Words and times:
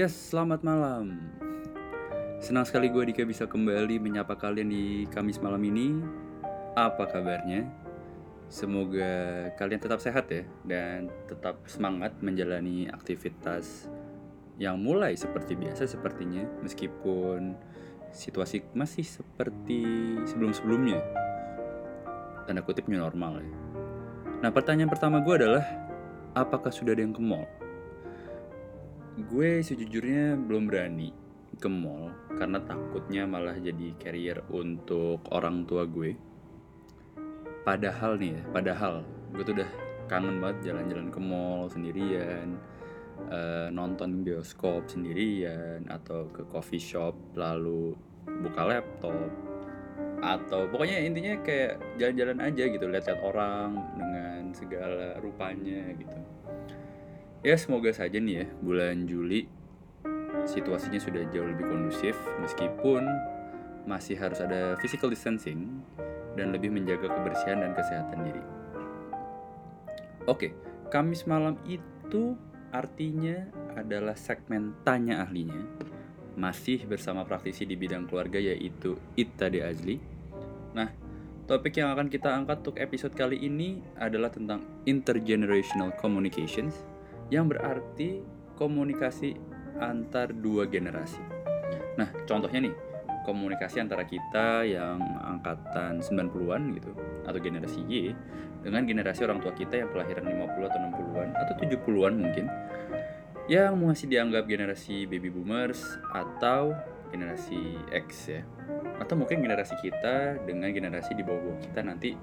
Yes, 0.00 0.32
selamat 0.32 0.64
malam. 0.64 1.20
Senang 2.40 2.64
sekali 2.64 2.88
gue 2.88 3.12
Dika 3.12 3.20
bisa 3.28 3.44
kembali 3.44 4.00
menyapa 4.00 4.32
kalian 4.32 4.72
di 4.72 5.04
Kamis 5.12 5.36
malam 5.44 5.60
ini. 5.60 5.92
Apa 6.72 7.04
kabarnya? 7.04 7.68
Semoga 8.48 9.12
kalian 9.60 9.76
tetap 9.76 10.00
sehat 10.00 10.32
ya 10.32 10.48
dan 10.64 11.12
tetap 11.28 11.60
semangat 11.68 12.16
menjalani 12.24 12.88
aktivitas 12.88 13.92
yang 14.56 14.80
mulai 14.80 15.20
seperti 15.20 15.52
biasa 15.52 15.84
sepertinya 15.84 16.48
meskipun 16.64 17.52
situasi 18.08 18.64
masih 18.72 19.04
seperti 19.04 19.84
sebelum-sebelumnya. 20.24 20.96
Tanda 22.48 22.64
kutip 22.64 22.88
new 22.88 22.96
normal 22.96 23.44
ya. 23.44 23.52
Nah 24.40 24.48
pertanyaan 24.48 24.88
pertama 24.88 25.20
gue 25.20 25.44
adalah 25.44 25.64
apakah 26.32 26.72
sudah 26.72 26.96
ada 26.96 27.04
yang 27.04 27.12
ke 27.12 27.20
mall? 27.20 27.59
Gue 29.18 29.58
sejujurnya 29.58 30.38
belum 30.38 30.70
berani 30.70 31.10
ke 31.58 31.66
mall 31.66 32.14
karena 32.38 32.62
takutnya 32.62 33.26
malah 33.26 33.58
jadi 33.58 33.90
carrier 33.98 34.38
untuk 34.54 35.26
orang 35.34 35.66
tua 35.66 35.82
gue. 35.82 36.14
Padahal 37.66 38.14
nih 38.22 38.38
ya, 38.38 38.42
padahal 38.54 39.02
gue 39.34 39.42
tuh 39.42 39.54
udah 39.58 39.70
kangen 40.06 40.38
banget 40.38 40.70
jalan-jalan 40.70 41.10
ke 41.10 41.18
mall 41.18 41.66
sendirian, 41.66 42.54
eh, 43.34 43.68
nonton 43.74 44.22
bioskop 44.22 44.86
sendirian 44.86 45.90
atau 45.90 46.30
ke 46.30 46.46
coffee 46.46 46.80
shop 46.80 47.18
lalu 47.34 47.98
buka 48.46 48.62
laptop 48.62 49.26
atau 50.20 50.68
pokoknya 50.68 51.02
intinya 51.02 51.34
kayak 51.42 51.80
jalan-jalan 51.96 52.38
aja 52.44 52.62
gitu 52.68 52.84
lihat-lihat 52.86 53.20
orang 53.24 53.74
dengan 53.96 54.52
segala 54.52 55.16
rupanya 55.18 55.96
gitu 55.96 56.18
ya 57.40 57.56
semoga 57.56 57.88
saja 57.92 58.20
nih 58.20 58.44
ya 58.44 58.46
bulan 58.60 59.08
Juli 59.08 59.48
situasinya 60.44 61.00
sudah 61.00 61.24
jauh 61.32 61.48
lebih 61.48 61.68
kondusif 61.68 62.16
meskipun 62.40 63.04
masih 63.88 64.16
harus 64.20 64.40
ada 64.44 64.76
physical 64.76 65.08
distancing 65.08 65.80
dan 66.36 66.52
lebih 66.52 66.68
menjaga 66.68 67.08
kebersihan 67.10 67.64
dan 67.64 67.72
kesehatan 67.74 68.20
diri. 68.28 68.44
Oke, 70.28 70.52
Kamis 70.92 71.24
malam 71.24 71.56
itu 71.66 72.36
artinya 72.70 73.50
adalah 73.74 74.14
segmen 74.14 74.76
tanya 74.86 75.24
ahlinya 75.26 75.58
masih 76.38 76.86
bersama 76.86 77.26
praktisi 77.26 77.66
di 77.66 77.74
bidang 77.74 78.06
keluarga 78.06 78.38
yaitu 78.38 78.94
Ita 79.18 79.50
De 79.50 79.60
Azli. 79.64 79.98
Nah, 80.76 80.88
topik 81.50 81.74
yang 81.82 81.90
akan 81.90 82.06
kita 82.06 82.30
angkat 82.30 82.62
untuk 82.62 82.78
episode 82.78 83.16
kali 83.16 83.42
ini 83.42 83.82
adalah 83.98 84.30
tentang 84.30 84.62
intergenerational 84.86 85.90
communications 85.98 86.78
yang 87.30 87.46
berarti 87.46 88.20
komunikasi 88.58 89.38
antar 89.78 90.34
dua 90.34 90.68
generasi. 90.68 91.22
Nah, 91.96 92.10
contohnya 92.26 92.68
nih, 92.68 92.74
komunikasi 93.24 93.80
antara 93.80 94.04
kita 94.04 94.66
yang 94.66 95.00
angkatan 95.22 96.02
90-an 96.02 96.62
gitu 96.76 96.92
atau 97.24 97.40
generasi 97.40 97.80
Y 97.86 98.12
dengan 98.60 98.84
generasi 98.84 99.24
orang 99.24 99.40
tua 99.40 99.56
kita 99.56 99.80
yang 99.80 99.88
kelahiran 99.88 100.28
50 100.28 100.68
atau 100.68 100.78
60-an 100.90 101.28
atau 101.32 101.54
70-an 101.56 102.14
mungkin 102.18 102.44
yang 103.48 103.74
masih 103.80 104.06
dianggap 104.06 104.46
generasi 104.46 105.08
baby 105.08 105.32
boomers 105.32 105.82
atau 106.12 106.76
generasi 107.10 107.78
X 107.90 108.30
ya. 108.30 108.42
Atau 109.00 109.16
mungkin 109.16 109.40
generasi 109.40 109.74
kita 109.80 110.44
dengan 110.44 110.70
generasi 110.70 111.16
di 111.16 111.24
bawah 111.24 111.56
kita 111.58 111.80
nanti 111.82 112.14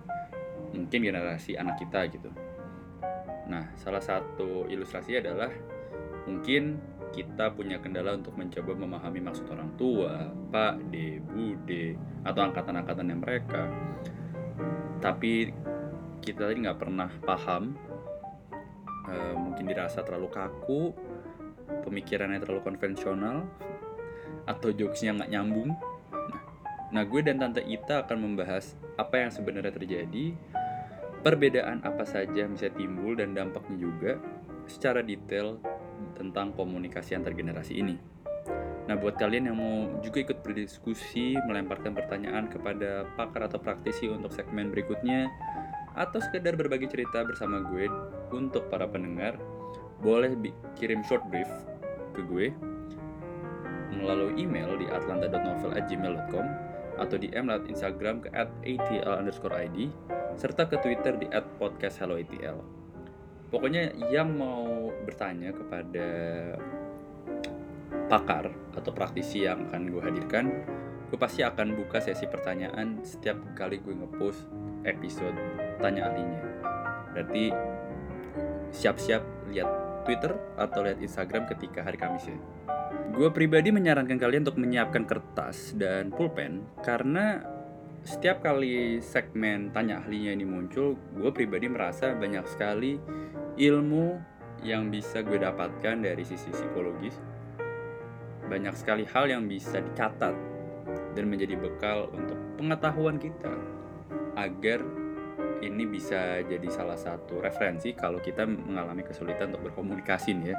mungkin 0.72 1.00
generasi 1.00 1.58
anak 1.58 1.80
kita 1.82 2.06
gitu 2.12 2.30
nah 3.48 3.72
salah 3.80 4.04
satu 4.04 4.68
ilustrasi 4.68 5.20
adalah 5.24 5.52
mungkin 6.28 6.78
kita 7.16 7.56
punya 7.56 7.80
kendala 7.80 8.14
untuk 8.14 8.36
mencoba 8.36 8.76
memahami 8.76 9.24
maksud 9.24 9.48
orang 9.48 9.72
tua, 9.80 10.28
Pak, 10.52 10.92
D, 10.92 11.24
Bude, 11.24 11.96
atau 12.22 12.42
angkatan-angkatan 12.44 13.08
yang 13.08 13.22
mereka. 13.24 13.64
Tapi 15.00 15.50
kita 16.20 16.52
tadi 16.52 16.68
nggak 16.68 16.80
pernah 16.80 17.10
paham, 17.24 17.74
eh, 19.08 19.36
mungkin 19.40 19.66
dirasa 19.72 20.04
terlalu 20.04 20.30
kaku, 20.30 20.92
pemikirannya 21.88 22.44
terlalu 22.44 22.62
konvensional, 22.68 23.48
atau 24.44 24.70
jokesnya 24.76 25.16
nggak 25.16 25.32
nyambung. 25.32 25.72
Nah, 26.12 26.42
nah, 26.92 27.04
gue 27.08 27.22
dan 27.24 27.40
Tante 27.40 27.64
Ita 27.64 28.04
akan 28.04 28.18
membahas 28.20 28.76
apa 29.00 29.24
yang 29.24 29.32
sebenarnya 29.32 29.72
terjadi, 29.72 30.36
perbedaan 31.28 31.84
apa 31.84 32.08
saja 32.08 32.48
bisa 32.48 32.72
timbul 32.72 33.20
dan 33.20 33.36
dampaknya 33.36 33.76
juga 33.84 34.16
secara 34.64 35.04
detail 35.04 35.60
tentang 36.16 36.56
komunikasi 36.56 37.20
antar 37.20 37.36
generasi 37.36 37.84
ini. 37.84 38.00
Nah, 38.88 38.96
buat 38.96 39.20
kalian 39.20 39.52
yang 39.52 39.60
mau 39.60 40.00
juga 40.00 40.24
ikut 40.24 40.40
berdiskusi, 40.40 41.36
melemparkan 41.44 41.92
pertanyaan 41.92 42.48
kepada 42.48 43.04
pakar 43.20 43.52
atau 43.52 43.60
praktisi 43.60 44.08
untuk 44.08 44.32
segmen 44.32 44.72
berikutnya, 44.72 45.28
atau 46.00 46.24
sekedar 46.24 46.56
berbagi 46.56 46.88
cerita 46.88 47.28
bersama 47.28 47.60
gue 47.68 47.92
untuk 48.32 48.72
para 48.72 48.88
pendengar, 48.88 49.36
boleh 50.00 50.32
kirim 50.80 51.04
short 51.04 51.28
brief 51.28 51.52
ke 52.16 52.24
gue 52.24 52.56
melalui 53.92 54.40
email 54.40 54.80
di 54.80 54.88
atlanta.novel@gmail.com 54.88 56.46
atau 56.96 57.16
DM 57.20 57.52
lewat 57.52 57.68
Instagram 57.68 58.24
ke 58.24 58.32
@atl_id 58.32 59.78
serta 60.38 60.70
ke 60.70 60.78
Twitter 60.78 61.18
di 61.18 61.26
@podcasthelloatl. 61.34 62.58
Pokoknya 63.50 63.90
yang 64.14 64.38
mau 64.38 64.94
bertanya 65.02 65.50
kepada 65.50 66.08
pakar 68.08 68.54
atau 68.78 68.92
praktisi 68.94 69.44
yang 69.44 69.66
akan 69.68 69.90
gue 69.90 70.02
hadirkan, 70.04 70.46
gue 71.10 71.18
pasti 71.20 71.42
akan 71.42 71.74
buka 71.74 71.98
sesi 72.00 72.30
pertanyaan 72.30 73.02
setiap 73.02 73.36
kali 73.58 73.82
gue 73.82 73.98
ngepost 73.98 74.46
episode 74.86 75.36
tanya 75.82 76.12
ahlinya. 76.12 76.44
Berarti 77.18 77.50
siap-siap 78.70 79.50
lihat 79.50 79.70
Twitter 80.06 80.38
atau 80.56 80.86
lihat 80.86 81.02
Instagram 81.02 81.50
ketika 81.50 81.82
hari 81.82 81.98
Kamis 81.98 82.30
ya. 82.30 82.38
Gue 83.16 83.34
pribadi 83.34 83.74
menyarankan 83.74 84.20
kalian 84.20 84.46
untuk 84.46 84.60
menyiapkan 84.62 85.08
kertas 85.08 85.74
dan 85.74 86.14
pulpen 86.14 86.68
karena 86.86 87.57
setiap 88.08 88.40
kali 88.40 89.04
segmen 89.04 89.68
tanya 89.76 90.00
ahlinya 90.00 90.32
ini 90.32 90.48
muncul, 90.48 90.96
gue 90.96 91.28
pribadi 91.36 91.68
merasa 91.68 92.16
banyak 92.16 92.48
sekali 92.48 92.96
ilmu 93.60 94.16
yang 94.64 94.88
bisa 94.88 95.20
gue 95.20 95.36
dapatkan 95.36 96.08
dari 96.08 96.24
sisi 96.24 96.48
psikologis. 96.48 97.20
Banyak 98.48 98.80
sekali 98.80 99.04
hal 99.12 99.28
yang 99.28 99.44
bisa 99.52 99.84
dicatat 99.84 100.32
dan 100.88 101.26
menjadi 101.28 101.60
bekal 101.60 102.08
untuk 102.16 102.40
pengetahuan 102.56 103.20
kita 103.20 103.52
agar 104.40 104.80
ini 105.60 105.84
bisa 105.84 106.40
jadi 106.48 106.70
salah 106.72 106.96
satu 106.96 107.44
referensi 107.44 107.92
kalau 107.92 108.24
kita 108.24 108.48
mengalami 108.48 109.04
kesulitan 109.04 109.52
untuk 109.52 109.68
berkomunikasi 109.68 110.32
nih 110.32 110.56
ya 110.56 110.58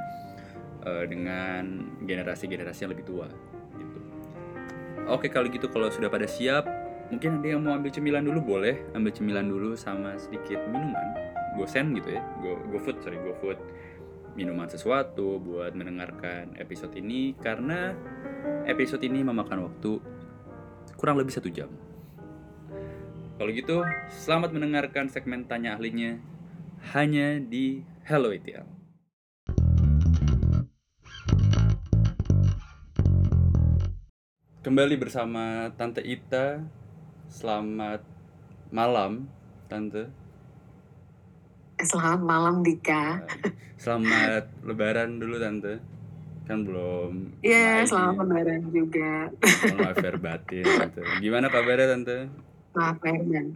eh, 0.85 1.05
dengan 1.09 1.65
generasi-generasi 2.05 2.85
yang 2.85 2.93
lebih 2.93 3.09
tua 3.09 3.33
gitu. 3.81 3.99
Oke 5.09 5.33
kalau 5.33 5.49
gitu 5.49 5.73
kalau 5.73 5.89
sudah 5.89 6.13
pada 6.13 6.29
siap 6.29 6.88
mungkin 7.09 7.41
ada 7.41 7.47
yang 7.57 7.61
mau 7.65 7.73
ambil 7.77 7.89
cemilan 7.93 8.25
dulu 8.25 8.41
boleh 8.57 8.77
ambil 8.93 9.13
cemilan 9.13 9.49
dulu 9.49 9.73
sama 9.75 10.17
sedikit 10.21 10.61
minuman. 10.69 11.17
Gosen 11.57 11.97
gitu 11.97 12.15
ya 12.15 12.23
go 12.41 12.79
food 12.79 13.01
sorry 13.03 13.19
go 13.19 13.35
food. 13.41 13.59
Minuman 14.37 14.71
sesuatu 14.71 15.43
buat 15.43 15.75
mendengarkan 15.75 16.55
episode 16.63 16.95
ini 16.95 17.35
karena 17.35 17.97
episode 18.71 19.03
ini 19.03 19.27
memakan 19.27 19.67
waktu 19.67 19.99
kurang 20.95 21.19
lebih 21.19 21.35
satu 21.35 21.51
jam. 21.51 21.67
Kalau 23.39 23.51
gitu 23.51 23.83
selamat 24.15 24.55
mendengarkan 24.55 25.11
segmen 25.11 25.47
tanya 25.47 25.75
ahlinya 25.75 26.23
hanya 26.95 27.43
di 27.43 27.83
Hello 28.07 28.31
ETL 28.31 28.79
kembali 34.69 35.01
bersama 35.01 35.73
Tante 35.81 36.05
Ita 36.05 36.61
Selamat 37.29 38.01
malam, 38.73 39.29
Tante. 39.69 40.09
Selamat 41.77 42.25
malam, 42.25 42.65
Dika. 42.65 43.21
Selamat 43.77 44.49
Lebaran 44.65 45.21
dulu, 45.21 45.37
Tante. 45.37 45.77
Kan 46.49 46.65
belum. 46.65 47.37
Iya, 47.45 47.85
yeah, 47.85 47.87
selamat 47.87 48.25
Lebaran 48.33 48.63
juga. 48.73 49.29
Maaf 49.77 50.01
batin, 50.19 50.65
Tante. 50.65 51.05
Gimana 51.21 51.53
kabarnya, 51.53 51.87
Tante? 51.93 52.19
Maaf 52.73 52.97
batin. 52.97 53.53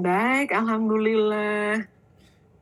Baik, 0.00 0.56
Alhamdulillah. 0.56 1.84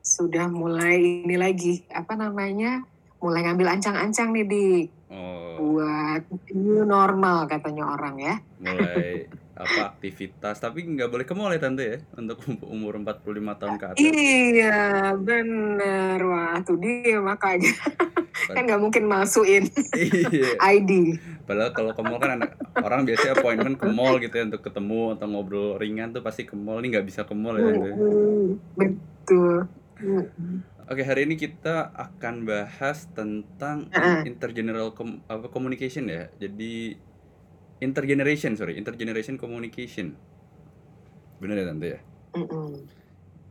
Sudah 0.02 0.50
mulai 0.50 1.24
ini 1.24 1.38
lagi, 1.38 1.86
apa 1.94 2.18
namanya, 2.18 2.82
mulai 3.22 3.46
ngambil 3.46 3.78
ancang-ancang 3.78 4.34
nih, 4.34 4.44
Dik. 4.50 4.86
Oh. 5.14 5.78
Buat 5.78 6.26
new 6.50 6.82
normal 6.82 7.46
katanya 7.46 7.94
orang 7.94 8.18
ya. 8.18 8.34
Mulai 8.58 9.30
apa 9.54 9.94
aktivitas 9.94 10.58
tapi 10.58 10.82
nggak 10.82 11.06
boleh 11.06 11.22
ke 11.22 11.34
mall 11.34 11.54
ya 11.54 11.62
tante 11.62 11.84
ya 11.86 11.98
untuk 12.18 12.42
umur 12.74 12.98
45 12.98 13.22
tahun 13.54 13.74
ke 13.78 13.84
atas 13.86 13.98
Iya, 14.02 14.82
bener. 15.14 16.18
Wah, 16.26 16.58
tuh 16.66 16.74
dia 16.82 17.22
makanya. 17.22 17.70
kan 18.44 18.66
nggak 18.66 18.82
mungkin 18.82 19.06
masukin 19.08 19.64
iya 19.96 20.58
ID. 20.76 21.16
padahal 21.46 21.70
kalau 21.72 21.94
ke 21.96 22.02
mall 22.02 22.18
kan 22.18 22.36
anak 22.36 22.58
orang 22.76 23.06
biasanya 23.06 23.38
appointment 23.38 23.78
ke 23.78 23.86
mall 23.88 24.18
gitu 24.20 24.34
ya 24.36 24.44
untuk 24.44 24.60
ketemu 24.60 25.16
atau 25.16 25.26
ngobrol 25.30 25.78
ringan 25.80 26.12
tuh 26.12 26.20
pasti 26.20 26.42
ke 26.44 26.52
mall 26.52 26.82
ini 26.82 26.92
nggak 26.92 27.06
bisa 27.08 27.22
ke 27.24 27.32
mall 27.32 27.56
ya 27.56 27.64
tante 27.64 27.90
Betul. 28.74 29.70
Oke, 30.84 31.00
hari 31.00 31.24
ini 31.24 31.40
kita 31.40 31.88
akan 31.96 32.44
bahas 32.44 33.08
tentang 33.16 33.88
Heeh. 33.88 34.28
intergeneral 34.28 34.92
com- 34.92 35.24
apa, 35.24 35.48
communication 35.48 36.04
ya. 36.12 36.28
Jadi 36.36 37.00
intergeneration, 37.80 38.54
sorry, 38.54 38.78
intergeneration 38.78 39.34
communication. 39.34 40.14
Bener 41.38 41.56
ya 41.58 41.66
tante 41.66 41.86
ya? 41.86 42.00
Mm-mm. 42.34 42.70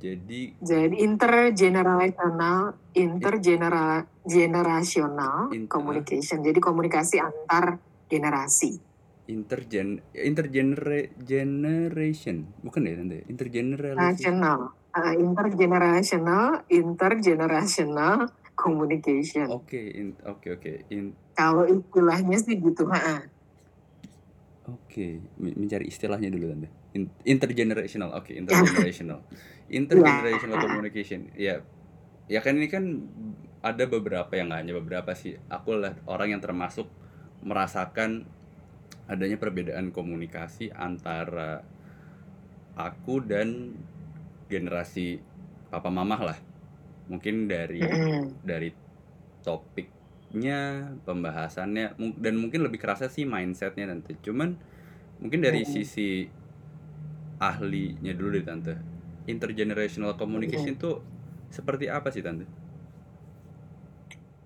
Jadi 0.04 0.42
Jadi 0.60 0.96
intergenerational, 1.00 2.76
intergeneral 2.92 4.04
generational 4.28 5.48
In- 5.56 5.72
communication. 5.72 6.44
Jadi 6.44 6.60
komunikasi 6.60 7.20
antar 7.20 7.80
generasi. 8.08 8.92
intergen 9.24 10.04
intergenera 10.12 11.00
generation 11.16 12.44
bukan 12.60 12.84
ya 12.84 13.00
tante? 13.00 13.24
Intergeneration. 13.32 13.96
National, 13.96 14.60
uh, 14.92 15.14
intergenerational, 15.16 16.68
intergenerational 16.68 18.28
communication. 18.60 19.48
Oke, 19.48 19.80
in- 19.80 20.20
oke 20.28 20.60
oke. 20.60 20.74
In- 20.92 21.16
Kalau 21.40 21.64
istilahnya 21.64 22.36
sih 22.36 22.60
gitu, 22.60 22.84
ha. 22.92 23.24
Oke, 24.64 25.20
Men- 25.36 25.60
mencari 25.60 25.92
istilahnya 25.92 26.32
dulu 26.32 26.48
tante. 26.48 26.72
In- 26.96 27.12
intergenerational, 27.28 28.16
oke, 28.16 28.32
intergenerational, 28.32 29.20
intergenerational 29.68 30.56
Ya. 30.56 30.64
communication. 30.64 31.20
Ya, 31.36 31.56
ya 32.32 32.40
kan 32.40 32.56
ini 32.56 32.72
kan 32.72 33.04
ada 33.60 33.84
beberapa 33.88 34.32
yang 34.40 34.48
nggak 34.48 34.62
hanya 34.64 34.74
beberapa 34.80 35.12
sih. 35.12 35.36
Aku 35.52 35.76
lah 35.76 36.00
orang 36.08 36.32
yang 36.38 36.42
termasuk 36.44 36.88
merasakan 37.44 38.24
adanya 39.12 39.36
perbedaan 39.36 39.92
komunikasi 39.92 40.72
antara 40.72 41.68
aku 42.80 43.20
dan 43.20 43.76
generasi 44.48 45.20
papa 45.68 45.92
mamah 45.92 46.22
lah. 46.24 46.38
Mungkin 47.12 47.52
dari 47.52 47.84
dari 48.48 48.72
topiknya 50.34 50.90
pembahasannya 51.06 51.94
dan 52.18 52.34
mungkin 52.42 52.66
lebih 52.66 52.82
kerasa 52.82 53.06
sih 53.06 53.22
mindsetnya 53.22 53.86
tante 53.86 54.18
cuman 54.26 54.58
mungkin 55.22 55.40
dari 55.46 55.62
Mm-mm. 55.62 55.62
sisi 55.62 56.26
ahlinya 57.38 58.14
dulu 58.18 58.30
deh 58.40 58.46
tante 58.50 58.74
intergenerational 59.30 60.18
communication 60.18 60.74
tuh 60.80 60.96
seperti 61.54 61.86
apa 61.92 62.10
sih 62.10 62.26
tante 62.26 62.46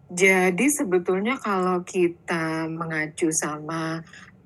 Jadi 0.08 0.66
sebetulnya 0.72 1.36
kalau 1.36 1.84
kita 1.84 2.68
mengacu 2.72 3.28
sama 3.36 4.00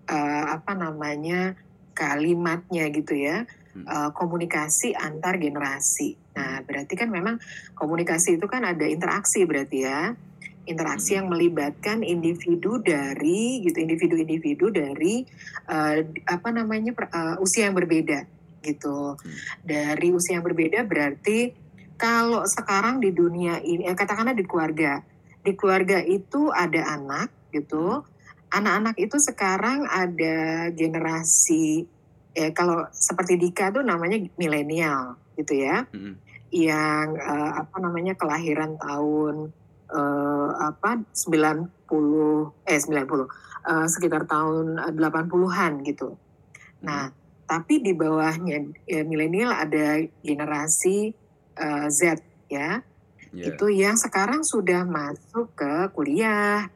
eh, 0.10 0.44
apa 0.56 0.72
namanya 0.74 1.54
kalimatnya 1.94 2.90
gitu 2.94 3.14
ya, 3.14 3.46
Hmm. 3.74 3.86
eh, 3.90 4.10
komunikasi 4.18 4.98
antar 4.98 5.38
generasi. 5.38 6.18
Nah, 6.38 6.64
berarti 6.68 6.94
kan 6.98 7.10
memang 7.14 7.38
komunikasi 7.78 8.42
itu 8.42 8.46
kan 8.50 8.64
ada 8.66 8.86
interaksi 8.90 9.46
berarti 9.50 9.78
ya, 9.86 10.14
interaksi 10.70 11.18
yang 11.18 11.28
melibatkan 11.32 12.06
individu 12.06 12.78
dari 12.80 13.66
gitu, 13.66 13.78
individu-individu 13.82 14.70
dari 14.70 15.26
eh, 15.68 15.98
apa 16.30 16.50
namanya 16.54 16.94
per- 16.94 17.12
eh, 17.12 17.36
usia 17.42 17.70
yang 17.70 17.76
berbeda 17.78 18.26
gitu. 18.62 19.18
Hmm. 19.18 19.38
Dari 19.66 20.14
usia 20.14 20.38
yang 20.38 20.46
berbeda 20.46 20.86
berarti 20.86 21.52
kalau 21.98 22.46
sekarang 22.46 23.02
di 23.02 23.14
dunia 23.14 23.62
ini, 23.62 23.86
eh, 23.86 23.98
katakanlah 23.98 24.38
di 24.38 24.46
keluarga, 24.46 25.02
di 25.42 25.54
keluarga 25.58 26.02
itu 26.02 26.50
ada 26.54 26.98
anak 26.98 27.30
gitu. 27.54 28.06
Anak-anak 28.52 29.00
itu 29.00 29.18
sekarang 29.18 29.88
ada 29.88 30.70
generasi 30.76 31.88
eh 32.32 32.56
kalau 32.56 32.88
seperti 32.96 33.36
Dika 33.36 33.76
tuh 33.76 33.84
namanya 33.84 34.16
milenial 34.40 35.20
gitu 35.36 35.52
ya, 35.68 35.84
Mm-mm. 35.92 36.16
yang 36.54 37.08
eh, 37.20 37.52
apa 37.60 37.76
namanya 37.84 38.16
kelahiran 38.16 38.80
tahun 38.80 39.52
eh, 39.92 40.50
apa 40.58 41.04
90 41.12 41.68
eh 42.66 42.80
90 42.80 43.28
eh, 43.68 43.88
sekitar 43.88 44.24
tahun 44.26 44.80
eh, 44.80 44.94
80-an 44.96 45.84
gitu. 45.84 46.16
Nah, 46.82 47.12
tapi 47.46 47.84
di 47.84 47.92
bawahnya 47.94 48.64
eh, 48.88 49.04
milenial 49.04 49.52
ada 49.52 50.00
generasi 50.24 51.12
eh, 51.56 51.88
Z 51.92 52.24
ya 52.48 52.82
Ya. 53.32 53.48
itu 53.48 53.72
yang 53.72 53.96
sekarang 53.96 54.44
sudah 54.44 54.84
masuk 54.84 55.56
ke 55.56 55.88
kuliah, 55.96 56.68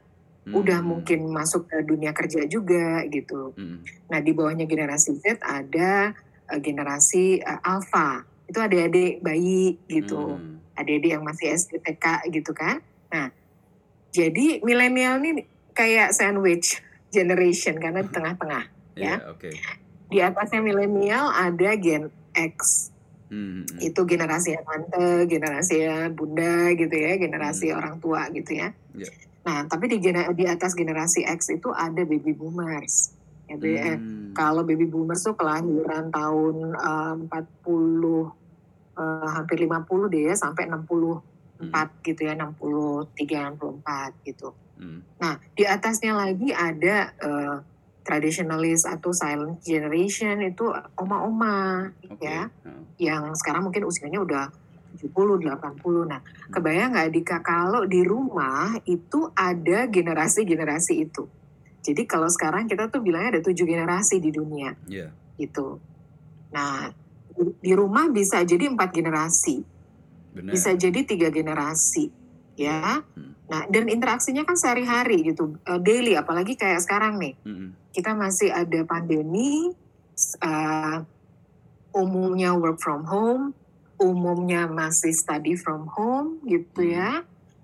udah 0.47 0.79
Mm-mm. 0.79 1.03
mungkin 1.03 1.27
masuk 1.27 1.67
ke 1.67 1.83
dunia 1.83 2.15
kerja 2.15 2.47
juga 2.47 3.03
gitu. 3.11 3.51
Mm-mm. 3.59 3.83
Nah 4.07 4.23
di 4.23 4.31
bawahnya 4.31 4.63
generasi 4.63 5.19
Z 5.19 5.43
ada 5.43 6.15
eh, 6.47 6.59
generasi 6.63 7.43
eh, 7.43 7.59
Alpha, 7.59 8.23
itu 8.47 8.55
adik-adik 8.55 9.19
bayi 9.19 9.75
gitu, 9.91 10.39
Mm. 10.39 10.63
adik-adik 10.79 11.11
yang 11.11 11.27
masih 11.27 11.59
SD 11.59 11.83
TK 11.83 12.31
gitu 12.31 12.55
kan. 12.55 12.79
Nah 13.11 13.29
jadi 14.09 14.63
milenial 14.63 15.19
ini 15.19 15.43
kayak 15.75 16.15
sandwich 16.15 16.79
generation 17.11 17.75
karena 17.75 17.99
di 17.99 18.11
tengah-tengah. 18.11 18.63
Ya, 18.95 19.19
Ya. 19.19 19.27
oke 19.27 19.51
Di 20.07 20.23
atasnya 20.23 20.61
milenial 20.61 21.27
ada 21.27 21.75
Gen 21.75 22.07
X, 22.31 22.87
Mm-mm. 23.27 23.65
itu 23.81 24.01
generasi 24.05 24.53
yang 24.53 24.63
tante, 24.63 25.25
generasi 25.25 25.75
yang 25.83 26.13
bunda 26.13 26.71
gitu 26.77 26.93
ya, 26.93 27.17
generasi 27.17 27.73
Hmm. 27.73 27.77
orang 27.81 27.95
tua 27.99 28.29
gitu 28.31 28.53
ya. 28.55 28.71
Ya. 28.93 29.11
Nah, 29.43 29.65
tapi 29.67 29.91
di 29.91 29.97
di 30.37 30.45
atas 30.45 30.77
generasi 30.77 31.25
X 31.25 31.49
itu 31.51 31.73
ada 31.73 32.05
baby 32.05 32.31
boomers. 32.31 33.11
Ya, 33.45 33.57
be- 33.57 33.77
eh, 33.77 33.97
Mm. 33.99 34.33
Kalau 34.33 34.63
baby 34.63 34.85
boomers 34.85 35.23
tuh 35.23 35.35
kelahiran 35.35 36.11
tahun 36.11 36.55
eh, 36.75 37.13
40 37.27 38.31
eh, 38.95 39.27
hampir 39.27 39.59
50 39.59 40.07
deh 40.07 40.31
ya 40.31 40.35
sampai 40.39 40.69
64 41.59 42.03
gitu 42.03 42.21
ya, 42.27 42.33
63 42.35 43.55
64 43.55 44.27
gitu. 44.27 44.49
Mm. 44.75 44.99
Nah, 45.23 45.39
di 45.55 45.63
atasnya 45.63 46.11
lagi 46.13 46.51
ada 46.51 46.95
eh, 47.15 47.55
traditionalist 48.05 48.85
atau 48.85 49.09
silent 49.09 49.57
generation 49.65 50.37
itu 50.45 50.69
oma-oma 50.93 51.89
oke 52.05 52.21
ya 52.21 52.45
Nah. 52.61 52.85
yang 53.01 53.33
sekarang 53.33 53.65
mungkin 53.65 53.81
usianya 53.87 54.21
udah 54.21 54.45
70, 54.95 55.43
80. 55.43 56.07
Nah, 56.07 56.21
kebayang 56.47 56.95
nggak 56.95 57.09
Dika 57.11 57.37
kalau 57.43 57.83
di 57.83 57.99
rumah 58.05 58.77
itu 58.87 59.27
ada 59.35 59.89
generasi-generasi 59.91 60.93
itu. 61.03 61.27
Jadi 61.83 62.07
kalau 62.07 62.31
sekarang 62.31 62.65
kita 62.65 62.87
tuh 62.87 63.03
bilangnya 63.03 63.37
ada 63.37 63.43
tujuh 63.43 63.65
generasi 63.67 64.23
di 64.23 64.31
dunia 64.31 64.71
Iya. 64.87 65.11
gitu. 65.35 65.77
Nah, 66.55 66.89
di 67.35 67.73
rumah 67.75 68.07
bisa 68.07 68.39
jadi 68.47 68.71
empat 68.71 68.95
generasi, 68.95 69.59
benar 70.35 70.51
bisa 70.51 70.75
jadi 70.75 70.99
tiga 71.07 71.31
generasi, 71.31 72.11
ya. 72.59 72.99
Hmm. 73.15 73.33
Nah, 73.45 73.61
dan 73.69 73.87
interaksinya 73.87 74.43
kan 74.43 74.57
sehari-hari 74.57 75.31
gitu, 75.31 75.55
eh, 75.63 75.79
daily. 75.79 76.17
Apalagi 76.17 76.57
kayak 76.57 76.81
sekarang 76.81 77.21
nih, 77.21 77.37
Mm-mm. 77.45 77.77
kita 77.93 78.11
masih 78.17 78.49
ada 78.49 78.81
pandemi, 78.83 79.69
uh, 80.41 80.97
umumnya 81.93 82.57
work 82.57 82.81
from 82.81 83.05
home, 83.05 83.53
umumnya 83.95 84.67
masih 84.67 85.13
study 85.15 85.55
from 85.55 85.87
home 85.87 86.41
gitu 86.43 86.83
Hmm. 86.83 86.91
ya. 86.91 87.09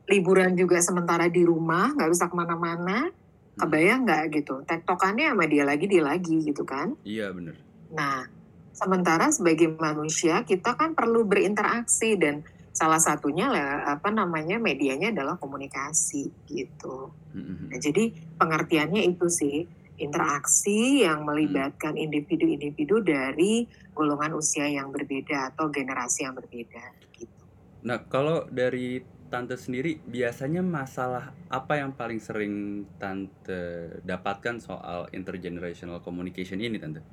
Liburan 0.07 0.55
juga 0.55 0.79
sementara 0.79 1.27
di 1.27 1.43
rumah, 1.43 1.91
nggak 1.91 2.09
bisa 2.11 2.29
ke 2.29 2.35
mana-mana. 2.37 3.09
Hmm. 3.11 3.57
Kebayang 3.57 4.07
nggak 4.07 4.23
gitu? 4.37 4.63
Tektokannya 4.63 5.33
sama 5.35 5.45
dia 5.49 5.63
lagi, 5.67 5.85
dia 5.89 6.03
lagi 6.05 6.39
gitu 6.45 6.63
kan. 6.63 6.95
iya 7.03 7.33
benar 7.33 7.57
Nah, 7.91 8.23
sementara 8.71 9.27
sebagai 9.35 9.75
manusia 9.75 10.47
kita 10.47 10.79
kan 10.79 10.95
perlu 10.95 11.27
berinteraksi 11.27 12.15
dan 12.15 12.47
salah 12.71 13.03
satunya 13.03 13.51
lah 13.51 13.99
apa 13.99 14.09
namanya 14.09 14.55
medianya 14.55 15.11
adalah 15.11 15.35
komunikasi 15.35 16.31
gitu. 16.47 17.11
Mm-mm. 17.35 17.67
Nah, 17.71 17.79
jadi 17.79 18.15
pengertiannya 18.39 19.03
itu 19.11 19.27
sih 19.27 19.67
interaksi 19.99 21.05
yang 21.05 21.27
melibatkan 21.27 21.93
individu-individu 21.99 23.05
dari 23.05 23.67
golongan 23.93 24.33
usia 24.33 24.65
yang 24.65 24.89
berbeda 24.89 25.53
atau 25.53 25.69
generasi 25.69 26.25
yang 26.25 26.33
berbeda. 26.33 26.83
Gitu. 27.13 27.43
Nah, 27.85 28.07
kalau 28.07 28.47
dari 28.49 29.03
tante 29.27 29.55
sendiri 29.55 29.99
biasanya 30.03 30.59
masalah 30.59 31.31
apa 31.47 31.79
yang 31.79 31.95
paling 31.95 32.19
sering 32.19 32.83
tante 32.99 33.99
dapatkan 34.03 34.59
soal 34.59 35.11
intergenerational 35.11 35.99
communication 35.99 36.59
ini 36.63 36.79
tante? 36.79 37.03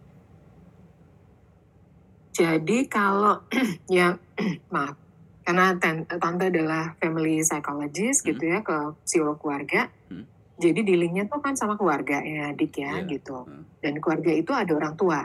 Jadi 2.33 2.87
kalau 2.87 3.43
yang 3.91 4.17
maaf 4.75 5.08
karena 5.49 5.73
tan- 5.81 6.05
tante 6.05 6.53
adalah 6.53 6.93
family 7.01 7.41
psychologist 7.41 8.21
gitu 8.21 8.45
ya 8.45 8.61
ke 8.61 8.93
psikolog 9.09 9.41
keluarga. 9.41 9.89
Hmm. 10.13 10.29
Jadi 10.61 10.85
dealingnya 10.85 11.25
tuh 11.25 11.41
kan 11.41 11.57
sama 11.57 11.81
keluarga 11.81 12.21
ya, 12.21 12.53
Dik 12.53 12.77
ya 12.77 13.01
Iya. 13.01 13.09
gitu. 13.09 13.49
Hmm. 13.49 13.65
Dan 13.81 13.97
keluarga 13.97 14.29
itu 14.29 14.53
ada 14.53 14.69
orang 14.77 14.93
tua. 14.93 15.25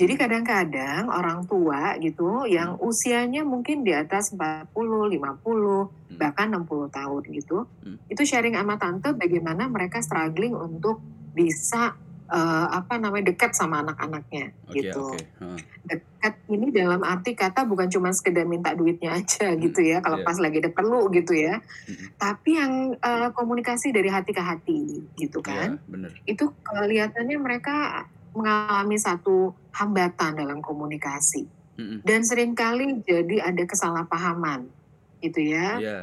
Jadi 0.00 0.16
kadang-kadang 0.16 1.12
orang 1.12 1.44
tua 1.44 1.92
gitu 2.00 2.48
yang 2.48 2.80
usianya 2.80 3.44
mungkin 3.44 3.84
di 3.84 3.92
atas 3.92 4.32
40, 4.32 5.12
50, 5.12 5.92
Hmm. 6.08 6.16
bahkan 6.16 6.48
60 6.48 6.88
tahun 6.88 7.22
gitu. 7.28 7.68
Hmm. 7.84 8.00
Itu 8.08 8.24
sharing 8.24 8.56
sama 8.56 8.80
tante 8.80 9.12
bagaimana 9.12 9.68
mereka 9.68 10.00
struggling 10.00 10.56
untuk 10.56 11.04
bisa 11.36 12.00
eh, 12.30 12.66
apa 12.70 12.94
namanya 12.96 13.34
dekat 13.34 13.52
sama 13.52 13.82
anak-anaknya 13.82 14.54
Oke, 14.70 14.74
gitu. 14.78 15.12
oke. 15.12 15.18
Heeh. 15.42 15.58
Dekat 15.90 16.34
ini 16.46 16.70
dalam 16.70 17.02
arti 17.02 17.34
kata 17.34 17.66
bukan 17.66 17.90
cuma 17.90 18.14
sekedar 18.14 18.46
minta 18.46 18.70
duitnya 18.72 19.14
aja 19.18 19.52
gitu 19.58 19.80
ya 19.82 19.98
kalau 19.98 20.22
iya. 20.22 20.26
pas 20.26 20.38
lagi 20.38 20.62
ada 20.62 20.70
perlu 20.70 21.10
gitu 21.10 21.34
ya. 21.34 21.58
Mm-mm. 21.58 22.14
Tapi 22.16 22.50
yang 22.54 22.72
eh, 22.94 23.28
komunikasi 23.34 23.90
dari 23.90 24.06
hati 24.08 24.30
ke 24.30 24.42
hati 24.42 24.80
gitu 25.18 25.42
kan 25.42 25.76
Iya, 25.76 25.90
bener. 25.90 26.10
itu 26.24 26.44
kelihatannya 26.62 27.36
mereka 27.36 28.06
mengalami 28.30 28.94
satu 28.94 29.50
hambatan 29.74 30.38
dalam 30.38 30.62
komunikasi 30.62 31.50
Mm-mm. 31.74 31.98
dan 32.06 32.22
sering 32.22 32.54
kali 32.54 33.02
jadi 33.02 33.42
ada 33.42 33.66
kesalahpahaman 33.66 34.70
gitu 35.18 35.42
ya 35.50 35.82
Iya. 35.82 36.00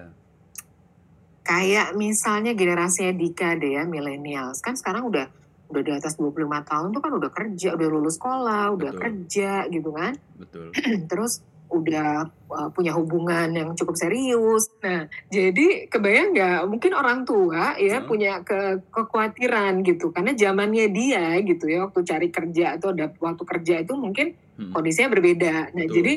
kayak 1.47 1.95
misalnya 1.95 2.51
generasinya 2.51 3.15
Dika 3.15 3.55
deh 3.55 3.79
ya 3.79 3.87
millennials 3.87 4.59
kan 4.59 4.75
sekarang 4.75 5.07
udah 5.07 5.31
udah 5.67 5.81
di 5.83 5.91
atas 5.91 6.15
25 6.15 6.47
tahun 6.63 6.87
tuh 6.95 7.01
kan 7.03 7.11
udah 7.11 7.31
kerja 7.31 7.75
udah 7.75 7.87
lulus 7.91 8.15
sekolah 8.15 8.63
udah 8.71 8.91
Betul. 8.95 9.01
kerja 9.03 9.51
gitu 9.67 9.89
kan 9.91 10.13
Betul. 10.39 10.67
terus 11.11 11.43
udah 11.67 12.31
uh, 12.47 12.69
punya 12.71 12.95
hubungan 12.95 13.51
yang 13.51 13.69
cukup 13.75 13.99
serius. 13.99 14.71
Nah, 14.79 15.11
jadi 15.27 15.91
kebayang 15.91 16.31
nggak 16.31 16.59
mungkin 16.71 16.91
orang 16.95 17.27
tua 17.27 17.75
ya 17.75 17.99
Hmm. 17.99 18.07
punya 18.07 18.39
ke 18.41 18.81
kekhawatiran 18.87 19.83
gitu 19.83 20.15
karena 20.15 20.31
zamannya 20.31 20.87
dia 20.89 21.35
gitu 21.43 21.67
ya 21.67 21.87
waktu 21.87 22.07
cari 22.07 22.27
kerja 22.31 22.79
atau 22.79 22.95
ada 22.95 23.11
waktu 23.19 23.43
kerja 23.43 23.83
itu 23.83 23.93
mungkin 23.99 24.35
Mm. 24.57 24.73
kondisinya 24.73 25.13
berbeda. 25.13 25.69
Nah, 25.69 25.85
Betul. 25.85 25.95
jadi 26.01 26.13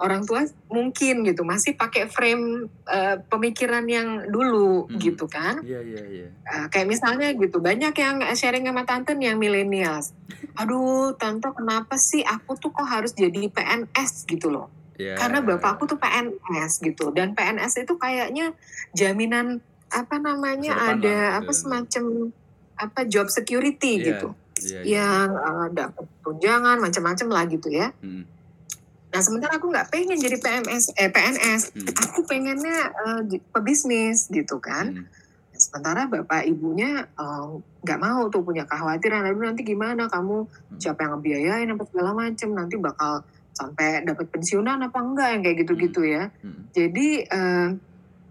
orang 0.00 0.24
tua 0.24 0.40
mungkin 0.72 1.28
gitu 1.28 1.44
masih 1.44 1.76
pakai 1.76 2.08
frame 2.08 2.72
uh, 2.88 3.20
pemikiran 3.28 3.84
yang 3.84 4.32
dulu 4.32 4.88
Hmm. 4.88 4.96
gitu 4.96 5.28
kan. 5.28 5.60
Iya, 5.60 5.84
iya, 5.84 6.02
iya. 6.08 6.28
Uh, 6.48 6.66
kayak 6.72 6.88
misalnya 6.88 7.36
gitu 7.36 7.60
banyak 7.60 7.92
yang 7.92 8.24
sharing 8.32 8.64
sama 8.64 8.88
tante 8.88 9.12
yang 9.20 9.36
millennials. 9.36 10.16
Aduh, 10.60 11.12
tante 11.20 11.52
kenapa 11.52 12.00
sih 12.00 12.24
aku 12.24 12.56
tuh 12.56 12.72
kok 12.72 12.88
harus 12.88 13.12
jadi 13.12 13.52
PNS 13.52 14.24
gitu 14.24 14.48
loh? 14.48 14.72
Iya. 15.02 15.14
karena 15.18 15.38
bapak 15.42 15.70
aku 15.74 15.90
tuh 15.90 15.98
PNS 15.98 16.78
gitu 16.80 17.10
dan 17.10 17.34
PNS 17.34 17.82
itu 17.82 17.94
kayaknya 17.98 18.54
jaminan 18.94 19.58
apa 19.90 20.16
namanya 20.16 20.72
ada 20.78 21.02
lah, 21.10 21.38
apa 21.42 21.50
gitu. 21.50 21.58
semacam 21.58 22.04
apa 22.78 23.00
job 23.04 23.26
security 23.28 23.98
Iya, 23.98 24.04
gitu 24.06 24.28
Iya, 24.62 24.78
iya. 24.80 24.80
yang 24.94 25.28
uh, 25.34 25.68
dapat 25.68 26.06
tunjangan 26.22 26.78
macam-macam 26.78 27.26
lah 27.28 27.44
gitu 27.50 27.68
ya 27.68 27.90
Mm. 27.98 28.24
nah 29.12 29.20
sementara 29.20 29.58
aku 29.58 29.68
nggak 29.68 29.90
pengen 29.90 30.16
jadi 30.16 30.38
PMS 30.38 30.94
eh 30.94 31.10
PNS 31.10 31.62
Mm. 31.74 31.86
aku 31.98 32.20
pengennya 32.24 32.78
uh, 32.94 33.20
pebisnis 33.52 34.30
gitu 34.30 34.62
kan 34.62 34.94
Mm. 34.94 35.04
Nah, 35.52 35.60
sementara 35.60 36.08
bapak 36.08 36.42
ibunya 36.42 37.06
eh, 37.06 37.46
nggak 37.84 38.00
mau 38.00 38.26
tuh 38.26 38.42
punya 38.42 38.66
kekhawatiran 38.66 39.22
aduh 39.22 39.46
nanti 39.46 39.62
gimana 39.62 40.10
kamu 40.10 40.48
siapa 40.74 41.06
yang 41.06 41.14
ngebiayain 41.14 41.70
apa 41.70 41.86
segala 41.86 42.10
macam 42.10 42.48
nanti 42.50 42.74
bakal 42.82 43.22
sampai 43.52 44.00
dapat 44.02 44.26
pensiunan 44.28 44.80
apa 44.80 44.98
enggak 44.98 45.28
yang 45.36 45.42
kayak 45.44 45.56
gitu-gitu 45.64 46.02
ya 46.02 46.24
Mm. 46.40 46.62
jadi 46.72 47.08
eh, 47.24 47.68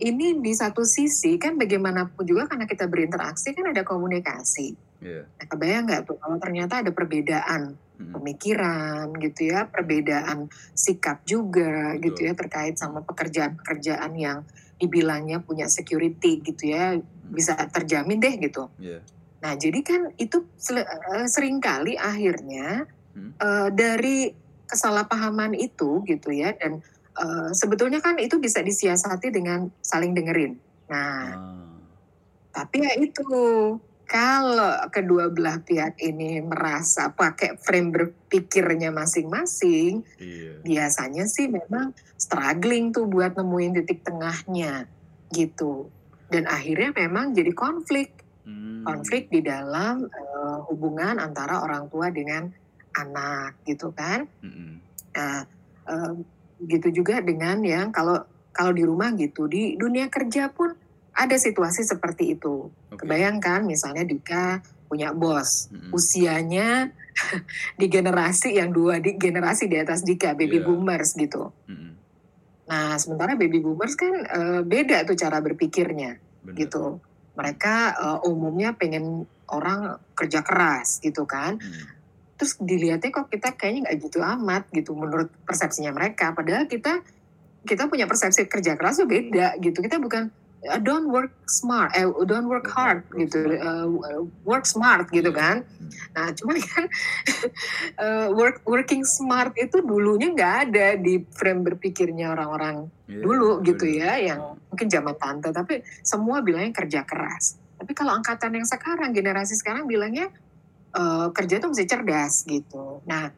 ini 0.01 0.41
di 0.41 0.51
satu 0.51 0.81
sisi 0.81 1.37
kan 1.37 1.55
bagaimanapun 1.55 2.25
juga 2.25 2.49
karena 2.49 2.65
kita 2.65 2.89
berinteraksi 2.89 3.53
kan 3.53 3.69
ada 3.69 3.85
komunikasi 3.85 4.73
Iya. 5.01 5.25
nah, 5.25 5.45
kebayang 5.45 5.85
nggak 5.85 6.01
tuh 6.05 6.17
kalau 6.17 6.37
ternyata 6.37 6.81
ada 6.81 6.89
perbedaan 6.89 7.77
Mm. 8.01 8.17
pemikiran 8.17 9.05
gitu 9.21 9.53
ya 9.53 9.69
perbedaan 9.69 10.49
sikap 10.73 11.21
juga 11.21 11.93
Betul. 11.93 12.01
gitu 12.01 12.19
ya 12.25 12.33
terkait 12.33 12.73
sama 12.73 13.05
pekerjaan-pekerjaan 13.05 14.11
yang 14.17 14.41
dibilangnya 14.81 15.37
punya 15.37 15.69
security 15.69 16.41
gitu 16.41 16.73
ya 16.73 16.97
bisa 17.29 17.53
terjamin 17.69 18.17
deh 18.17 18.41
gitu 18.41 18.73
Iya. 18.81 19.05
Nah, 19.41 19.53
jadi 19.53 19.79
kan 19.81 20.01
itu 20.17 20.41
eh, 20.73 21.25
sering 21.25 21.57
kali 21.57 21.93
akhirnya 21.93 22.89
Hmm. 23.11 23.35
eh, 23.37 23.69
dari 23.69 24.31
kesalahpahaman 24.71 25.51
itu 25.59 25.99
gitu 26.07 26.31
ya 26.31 26.55
dan 26.55 26.79
eh, 27.11 27.49
sebetulnya 27.51 27.99
kan 27.99 28.15
itu 28.23 28.39
bisa 28.39 28.63
disiasati 28.63 29.35
dengan 29.35 29.67
saling 29.83 30.15
dengerin. 30.15 30.55
Nah, 30.87 31.35
Ah. 31.35 31.75
tapi 32.55 32.87
ya 32.87 32.95
itu 32.95 33.27
kalau 34.07 34.75
kedua 34.91 35.31
belah 35.31 35.59
pihak 35.63 35.99
ini 36.03 36.43
merasa 36.43 37.11
pakai 37.11 37.55
frame 37.59 37.91
berpikirnya 37.95 38.91
masing-masing, 38.91 40.03
Iya. 40.19 40.59
biasanya 40.63 41.27
sih 41.31 41.47
memang 41.47 41.95
struggling 42.19 42.91
tuh 42.91 43.07
buat 43.07 43.35
nemuin 43.39 43.83
titik 43.83 44.03
tengahnya 44.03 44.87
gitu. 45.31 45.87
Dan 46.27 46.47
akhirnya 46.47 46.95
memang 46.95 47.35
jadi 47.35 47.51
konflik 47.51 48.19
Mm. 48.41 48.83
konflik 48.83 49.29
di 49.29 49.39
dalam 49.45 50.07
eh, 50.09 50.57
hubungan 50.67 51.21
antara 51.21 51.61
orang 51.61 51.87
tua 51.87 52.09
dengan 52.09 52.49
anak 52.93 53.59
gitu 53.63 53.91
kan. 53.91 54.27
Nah, 55.11 55.43
eh, 55.87 56.11
gitu 56.61 57.03
juga 57.03 57.19
dengan 57.19 57.57
yang 57.63 57.89
kalau 57.89 58.21
kalau 58.51 58.71
di 58.71 58.83
rumah 58.83 59.15
gitu 59.15 59.47
di 59.47 59.73
dunia 59.75 60.11
kerja 60.11 60.51
pun 60.51 60.75
ada 61.11 61.35
situasi 61.35 61.83
seperti 61.83 62.35
itu. 62.35 62.69
Oke. 62.91 63.03
Kebayangkan 63.03 63.65
misalnya 63.65 64.03
Dika 64.03 64.59
punya 64.87 65.15
bos 65.15 65.71
Mm-mm. 65.71 65.91
usianya 65.95 66.91
di 67.79 67.87
generasi 67.87 68.59
yang 68.59 68.71
dua 68.71 68.99
di 68.99 69.15
generasi 69.15 69.67
di 69.67 69.79
atas 69.79 70.03
Dika 70.03 70.35
baby 70.35 70.59
Iya. 70.59 70.67
boomers 70.67 71.15
gitu. 71.15 71.51
Mm-mm. 71.67 71.91
Nah 72.67 72.95
sementara 72.95 73.35
baby 73.35 73.59
boomers 73.59 73.95
kan 73.95 74.13
eh, 74.15 74.61
beda 74.63 75.03
tuh 75.03 75.15
cara 75.15 75.39
berpikirnya 75.39 76.19
Bener. 76.43 76.55
gitu. 76.59 76.99
Mereka 77.35 77.75
eh, 77.95 78.19
umumnya 78.27 78.75
pengen 78.75 79.23
orang 79.51 79.99
kerja 80.15 80.43
keras 80.43 80.99
gitu 80.99 81.23
kan. 81.27 81.59
Mm. 81.59 81.83
Terus 82.41 82.57
dilihatnya 82.57 83.13
kok 83.13 83.29
kita 83.29 83.53
kayaknya 83.53 83.85
nggak 83.85 83.97
gitu 84.09 84.17
amat 84.25 84.65
gitu 84.73 84.97
menurut 84.97 85.29
persepsinya 85.45 85.93
mereka. 85.93 86.33
Padahal 86.33 86.65
kita 86.65 87.05
kita 87.61 87.85
punya 87.85 88.09
persepsi 88.09 88.49
kerja 88.49 88.73
keras 88.73 88.97
tuh 88.97 89.05
beda 89.05 89.61
gitu. 89.61 89.77
Kita 89.85 90.01
bukan 90.01 90.33
uh, 90.65 90.81
don't 90.81 91.13
work 91.13 91.29
smart, 91.45 91.93
eh 91.93 92.09
don't 92.25 92.49
work 92.49 92.65
hard 92.73 93.05
gitu, 93.13 93.37
uh, 93.61 93.85
work 94.41 94.65
smart 94.65 95.05
gitu 95.13 95.29
Iya. 95.29 95.37
kan. 95.37 95.55
Nah 96.17 96.33
cuman 96.33 96.57
kan 96.57 96.85
uh, 98.01 98.27
work 98.41 98.65
working 98.65 99.05
smart 99.05 99.53
itu 99.53 99.85
dulunya 99.85 100.33
nggak 100.33 100.53
ada 100.65 100.97
di 100.97 101.21
frame 101.37 101.61
berpikirnya 101.61 102.33
orang-orang 102.33 102.89
Iya, 103.11 103.21
dulu 103.21 103.59
gitu 103.61 103.85
ya 103.85 104.17
yang 104.17 104.55
mungkin 104.71 104.87
zaman 104.87 105.13
tante 105.19 105.51
tapi 105.51 105.83
semua 105.99 106.39
bilangnya 106.39 106.71
kerja 106.71 107.03
keras 107.03 107.59
tapi 107.75 107.91
kalau 107.91 108.15
angkatan 108.15 108.55
yang 108.55 108.63
sekarang 108.63 109.11
generasi 109.11 109.59
sekarang 109.59 109.83
bilangnya 109.83 110.31
eh, 110.95 111.27
kerja 111.31 111.55
tuh 111.59 111.69
mesti 111.73 111.85
cerdas 111.87 112.43
gitu 112.45 113.03
nah 113.07 113.31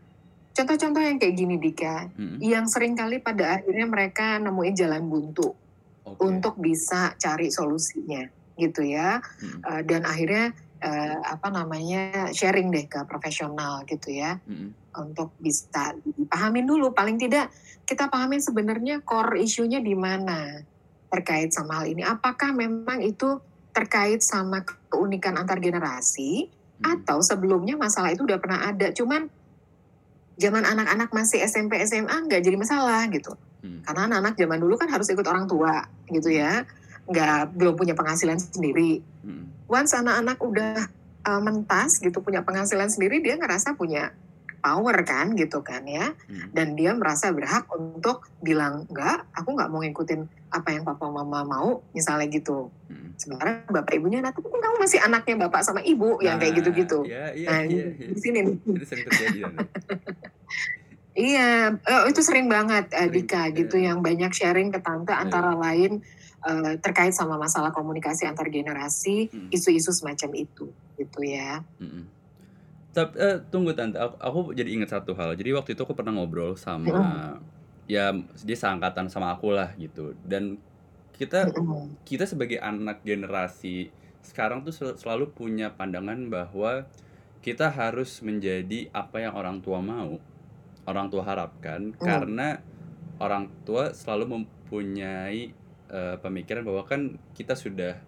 contoh-contoh 0.54 1.02
yang 1.02 1.18
kayak 1.18 1.36
gini 1.36 1.56
Dika 1.58 2.14
Mm-mm. 2.14 2.38
yang 2.40 2.70
sering 2.70 2.94
kali 2.94 3.18
pada 3.20 3.58
akhirnya 3.60 3.90
mereka 3.90 4.38
nemuin 4.38 4.76
jalan 4.78 5.04
buntu 5.10 5.50
Oke. 6.06 6.20
untuk 6.22 6.54
bisa 6.62 7.18
cari 7.18 7.50
solusinya 7.50 8.22
gitu 8.58 8.86
ya 8.86 9.18
Mm-mm. 9.18 9.62
Eh, 9.66 9.82
dan 9.90 10.06
akhirnya 10.06 10.54
eh, 10.84 11.18
apa 11.26 11.48
namanya 11.50 12.30
sharing 12.30 12.70
deh 12.70 12.86
ke 12.86 13.02
profesional 13.10 13.82
gitu 13.90 14.14
ya 14.14 14.38
Mm-mm. 14.46 14.78
untuk 14.94 15.34
bisa 15.42 15.98
dipahamin 16.06 16.70
dulu 16.70 16.94
paling 16.94 17.18
tidak 17.18 17.50
kita 17.84 18.08
pahamin 18.08 18.40
sebenarnya 18.40 19.02
core 19.02 19.42
isunya 19.42 19.82
di 19.84 19.98
mana 19.98 20.64
terkait 21.10 21.52
sama 21.52 21.82
hal 21.82 21.90
ini 21.90 22.06
apakah 22.06 22.54
memang 22.56 23.02
itu 23.02 23.42
terkait 23.74 24.22
sama 24.22 24.62
keunikan 24.88 25.34
antar 25.36 25.58
generasi. 25.58 26.48
Atau 26.84 27.24
sebelumnya 27.24 27.80
masalah 27.80 28.12
itu 28.12 28.28
udah 28.28 28.38
pernah 28.38 28.68
ada 28.68 28.92
cuman 28.92 29.32
zaman 30.36 30.64
anak-anak 30.68 31.10
masih 31.16 31.40
SMP 31.46 31.80
SMA 31.88 32.28
nggak 32.28 32.42
jadi 32.44 32.58
masalah 32.60 33.08
gitu 33.10 33.34
Mm. 33.64 33.80
karena 33.88 34.02
anak-anak 34.12 34.36
zaman 34.36 34.60
dulu 34.60 34.76
kan 34.76 34.92
harus 34.92 35.08
ikut 35.08 35.24
orang 35.24 35.48
tua 35.48 35.88
gitu 36.12 36.28
ya 36.28 36.68
nggak 37.08 37.56
belum 37.56 37.80
punya 37.80 37.96
penghasilan 37.96 38.36
sendiri 38.36 39.00
Mm-mm. 39.24 39.72
once 39.72 39.96
anak-anak 39.96 40.36
udah 40.44 40.92
uh, 41.24 41.40
mentas 41.40 42.04
gitu 42.04 42.20
punya 42.20 42.44
penghasilan 42.44 42.92
sendiri 42.92 43.24
dia 43.24 43.40
ngerasa 43.40 43.80
punya 43.80 44.12
power 44.60 45.08
kan 45.08 45.32
gitu 45.40 45.64
kan 45.64 45.88
ya 45.88 46.12
Mm. 46.28 46.52
dan 46.52 46.68
dia 46.76 46.92
merasa 46.92 47.32
berhak 47.32 47.64
untuk 47.72 48.28
bilang 48.44 48.84
enggak 48.92 49.24
aku 49.32 49.56
nggak 49.56 49.70
mau 49.72 49.80
ngikutin 49.80 50.28
apa 50.54 50.70
yang 50.70 50.86
papa 50.86 51.10
mama 51.10 51.42
mau 51.42 51.70
misalnya 51.92 52.30
gitu 52.30 52.70
Mm. 52.86 53.18
sementara 53.18 53.66
bapak 53.66 53.98
ibunya 53.98 54.22
nah 54.22 54.30
tapi 54.30 54.46
kan 54.46 54.62
kamu 54.62 54.78
masih 54.78 55.00
anaknya 55.02 55.36
bapak 55.50 55.66
sama 55.66 55.82
ibu 55.82 56.22
yang 56.22 56.38
kayak 56.38 56.54
Nah, 56.54 56.58
gitu-gitu 56.62 57.00
Iya, 57.10 57.26
iya, 57.34 57.48
nah 57.50 57.60
iya, 57.66 57.84
di 57.90 58.06
iya. 58.06 58.18
sini 58.22 58.40
nih. 58.46 58.56
Itu 58.62 58.86
sering 58.86 59.06
terjadi 59.10 59.38
Tante. 59.42 59.60
iya 61.14 61.50
eh, 61.74 62.04
itu 62.10 62.22
sering 62.22 62.46
banget 62.50 62.86
eh, 62.90 63.06
Sering, 63.06 63.14
Dika 63.14 63.42
iya. 63.48 63.54
gitu 63.54 63.76
yang 63.78 64.02
banyak 64.02 64.30
sharing 64.30 64.70
ke 64.70 64.80
tante 64.80 65.14
antara 65.14 65.54
lain 65.54 66.02
eh, 66.44 66.74
terkait 66.82 67.14
sama 67.14 67.38
masalah 67.38 67.70
komunikasi 67.70 68.26
antar 68.26 68.50
generasi 68.50 69.30
Mm. 69.30 69.50
isu-isu 69.50 69.90
semacam 69.90 70.30
itu 70.38 70.70
gitu 70.96 71.20
ya 71.22 71.62
Mm-mm. 71.78 72.06
Tap 72.94 73.18
eee, 73.18 73.42
tunggu 73.50 73.74
Tante, 73.74 73.98
aku 73.98 74.16
aku 74.22 74.40
jadi 74.54 74.70
inget 74.70 74.86
satu 74.86 75.18
hal. 75.18 75.34
Jadi 75.34 75.50
waktu 75.50 75.74
itu 75.74 75.82
aku 75.82 75.98
pernah 75.98 76.14
ngobrol 76.14 76.54
sama. 76.54 77.42
Ya 77.90 78.14
dia 78.48 78.58
seangkatan 78.60 79.08
sama 79.12 79.36
aku 79.36 79.52
lah 79.56 79.74
gitu, 79.80 80.16
dan 80.24 80.64
kita 81.16 81.58
kita 82.08 82.26
sebagai 82.30 82.60
anak 82.64 83.04
generasi 83.08 83.96
sekarang 84.24 84.64
tuh 84.68 84.74
sel 84.76 84.92
selalu 85.00 85.36
punya 85.38 85.74
pandangan 85.76 86.28
bahwa 86.32 86.90
kita 87.44 87.70
harus 87.74 88.20
menjadi 88.26 88.90
apa 88.96 89.24
yang 89.24 89.34
orang 89.38 89.60
tua 89.66 89.80
mau, 89.84 90.24
orang 90.90 91.08
tua 91.14 91.24
harapkan, 91.28 91.94
Mmm. 92.02 92.34
karena 92.34 92.64
orang 93.22 93.56
tua 93.68 93.94
selalu 93.96 94.26
mempunyai, 94.42 95.56
eee, 95.92 96.16
pemikiran 96.24 96.64
bahwa 96.68 96.84
kan 96.88 97.02
kita 97.38 97.56
sudah 97.60 98.04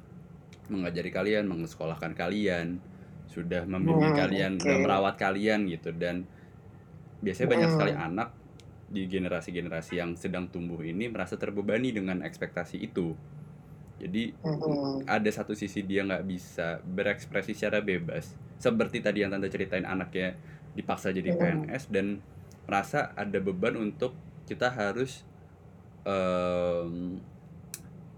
mengajari 0.71 1.09
kalian, 1.13 1.45
mengesekolahkan 1.49 2.13
kalian, 2.17 2.81
sudah 3.29 3.65
membimbing 3.69 4.13
Mmm, 4.13 4.15
kalian, 4.15 4.63
udah 4.65 4.77
merawat 4.81 5.15
kalian 5.21 5.67
gitu. 5.69 5.93
Dan 5.95 6.29
biasanya 7.23 7.49
banyak 7.55 7.69
sekali 7.73 7.93
Mhm. 7.93 7.97
anak 7.97 8.37
di 8.95 9.11
generasi-generasi 9.11 9.99
yang 9.99 10.15
sedang 10.15 10.47
tumbuh 10.47 10.79
ini 10.79 11.11
merasa 11.11 11.35
terbebani 11.35 11.91
dengan 11.91 12.23
ekspektasi 12.23 12.79
itu. 12.79 13.11
Jadi 13.99 14.31
Mhm. 14.39 15.03
ada 15.07 15.29
satu 15.31 15.51
sisi 15.51 15.83
dia 15.83 16.07
nggak 16.07 16.23
bisa 16.23 16.79
berekspresi 16.83 17.51
secara 17.51 17.83
bebas, 17.83 18.31
seperti 18.55 19.03
tadi 19.03 19.23
yang 19.23 19.31
Tante 19.35 19.51
ceritain 19.51 19.83
anaknya 19.83 20.39
dipaksa 20.75 21.11
jadi 21.11 21.31
Mhm. 21.31 21.39
PNS 21.67 21.83
dan 21.91 22.23
merasa 22.67 23.11
ada 23.19 23.39
beban 23.43 23.75
untuk 23.75 24.15
kita 24.47 24.71
harus, 24.71 25.23
mmm, 26.07 27.19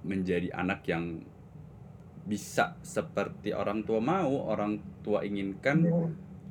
menjadi 0.05 0.53
anak 0.55 0.86
yang 0.88 1.25
bisa 2.27 2.75
seperti 2.84 3.55
orang 3.55 3.88
tua 3.88 4.03
mau, 4.03 4.51
orang 4.51 4.79
tua 5.01 5.24
inginkan. 5.24 5.88
Mhm. 5.88 6.07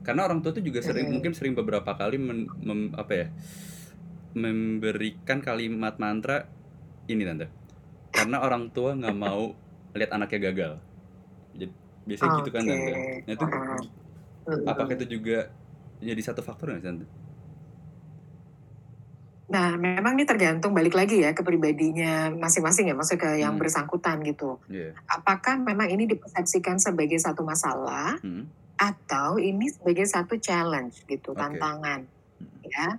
Karena 0.07 0.25
orang 0.25 0.39
tua 0.41 0.55
tuh 0.55 0.63
juga 0.63 0.81
sering 0.81 1.11
mungkin 1.11 1.35
sering 1.35 1.53
beberapa 1.59 1.93
kali 1.99 2.17
men 2.17 2.47
mem 2.63 2.95
apa 2.95 3.13
ya, 3.13 3.27
memberikan 4.37 5.41
kalimat 5.41 5.97
mantra 5.97 6.45
ini 7.09 7.25
Tante, 7.25 7.49
karena 8.13 8.45
orang 8.45 8.69
tua 8.77 8.93
nggak 8.93 9.17
mau 9.17 9.57
lihat 9.97 10.13
anaknya 10.13 10.53
gagal. 10.53 10.73
Jad 11.57 11.73
biasanya 12.05 12.33
gitu 12.37 12.51
kan 12.53 12.65
Tante. 12.69 12.93
Nah 13.25 13.33
itu 13.33 13.45
gi 13.49 13.89
apakah 14.69 14.95
itu 14.95 15.07
juga 15.19 15.39
jadi 16.05 16.21
satu 16.21 16.45
faktor 16.45 16.77
nggak 16.77 16.85
Tante? 16.85 17.07
Nah, 19.47 19.79
memang 19.79 20.19
ini 20.19 20.27
tergantung 20.27 20.75
balik 20.75 20.99
lagi 20.99 21.23
ya 21.23 21.31
ke 21.31 21.39
pribadinya 21.47 22.35
masing-masing 22.35 22.91
ya, 22.91 22.95
maksudnya 22.99 23.23
ke 23.23 23.31
yang 23.39 23.55
Mhm. 23.55 23.63
bersangkutan 23.63 24.19
gitu. 24.27 24.59
Iya. 24.67 24.99
Apakah 25.07 25.55
memang 25.63 25.87
ini 25.87 26.11
dipersepsikan 26.11 26.83
sebagai 26.83 27.15
satu 27.23 27.47
masalah 27.47 28.19
Mhm. 28.27 28.51
atau 28.75 29.39
ini 29.39 29.71
sebagai 29.71 30.03
satu 30.11 30.35
challenge 30.43 31.07
gitu, 31.07 31.31
Oke. 31.31 31.39
tantangan, 31.39 32.11
Mhm. 32.43 32.59
ya. 32.75 32.99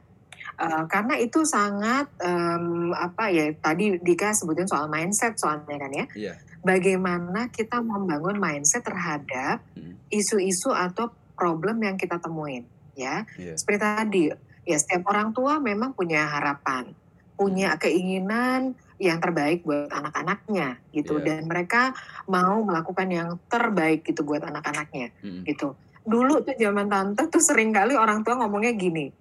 Eee, 0.57 0.83
karena 0.89 1.13
itu 1.21 1.45
sangat, 1.45 2.09
mmm, 2.17 2.89
apa 2.97 3.29
ya, 3.29 3.53
tadi 3.61 4.01
Dika 4.01 4.33
sebutin 4.33 4.65
soal 4.65 4.89
mindset 4.89 5.37
soalnya 5.37 5.77
kan 5.77 5.91
ya. 5.93 6.05
Iya. 6.17 6.33
Bagaimana 6.65 7.53
kita 7.53 7.77
membangun 7.85 8.41
mindset 8.41 8.81
terhadap 8.81 9.61
Mhm. 9.77 10.01
isu-isu 10.09 10.73
atau 10.73 11.13
problem 11.37 11.77
yang 11.85 11.93
kita 11.93 12.17
temuin, 12.17 12.65
ya. 12.97 13.21
Iya. 13.37 13.53
Seperti 13.53 13.79
tadi, 13.79 14.23
ya 14.65 14.77
setiap 14.81 15.05
orang 15.13 15.29
tua 15.37 15.61
memang 15.61 15.93
punya 15.93 16.25
harapan, 16.25 16.89
punya 17.37 17.77
Mhm. 17.77 17.79
keinginan 17.85 18.61
yang 18.97 19.21
terbaik 19.21 19.61
buat 19.61 19.93
anak-anaknya 19.93 20.81
gitu, 20.89 21.21
Iya. 21.21 21.37
dan 21.37 21.39
mereka 21.45 21.93
mau 22.25 22.65
melakukan 22.65 23.05
yang 23.13 23.29
terbaik 23.45 24.01
gitu 24.09 24.25
buat 24.25 24.41
anak-anaknya, 24.41 25.13
Mhm. 25.21 25.45
gitu. 25.45 25.77
Dulu 26.01 26.41
tuh 26.41 26.57
zaman 26.57 26.89
tante 26.89 27.29
tuh 27.29 27.43
sering 27.45 27.69
kali 27.69 27.93
orang 27.93 28.25
tua 28.25 28.41
ngomongnya 28.41 28.73
gini, 28.73 29.13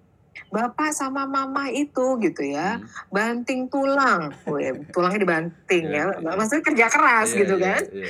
"Bapak 0.53 0.91
sama 0.95 1.25
mama 1.29 1.69
itu," 1.71 2.17
gitu 2.23 2.41
ya, 2.45 2.79
Mhm. 2.81 2.87
"banting 3.13 3.67
tulang," 3.73 4.37
tulangnya 4.93 5.19
dibanting 5.23 5.85
ya, 5.95 6.03
iya. 6.19 6.33
maksudnya 6.37 6.63
kerja 6.65 6.87
keras 6.91 7.29
Iya 7.29 7.37
gitu 7.37 7.55
iya 7.57 7.59
kan, 7.61 7.83
iya. 7.93 8.09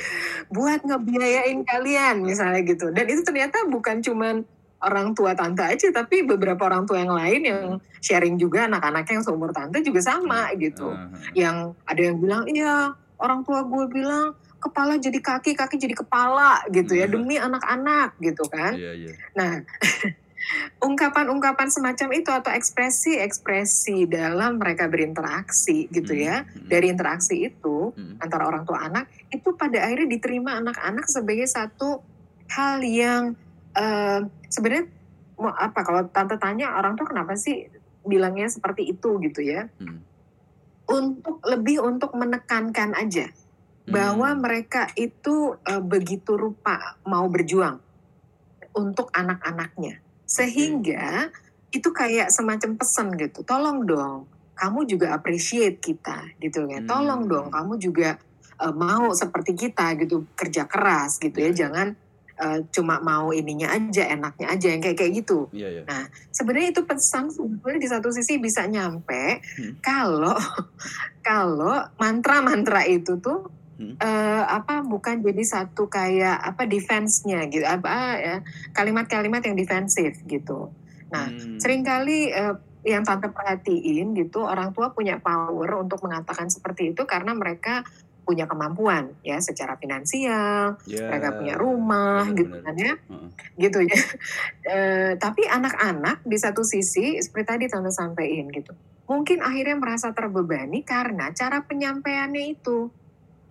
"buat 0.54 0.82
ngebiayain 0.86 1.60
kalian," 1.68 2.24
misalnya 2.26 2.62
gitu. 2.68 2.92
Dan 2.96 3.06
itu 3.12 3.22
ternyata 3.28 3.68
bukan 3.72 4.00
cuman 4.04 4.44
orang 4.84 5.13
tua 5.18 5.34
tante 5.34 5.63
aja, 5.66 5.90
tapi 5.96 6.24
beberapa 6.28 6.70
orang 6.70 6.86
tua 6.86 7.02
yang 7.02 7.13
lain 7.16 7.42
yang 7.46 7.66
sharing 8.04 8.38
juga 8.38 8.70
anak-anaknya 8.70 9.20
yang 9.22 9.26
seumur 9.26 9.52
tante 9.56 9.82
juga 9.82 10.00
sama 10.06 10.52
Iya, 10.54 10.58
gitu. 10.62 11.00
heeh 11.00 11.10
heeh. 11.13 11.38
Yang 11.38 11.58
ada 11.90 12.02
yang 12.04 12.18
bilang, 12.22 12.44
"Iya, 12.50 12.76
orang 13.22 13.42
tua 13.48 13.66
gue 13.66 13.86
bilang 13.90 14.34
kepala 14.62 14.98
jadi 15.02 15.18
kaki, 15.22 15.54
kaki 15.58 15.78
jadi 15.82 15.96
kepala," 15.98 16.62
gitu 16.74 16.94
ya, 16.98 17.08
"demi 17.10 17.38
anak-anak," 17.42 18.16
gitu 18.22 18.46
kan. 18.52 18.78
Iya 18.78 18.92
iya. 19.00 19.18
Nah, 19.38 19.62
ungkapan-ungkapan 20.83 21.69
semacam 21.73 22.10
itu 22.15 22.29
atau 22.31 22.51
ekspresi-ekspresi 22.53 24.05
dalam 24.10 24.60
mereka 24.62 24.88
berinteraksi 24.91 25.88
gitu 25.91 26.13
Mhm 26.13 26.21
ya, 26.27 26.43
mhm. 26.55 26.67
dari 26.69 26.88
interaksi 26.93 27.36
itu 27.49 27.93
Mhm. 27.97 28.15
antara 28.21 28.47
orang 28.49 28.63
tua 28.67 28.79
anak, 28.88 29.05
itu 29.33 29.53
pada 29.60 29.83
akhirnya 29.86 30.10
diterima 30.17 30.57
anak-anak 30.62 31.05
sebagai 31.10 31.47
satu 31.49 32.01
hal 32.55 32.81
yang, 32.86 33.36
eee, 33.77 34.25
sebenarnya 34.49 34.86
mau 35.41 35.53
apa, 35.53 35.79
kalau 35.86 36.01
tante 36.10 36.38
tanya 36.41 36.73
orang 36.79 36.95
tua 36.97 37.07
kenapa 37.12 37.36
sih 37.38 37.67
bilangnya 38.07 38.47
seperti 38.49 38.89
itu 38.89 39.19
gitu 39.21 39.41
ya, 39.45 39.69
Mhm. 39.79 40.07
untuk 40.91 41.39
lebih 41.47 41.83
untuk 41.86 42.13
menekankan 42.17 42.95
aja 42.97 43.27
bahwa 43.88 44.36
Mmm. 44.36 44.41
mereka 44.41 44.89
itu, 44.99 45.55
eee, 45.67 45.81
begitu 45.83 46.36
rupa 46.39 46.99
mau 47.07 47.27
berjuang 47.31 47.81
untuk 48.77 49.10
anak-anaknya. 49.15 50.03
Sehingga 50.30 51.32
itu 51.72 51.90
kayak 51.96 52.28
semacam 52.36 52.76
pesan 52.76 53.16
gitu, 53.16 53.42
"Tolong 53.48 53.88
dong 53.88 54.28
kamu 54.60 54.84
juga 54.92 55.16
appreciate 55.16 55.80
kita," 55.80 56.28
gitu 56.44 56.68
ya, 56.68 56.84
"tolong 56.84 57.26
dong 57.32 57.48
kamu 57.54 57.80
juga, 57.80 58.20
eee, 58.60 58.74
mau 58.76 59.16
seperti 59.16 59.56
kita 59.56 59.96
gitu, 60.04 60.28
kerja 60.36 60.68
keras," 60.68 61.16
gitu 61.24 61.38
Iya 61.38 61.48
ya, 61.48 61.52
iya. 61.52 61.56
"jangan, 61.56 61.88
eee, 62.44 62.60
cuma 62.76 63.00
mau 63.00 63.32
ininya 63.32 63.72
aja, 63.72 64.04
enaknya 64.12 64.48
aja," 64.52 64.68
yang 64.76 64.82
kayak 64.84 64.98
kayak 65.00 65.13
gitu. 65.24 65.48
Iya 65.52 65.68
iya. 65.72 65.88
Nah, 65.88 66.04
sebenarnya 66.36 66.76
itu 66.76 66.84
pesan 66.84 67.32
sebetulnya 67.32 67.80
di 67.80 67.88
satu 67.90 68.10
sisi 68.12 68.36
bisa 68.44 68.68
nyampe 68.68 69.40
Mhm. 69.58 69.82
kalau 69.84 70.36
kalau 71.28 71.82
mantra-mantra 72.02 72.86
itu 72.90 73.20
tuh, 73.24 73.52
Mhm. 73.80 73.98
eee, 74.02 74.44
apa, 74.48 74.86
bukan 74.86 75.22
jadi 75.26 75.44
satu 75.46 75.90
kayak 75.90 76.38
apa, 76.42 76.66
defense-nya 76.70 77.50
gitu, 77.52 77.66
apa 77.66 77.94
ya, 78.22 78.36
kalimat-kalimat 78.76 79.42
yang 79.46 79.58
defensif 79.58 80.22
gitu. 80.28 80.74
Nah, 81.13 81.32
Mmm. 81.32 81.60
sering 81.60 81.82
kali, 81.86 82.30
eee, 82.34 82.56
yang 82.88 83.04
tante 83.04 83.28
perhatiin 83.34 84.16
gitu, 84.16 84.46
orang 84.48 84.72
tua 84.76 84.94
punya 84.96 85.20
power 85.20 85.70
untuk 85.84 86.00
mengatakan 86.08 86.48
seperti 86.54 86.96
itu 86.96 87.04
karena 87.10 87.34
mereka 87.36 87.84
punya 88.28 88.46
kemampuan 88.48 89.18
ya, 89.26 89.40
secara 89.44 89.76
finansial, 89.82 90.78
Ya, 90.86 91.04
mereka 91.10 91.34
punya 91.36 91.56
rumah 91.60 92.28
bener 92.28 92.38
gitu 92.38 92.54
bener. 92.54 92.63
kan 92.63 92.76
ya, 92.78 92.94
Heeh. 93.10 93.32
gitu 93.60 93.80
ya. 93.86 93.98
Eee, 94.72 95.13
tapi 95.22 95.44
anak-anak 95.48 96.24
di 96.28 96.38
satu 96.40 96.62
sisi 96.68 97.20
seperti 97.24 97.46
tadi 97.48 97.66
tante 97.72 97.92
sampein 97.94 98.48
gitu, 98.54 98.74
mungkin 99.12 99.42
akhirnya 99.46 99.78
merasa 99.80 100.12
terbebani 100.16 100.84
karena 100.88 101.32
cara 101.36 101.63
penyampaiannya 101.68 102.56
itu, 102.60 102.92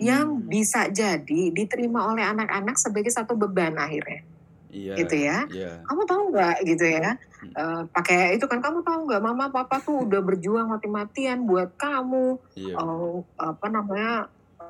yang 0.03 0.45
Mmm. 0.45 0.51
bisa 0.51 0.89
jadi 0.93 1.53
diterima 1.55 2.11
oleh 2.13 2.25
anak-anak 2.27 2.77
sebagai 2.81 3.11
satu 3.15 3.35
beban 3.39 3.77
akhirnya, 3.81 4.23
Iya 4.71 4.97
gitu 4.99 5.17
ya. 5.19 5.47
iya. 5.47 5.87
"Kamu 5.89 6.03
tahu 6.09 6.23
nggak," 6.35 6.57
gitu 6.69 6.87
ya, 6.89 7.15
eee, 7.59 7.83
pakai 7.95 8.37
itu 8.39 8.47
kan, 8.51 8.61
"Kamu 8.65 8.83
tahu 8.87 9.01
nggak 9.11 9.23
mama 9.25 9.51
papa 9.55 9.83
tuh 9.87 10.07
udah 10.09 10.21
berjuang 10.25 10.69
mati-matian 10.73 11.45
buat 11.49 11.75
kamu, 11.81 12.39
Iya. 12.57 12.81
eee, 12.81 13.15
apa 13.41 13.67
namanya, 13.73 14.13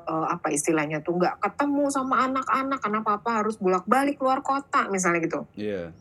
eee, 0.09 0.25
apa 0.35 0.47
istilahnya 0.55 0.99
tuh, 1.05 1.17
nggak 1.19 1.37
ketemu 1.43 1.85
sama 1.93 2.25
anak-anak 2.29 2.79
karena 2.83 3.01
papa 3.05 3.31
harus 3.45 3.57
bolak-balik 3.61 4.17
keluar 4.21 4.41
kota," 4.45 4.87
misalnya 4.93 5.21
gitu. 5.27 5.47
Iya. 5.55 5.97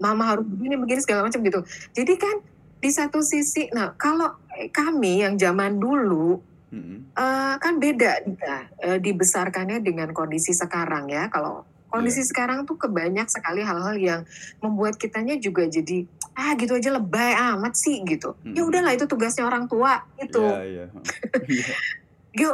"Mama 0.00 0.24
harus 0.34 0.46
begini 0.46 0.78
begini," 0.78 1.00
segala 1.02 1.26
macam 1.26 1.42
gitu. 1.42 1.60
Jadi 1.94 2.14
kan 2.18 2.36
di 2.78 2.90
satu 2.94 3.18
sisi 3.22 3.66
nah 3.74 3.90
kalau, 3.98 4.30
eee, 4.58 4.70
kami 4.70 5.22
yang 5.26 5.34
zaman 5.38 5.82
dulu, 5.82 6.38
Mhm. 6.72 7.16
eee, 7.16 7.54
kan 7.64 7.74
beda 7.80 8.12
Dika, 8.28 8.56
eee, 8.84 8.98
dibesarkannya 9.00 9.80
dengan 9.80 10.12
kondisi 10.12 10.52
sekarang 10.52 11.08
ya. 11.08 11.32
Kalau 11.32 11.64
kondisi 11.88 12.20
Iya. 12.20 12.28
sekarang 12.28 12.68
tuh 12.68 12.76
ke 12.76 12.88
banyak 12.92 13.24
sekali 13.32 13.64
hal-hal 13.64 13.96
yang 13.96 14.20
membuat 14.60 15.00
kitanya 15.00 15.40
juga 15.40 15.64
jadi, 15.64 16.04
"Ah 16.36 16.52
gitu 16.60 16.76
aja 16.76 16.92
lebay 16.92 17.32
amat 17.56 17.72
sih," 17.80 18.04
gitu. 18.04 18.36
Ya 18.52 18.60
Mhm. 18.64 18.68
udahlah 18.68 18.92
itu 18.92 19.08
tugasnya 19.08 19.48
orang 19.48 19.64
tua, 19.72 19.96
gitu. 20.20 20.44
Iya 20.44 20.60
iya. 20.68 20.84
Iya. 21.48 21.74
Yo 22.36 22.50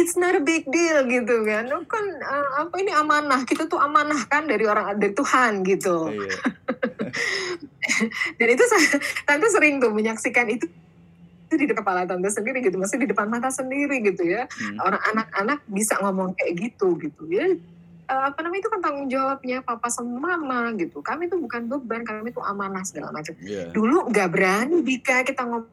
it's 0.00 0.16
not 0.18 0.34
a 0.34 0.42
big 0.42 0.66
deal 0.72 1.06
gitu 1.08 1.46
kan, 1.46 1.68
"Lu 1.70 1.84
kan, 1.86 2.06
eee, 2.20 2.48
apa 2.66 2.74
ini 2.82 2.92
amanah, 2.96 3.42
kita 3.46 3.66
tuh 3.70 3.78
amanah 3.80 4.18
kan 4.30 4.46
dari 4.50 4.66
orang 4.66 4.98
dari 4.98 5.14
Tuhan," 5.14 5.62
gitu. 5.66 6.10
Iya. 6.10 6.34
Dan 8.40 8.48
itu 8.54 8.64
tante 9.28 9.46
sering 9.54 9.78
tuh 9.82 9.92
menyaksikan 9.94 10.48
itu 10.52 10.66
di 11.56 11.66
kepala 11.70 12.08
tante 12.08 12.28
sendiri 12.28 12.64
gitu, 12.64 12.76
maksudnya 12.80 13.04
di 13.06 13.10
depan 13.12 13.28
mata 13.28 13.48
sendiri 13.48 14.00
gitu 14.04 14.24
ya. 14.24 14.48
Mhm. 14.48 14.76
Orang 14.80 15.02
anak-anak 15.12 15.58
bisa 15.68 15.94
ngomong 16.00 16.36
kayak 16.36 16.52
gitu, 16.58 16.96
gitu 17.00 17.24
ya. 17.28 17.56
apa 18.12 18.44
namanya 18.44 18.60
itu 18.60 18.68
kan 18.68 18.80
tanggung 18.84 19.08
jawabnya 19.08 19.64
papa 19.64 19.88
sama 19.88 20.36
mama 20.36 20.68
gitu. 20.76 21.00
Kami 21.00 21.32
itu 21.32 21.36
bukan 21.40 21.64
beban, 21.64 22.04
kami 22.04 22.28
itu 22.28 22.44
amanah 22.44 22.84
segala 22.84 23.08
macam. 23.08 23.32
Iya. 23.40 23.72
Dulu 23.72 24.12
nggak 24.12 24.28
berani 24.28 24.84
Bika 24.84 25.24
kita 25.24 25.48
ngomong 25.48 25.72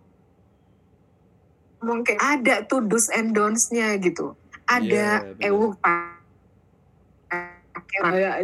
ngomong 1.79 2.03
kayak 2.03 2.21
ada 2.21 2.55
tuh 2.67 2.81
do's 2.83 3.07
and 3.11 3.35
don'ts-nya 3.35 3.95
gitu. 3.99 4.35
Ada 4.67 4.83
Iya, 4.83 5.23
benar. 5.35 5.47
ewu 5.47 5.73
pakai 5.79 6.09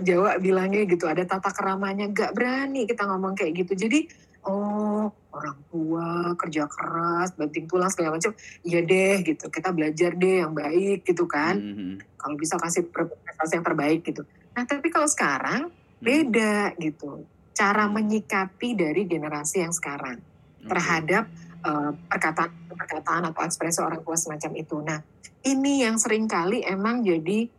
Jawa 0.04 0.38
bilangnya 0.40 0.84
gitu, 0.90 1.06
ada 1.06 1.24
tata 1.28 1.52
keramanya. 1.52 2.08
Nggak 2.10 2.34
berani 2.34 2.88
kita 2.88 3.06
ngomong 3.06 3.36
kayak 3.38 3.54
gitu. 3.64 3.76
Jadi 3.76 4.08
oh 4.48 5.12
orang 5.36 5.58
tua 5.68 6.32
kerja 6.40 6.64
keras, 6.72 7.36
banting 7.36 7.68
tulang 7.68 7.92
segala 7.92 8.16
macam. 8.16 8.32
Iya 8.64 8.80
deh 8.82 9.16
gitu. 9.28 9.52
Kita 9.52 9.76
belajar 9.76 10.16
deh 10.16 10.42
yang 10.48 10.56
baik 10.56 11.04
gitu 11.04 11.28
kan. 11.28 11.60
Mhm. 11.60 12.16
Kalau 12.16 12.36
bisa 12.40 12.56
kasih 12.56 12.88
prestasi 12.88 13.60
yang 13.60 13.66
terbaik 13.68 14.00
gitu. 14.08 14.24
Nah 14.56 14.64
tapi 14.64 14.88
kalau 14.88 15.06
sekarang 15.12 15.68
Mhm. 15.68 16.02
beda 16.02 16.56
gitu. 16.80 17.28
Cara 17.56 17.88
menyikapi 17.88 18.76
dari 18.76 19.04
generasi 19.08 19.64
yang 19.64 19.76
sekarang 19.76 20.20
Oke. 20.64 20.72
terhadap 20.72 21.28
eh, 21.66 21.92
perkataan-perkataan 22.14 23.34
atau 23.34 23.42
ekspresi 23.42 23.82
orang 23.82 24.06
tua 24.06 24.14
semacam 24.14 24.52
itu. 24.54 24.78
Nah, 24.86 25.02
ini 25.42 25.82
yang 25.82 25.98
sering 25.98 26.30
kali 26.30 26.62
emang 26.62 27.02
jadi 27.02 27.50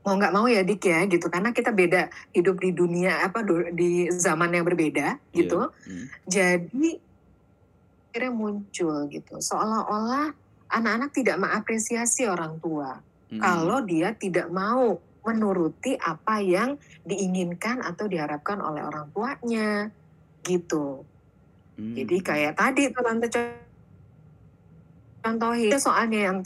mau 0.00 0.16
nggak 0.16 0.32
mau 0.32 0.46
ya 0.48 0.64
Dik 0.64 0.80
ya 0.80 1.04
gitu 1.04 1.28
karena 1.28 1.52
kita 1.52 1.70
beda 1.70 2.08
hidup 2.32 2.56
di 2.56 2.72
dunia 2.72 3.20
apa 3.20 3.44
di 3.72 4.08
zaman 4.08 4.52
yang 4.56 4.64
berbeda 4.64 5.20
gitu. 5.32 5.68
Iya. 5.68 5.88
Mhm. 5.92 6.04
Jadi 6.24 6.90
akhirnya 8.10 8.32
muncul 8.34 8.96
gitu 9.06 9.34
seolah-olah 9.38 10.34
anak-anak 10.70 11.10
tidak 11.14 11.36
mengapresiasi 11.38 12.26
orang 12.26 12.58
tua 12.58 12.98
Mhm. 13.30 13.38
kalau 13.38 13.78
dia 13.86 14.10
tidak 14.18 14.50
mau 14.50 14.98
menuruti 15.20 15.94
apa 15.94 16.40
yang 16.40 16.80
diinginkan 17.04 17.84
atau 17.84 18.08
diharapkan 18.08 18.58
oleh 18.58 18.80
orang 18.82 19.12
tuanya 19.12 19.92
gitu. 20.42 21.04
Jadi 21.76 22.16
Mhm. 22.18 22.24
kayak 22.24 22.52
tadi 22.56 22.88
tuh 22.88 23.02
tante 23.04 23.26
co- 23.28 23.68
contohin 25.20 25.70
soalnya 25.76 26.20
yang 26.32 26.38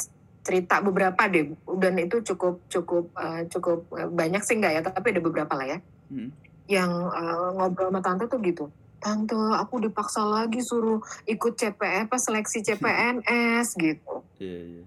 cerita 0.45 0.85
beberapa 0.85 1.25
deh. 1.27 1.57
Dan 1.81 1.97
itu 1.99 2.21
cukup 2.21 2.61
cukup 2.69 3.11
eh, 3.17 3.49
cukup 3.49 3.89
eh, 3.97 4.09
banyak 4.13 4.45
sih 4.45 4.61
enggak 4.61 4.73
ya? 4.79 4.81
Tapi 4.85 5.17
ada 5.17 5.23
beberapa 5.25 5.53
lah 5.57 5.67
ya. 5.67 5.81
Mhm. 6.13 6.31
yang 6.65 6.93
eh, 7.13 7.49
ngobrol 7.61 7.93
sama 7.93 8.01
tante 8.01 8.25
tuh 8.29 8.41
gitu. 8.41 8.65
Tante 8.97 9.37
aku 9.37 9.85
dipaksa 9.85 10.25
lagi 10.25 10.65
suruh 10.65 11.01
ikut 11.29 11.53
CP 11.61 12.09
apa 12.09 12.17
seleksi 12.17 12.61
CPNS 12.69 13.77
gitu. 13.77 14.25
Iya, 14.41 14.61
iya. 14.81 14.85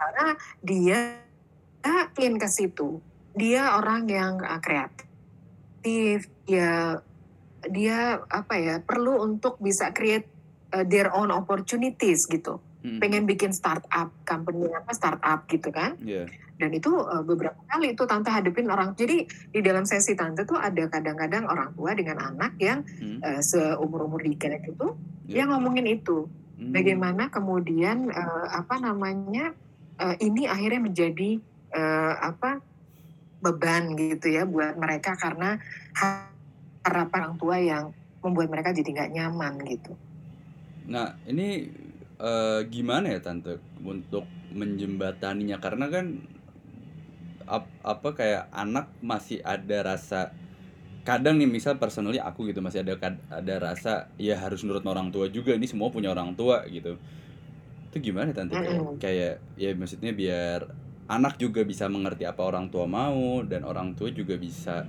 karena 0.00 0.26
dia 0.64 1.00
yakin 1.86 2.42
ke 2.42 2.48
situ. 2.50 2.98
Dia 3.38 3.78
orang 3.78 4.10
yang 4.10 4.42
uh, 4.42 4.58
kreatif. 4.58 6.26
Ya 6.50 6.98
dia 7.68 8.24
apa 8.26 8.54
ya 8.58 8.82
perlu 8.82 9.22
untuk 9.22 9.62
bisa 9.62 9.94
create 9.94 10.26
uh, 10.74 10.82
their 10.82 11.12
own 11.14 11.30
opportunities 11.30 12.24
gitu 12.26 12.58
Mhm. 12.80 12.98
pengen 12.98 13.24
bikin 13.28 13.52
startup 13.52 14.08
company 14.24 14.64
apa 14.72 14.90
startup 14.96 15.44
gitu 15.46 15.68
kan 15.68 16.00
Iya. 16.00 16.24
dan 16.56 16.70
itu 16.72 16.88
uh, 16.88 17.20
beberapa 17.20 17.60
kali 17.68 17.92
itu 17.92 18.08
tante 18.08 18.32
hadepin 18.32 18.72
orang 18.72 18.96
jadi 18.96 19.28
di 19.28 19.60
dalam 19.60 19.84
sesi 19.84 20.16
tante 20.16 20.48
tuh 20.48 20.56
ada 20.56 20.88
kadang-kadang 20.88 21.44
orang 21.44 21.76
tua 21.76 21.92
dengan 21.92 22.16
anak 22.20 22.56
yang 22.56 22.80
Mhm. 22.80 23.20
uh, 23.20 23.40
seumur 23.44 24.08
umur 24.08 24.24
Dika 24.24 24.48
gitu 24.64 24.96
Iya. 25.28 25.44
dia 25.44 25.52
ngomongin 25.52 25.86
itu 25.92 26.24
Mhm. 26.56 26.72
bagaimana 26.72 27.28
kemudian 27.28 28.12
eh, 28.12 28.46
apa 28.52 28.76
namanya 28.76 29.52
eh, 30.00 30.16
ini 30.20 30.44
akhirnya 30.44 30.80
menjadi 30.80 31.40
eh, 31.70 32.14
apa 32.16 32.60
beban 33.40 33.96
gitu 33.96 34.28
ya 34.28 34.44
buat 34.44 34.76
mereka 34.76 35.16
karena 35.16 35.56
ha- 35.96 36.28
harapan 36.84 37.20
orang 37.32 37.36
tua 37.40 37.56
yang 37.56 37.84
membuat 38.20 38.52
mereka 38.52 38.76
jadi 38.76 38.88
nggak 38.92 39.12
nyaman 39.16 39.54
gitu. 39.64 39.92
Nah, 40.88 41.16
ini 41.24 41.68
eh, 42.28 42.60
gimana 42.74 43.06
ya 43.14 43.20
tante 43.26 43.52
untuk 43.92 44.24
menjembataninya? 44.60 45.56
Karena 45.64 45.86
kan 45.94 46.06
ap- 47.48 47.72
apa 47.82 48.08
kayak 48.14 48.42
anak 48.52 48.86
masih 49.02 49.38
ada 49.42 49.78
rasa 49.94 50.20
kadang 51.08 51.36
nih 51.40 51.48
misal 51.48 51.80
personally 51.82 52.20
aku 52.20 52.46
gitu 52.50 52.60
masih 52.62 52.84
ada 52.84 52.94
ada 53.32 53.54
rasa 53.58 53.92
ya 54.20 54.36
harus 54.38 54.62
nurut 54.66 54.84
sama 54.84 54.94
orang 54.96 55.10
tua 55.14 55.26
juga 55.32 55.56
ini 55.56 55.66
semua 55.66 55.88
punya 55.94 56.12
orang 56.14 56.36
tua 56.38 56.62
gitu. 56.68 56.96
Itu 57.90 57.96
gimana 58.00 58.30
tante? 58.36 58.56
Kayak 58.60 58.82
Mm-mm. 58.82 59.00
kayak 59.02 59.34
ya 59.58 59.70
maksudnya 59.76 60.12
biar 60.14 60.60
anak 61.10 61.40
juga 61.42 61.62
bisa 61.66 61.86
mengerti 61.90 62.24
apa 62.28 62.42
orang 62.46 62.70
tua 62.72 62.86
mau 62.86 63.42
dan 63.46 63.66
orang 63.66 63.94
tua 63.98 64.10
juga 64.14 64.36
bisa 64.38 64.86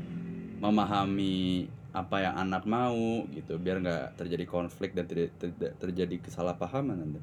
memahami 0.62 1.66
apa 1.92 2.24
yang 2.24 2.36
anak 2.40 2.64
mau 2.64 3.28
gitu 3.36 3.60
biar 3.60 3.84
nggak 3.84 4.16
terjadi 4.16 4.46
konflik 4.48 4.96
dan 4.96 5.06
tidak 5.08 5.36
tidak 5.40 5.72
terjadi 5.78 6.16
kesalahpahaman 6.24 6.96
tante 6.98 7.22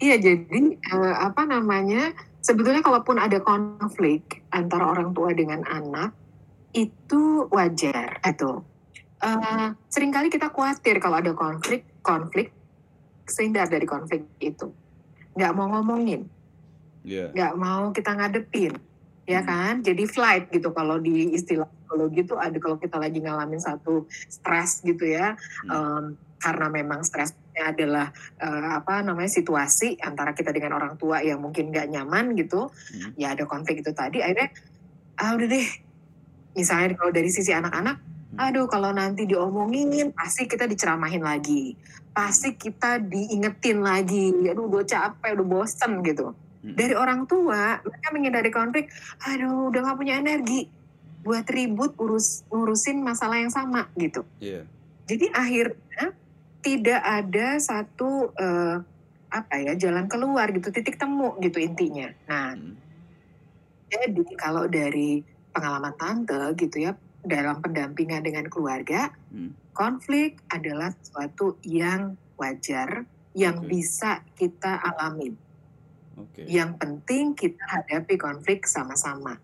Iya 0.00 0.16
jadi 0.16 0.60
eh, 0.80 1.14
apa 1.20 1.44
namanya 1.44 2.16
sebetulnya 2.40 2.80
kalaupun 2.80 3.20
ada 3.20 3.36
konflik 3.44 4.40
antara 4.48 4.88
orang 4.96 5.12
tua 5.12 5.36
dengan 5.36 5.60
anak 5.68 6.16
itu 6.72 7.44
wajar 7.52 8.16
gitu. 8.24 8.64
Eh, 9.20 9.66
sering 9.92 10.08
kali 10.08 10.32
kita 10.32 10.48
khawatir 10.48 10.96
kalau 11.04 11.20
ada 11.20 11.36
konflik 11.36 11.84
konflik 12.00 12.48
sehindar 13.28 13.68
dari 13.68 13.84
konflik 13.84 14.24
itu 14.40 14.72
nggak 15.36 15.52
mau 15.54 15.68
ngomongin 15.68 16.26
Iya. 17.00 17.32
nggak 17.32 17.54
mau 17.56 17.92
kita 17.92 18.12
ngadepin 18.12 18.76
ya 19.24 19.40
Hmm. 19.40 19.48
kan 19.48 19.74
jadi 19.80 20.04
flight 20.04 20.52
gitu 20.52 20.68
kalau 20.72 20.96
di 20.96 21.32
istilah 21.32 21.68
psikologi 21.90 22.22
itu 22.22 22.38
ada 22.38 22.54
kalau 22.62 22.78
kita 22.78 23.02
lagi 23.02 23.18
ngalamin 23.18 23.58
satu 23.58 24.06
stres 24.30 24.78
gitu 24.86 25.10
ya 25.10 25.34
em, 25.66 26.14
karena 26.38 26.70
memang 26.70 27.02
stresnya 27.02 27.74
adalah 27.74 28.14
eh, 28.38 28.68
apa 28.78 29.02
namanya 29.02 29.26
situasi 29.26 29.98
antara 29.98 30.30
kita 30.30 30.54
dengan 30.54 30.78
orang 30.78 30.94
tua 30.94 31.18
yang 31.18 31.42
mungkin 31.42 31.74
nggak 31.74 31.90
nyaman 31.90 32.38
gitu 32.38 32.70
Hmm. 32.70 33.10
ya 33.18 33.34
ada 33.34 33.42
konflik 33.50 33.82
itu 33.82 33.90
tadi 33.90 34.22
akhirnya 34.22 34.54
ah 35.18 35.34
udah 35.34 35.48
deh 35.50 35.66
misalnya 36.54 36.94
kalau 36.94 37.10
dari 37.10 37.30
sisi 37.34 37.50
anak-anak 37.50 37.98
Hmm. 38.30 38.38
aduh 38.46 38.70
kalau 38.70 38.94
nanti 38.94 39.26
diomongin 39.26 40.14
pasti 40.14 40.46
kita 40.46 40.70
diceramahin 40.70 41.26
lagi 41.26 41.74
pasti 42.14 42.54
kita 42.54 43.02
diingetin 43.02 43.82
lagi 43.82 44.30
aduh 44.46 44.70
udah 44.70 44.86
capek 44.86 45.34
udah 45.34 45.46
bosen 45.50 45.98
gitu 46.06 46.38
Hmm. 46.60 46.76
dari 46.76 46.92
orang 46.92 47.24
tua 47.24 47.80
mereka 47.80 48.08
menghindari 48.12 48.50
konflik 48.52 48.92
aduh 49.24 49.72
udah 49.72 49.80
gak 49.80 49.96
punya 49.98 50.20
energi 50.20 50.68
buat 51.20 51.44
ribut 51.46 51.92
urus 52.00 52.42
ngurusin 52.48 53.04
masalah 53.04 53.36
yang 53.40 53.52
sama 53.52 53.88
gitu 53.94 54.24
Iya. 54.40 54.64
jadi 55.04 55.26
akhirnya 55.32 56.16
tidak 56.60 57.00
ada 57.00 57.56
satu 57.56 58.32
eh, 58.34 58.76
apa 59.30 59.54
ya 59.62 59.72
jalan 59.78 60.10
keluar 60.10 60.50
gitu 60.50 60.72
titik 60.72 60.98
temu 60.98 61.36
gitu 61.38 61.60
intinya 61.60 62.10
nah 62.26 62.56
Hmm. 62.56 62.74
jadi 63.90 64.22
kalau 64.34 64.66
dari 64.66 65.22
pengalaman 65.50 65.94
tante 65.94 66.54
gitu 66.56 66.88
ya 66.88 66.92
dalam 67.20 67.60
pendampingan 67.60 68.24
dengan 68.24 68.46
keluarga 68.48 69.12
Hmm. 69.30 69.52
konflik 69.70 70.40
adalah 70.48 70.90
sesuatu 70.96 71.60
yang 71.62 72.16
wajar 72.40 73.04
yang 73.36 73.62
Oke. 73.62 73.68
bisa 73.70 74.24
kita 74.34 74.80
alami 74.80 75.30
Oke. 76.18 76.48
yang 76.48 76.74
penting 76.74 77.32
kita 77.32 77.62
hadapi 77.62 78.18
konflik 78.18 78.66
sama-sama. 78.66 79.38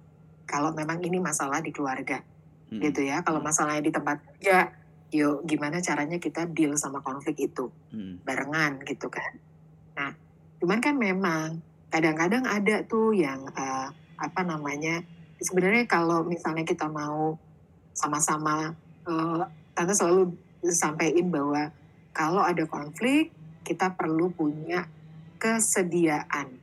Kalau 0.47 0.71
memang 0.73 1.03
ini 1.03 1.19
masalah 1.19 1.59
di 1.61 1.75
keluarga, 1.75 2.23
Hmm. 2.71 2.83
gitu 2.83 3.07
ya. 3.07 3.23
Kalau 3.23 3.39
masalahnya 3.43 3.83
di 3.83 3.93
tempat 3.95 4.23
kerja, 4.23 4.71
yuk 5.15 5.47
gimana 5.47 5.79
caranya 5.79 6.19
kita 6.19 6.47
deal 6.51 6.75
sama 6.75 7.03
konflik 7.03 7.39
itu 7.39 7.71
Hmm. 7.95 8.23
barengan, 8.27 8.83
gitu 8.87 9.07
kan. 9.11 9.39
Nah, 9.95 10.11
cuman 10.63 10.79
kan 10.83 10.95
memang 10.99 11.63
kadang-kadang 11.91 12.47
ada 12.47 12.83
tuh 12.87 13.15
yang 13.15 13.47
eh, 13.55 13.89
apa 14.17 14.41
namanya, 14.43 15.03
sebenarnya 15.39 15.85
kalau 15.87 16.25
misalnya 16.27 16.65
kita 16.67 16.89
mau 16.91 17.39
sama-sama, 17.95 18.75
eh, 19.07 19.43
tante 19.77 19.93
selalu 19.95 20.35
sampaikan 20.67 21.29
bahwa 21.31 21.71
kalau 22.17 22.43
ada 22.43 22.65
konflik 22.67 23.31
kita 23.63 23.93
perlu 23.95 24.33
punya 24.33 24.89
kesediaan 25.37 26.59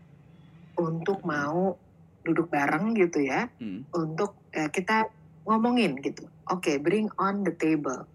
untuk 0.73 1.21
mau 1.23 1.77
duduk 2.23 2.47
bareng 2.49 2.95
gitu 2.95 3.23
ya, 3.23 3.51
Hmm. 3.59 3.83
untuk 3.91 4.39
eh, 4.55 4.71
kita 4.71 5.07
ngomongin 5.43 5.99
gitu. 5.99 6.27
Oke, 6.47 6.79
bring 6.79 7.11
on 7.19 7.43
the 7.43 7.53
table. 7.55 8.07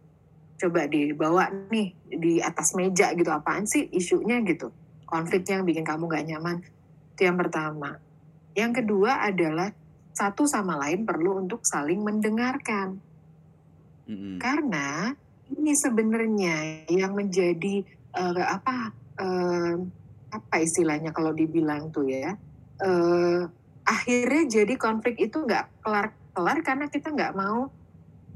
Coba 0.58 0.90
dibawa 0.90 1.48
nih 1.70 1.94
di 2.08 2.42
atas 2.42 2.74
meja 2.74 3.14
gitu 3.14 3.30
apaan 3.30 3.68
sih 3.68 3.86
isunya 3.92 4.42
gitu. 4.42 4.72
Konfliknya 5.06 5.60
yang 5.60 5.66
bikin 5.68 5.84
kamu 5.86 6.10
gak 6.10 6.26
nyaman. 6.26 6.56
Itu 7.14 7.28
yang 7.28 7.38
pertama. 7.38 8.00
Yang 8.58 8.82
kedua 8.82 9.22
adalah 9.22 9.70
satu 10.12 10.50
sama 10.50 10.74
lain 10.82 11.06
perlu 11.06 11.38
untuk 11.38 11.62
saling 11.62 12.02
mendengarkan. 12.02 12.98
Hmm. 14.08 14.36
Karena 14.42 15.14
ini 15.52 15.72
sebenarnya 15.78 16.88
yang 16.90 17.14
menjadi 17.14 17.86
eh, 18.18 18.44
apa 18.44 18.92
eh, 19.20 19.74
apa 20.28 20.56
istilahnya 20.60 21.14
kalau 21.14 21.32
dibilang 21.32 21.88
tuh 21.88 22.04
ya 22.04 22.36
akhirnya 23.88 24.44
jadi 24.44 24.74
konflik 24.76 25.16
itu 25.16 25.40
nggak 25.40 25.80
kelar-kelar 25.80 26.58
karena 26.60 26.86
kita 26.92 27.08
nggak 27.08 27.32
mau 27.32 27.72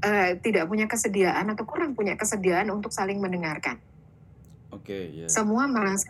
uh, 0.01 0.29
tidak 0.41 0.65
punya 0.65 0.89
kesediaan 0.89 1.53
atau 1.53 1.63
kurang 1.69 1.93
punya 1.93 2.17
kesediaan 2.17 2.73
untuk 2.73 2.89
saling 2.89 3.21
mendengarkan. 3.21 3.77
Oke, 4.73 4.89
okay, 4.89 5.03
iya. 5.13 5.21
yeah. 5.25 5.29
Semua 5.29 5.69
merasa 5.69 6.09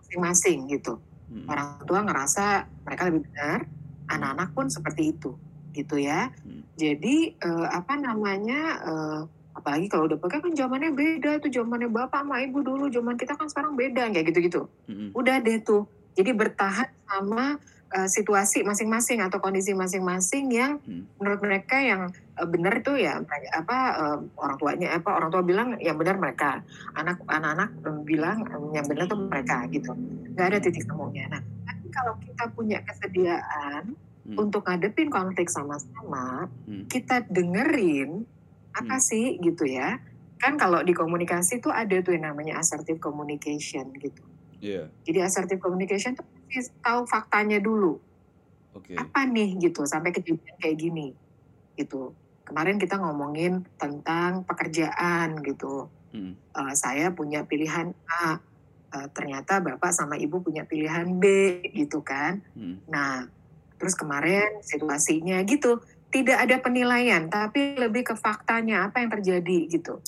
masing-masing 0.00 0.72
gitu. 0.72 0.96
Hmm. 1.28 1.44
Orang 1.44 1.84
tua 1.84 2.00
ngerasa 2.00 2.64
mereka 2.88 3.12
lebih 3.12 3.28
benar, 3.28 3.68
anak-anak 4.08 4.48
pun 4.56 4.66
seperti 4.72 5.12
itu, 5.12 5.36
gitu 5.76 6.00
ya. 6.00 6.32
Hmm. 6.40 6.64
Jadi 6.80 7.36
uh, 7.44 7.68
apa 7.68 8.00
namanya? 8.00 8.60
Uh, 8.80 9.22
apalagi 9.58 9.90
kalau 9.90 10.06
udah 10.06 10.22
pakai 10.22 10.38
kan 10.38 10.54
zamannya 10.54 10.94
beda 10.94 11.42
tuh 11.42 11.50
zamannya 11.50 11.90
bapak 11.90 12.22
sama 12.22 12.38
ibu 12.46 12.62
dulu 12.62 12.86
zaman 12.94 13.18
kita 13.18 13.34
kan 13.34 13.50
sekarang 13.50 13.74
beda 13.74 14.06
kayak 14.14 14.30
gitu-gitu 14.30 14.70
hmm. 14.86 15.10
udah 15.18 15.42
deh 15.42 15.58
tuh 15.66 15.82
jadi 16.14 16.30
bertahan 16.30 16.86
sama 17.10 17.58
uh, 17.94 18.08
situasi 18.08 18.64
masing-masing 18.64 19.24
atau 19.24 19.40
kondisi 19.40 19.72
masing-masing 19.72 20.52
yang 20.52 20.72
hmm. 20.84 21.08
menurut 21.16 21.40
mereka 21.40 21.76
yang 21.80 22.12
uh, 22.36 22.48
benar 22.48 22.80
itu 22.80 22.92
ya 23.00 23.20
apa 23.52 23.78
uh, 23.96 24.18
orang 24.36 24.56
tuanya 24.60 24.88
apa 24.96 25.10
orang 25.16 25.28
tua 25.32 25.42
bilang 25.44 25.68
yang 25.80 25.96
benar 25.96 26.20
mereka 26.20 26.60
anak 26.96 27.20
anak-anak 27.28 27.70
bilang 28.04 28.44
yang 28.76 28.84
benar 28.84 29.08
tuh 29.08 29.18
mereka 29.28 29.64
gitu 29.72 29.92
nggak 30.36 30.46
ada 30.54 30.58
titik 30.60 30.84
temunya 30.84 31.26
nah 31.32 31.42
tapi 31.64 31.86
kalau 31.90 32.14
kita 32.20 32.44
punya 32.52 32.78
kesediaan 32.84 33.96
hmm. 34.28 34.36
untuk 34.36 34.68
ngadepin 34.68 35.08
konflik 35.08 35.48
sama-sama 35.48 36.52
hmm. 36.68 36.86
kita 36.92 37.24
dengerin 37.28 38.28
apa 38.76 38.96
hmm. 39.00 39.04
sih 39.04 39.40
gitu 39.40 39.64
ya 39.64 39.96
kan 40.38 40.54
kalau 40.54 40.86
di 40.86 40.94
komunikasi 40.94 41.58
tuh 41.58 41.74
ada 41.74 41.98
tuh 41.98 42.14
yang 42.14 42.30
namanya 42.30 42.62
assertive 42.62 43.02
communication 43.02 43.90
gitu 43.98 44.22
yeah. 44.62 44.86
jadi 45.02 45.26
assertive 45.26 45.58
communication 45.58 46.14
tuh 46.14 46.37
tahu 46.82 47.04
faktanya 47.04 47.60
dulu 47.62 48.00
okay. 48.74 48.96
apa 48.96 49.28
nih 49.28 49.56
gitu 49.60 49.84
sampai 49.84 50.10
kejadian 50.10 50.56
kayak 50.58 50.76
gini 50.76 51.08
gitu 51.78 52.12
kemarin 52.48 52.80
kita 52.80 52.96
ngomongin 52.98 53.62
tentang 53.76 54.42
pekerjaan 54.48 55.38
gitu 55.44 55.86
hmm. 56.16 56.32
uh, 56.56 56.72
saya 56.74 57.12
punya 57.12 57.44
pilihan 57.44 57.92
A 58.08 58.40
uh, 58.92 59.06
ternyata 59.12 59.60
bapak 59.60 59.92
sama 59.92 60.16
ibu 60.16 60.40
punya 60.40 60.64
pilihan 60.64 61.06
B 61.20 61.24
gitu 61.76 62.00
kan 62.00 62.40
hmm. 62.56 62.88
nah 62.88 63.28
terus 63.78 63.94
kemarin 63.94 64.58
situasinya 64.64 65.38
gitu 65.46 65.78
tidak 66.08 66.38
ada 66.48 66.56
penilaian, 66.60 67.28
tapi 67.28 67.76
lebih 67.76 68.12
ke 68.12 68.14
faktanya 68.16 68.88
apa 68.88 69.04
yang 69.04 69.10
terjadi 69.12 69.58
gitu. 69.68 70.00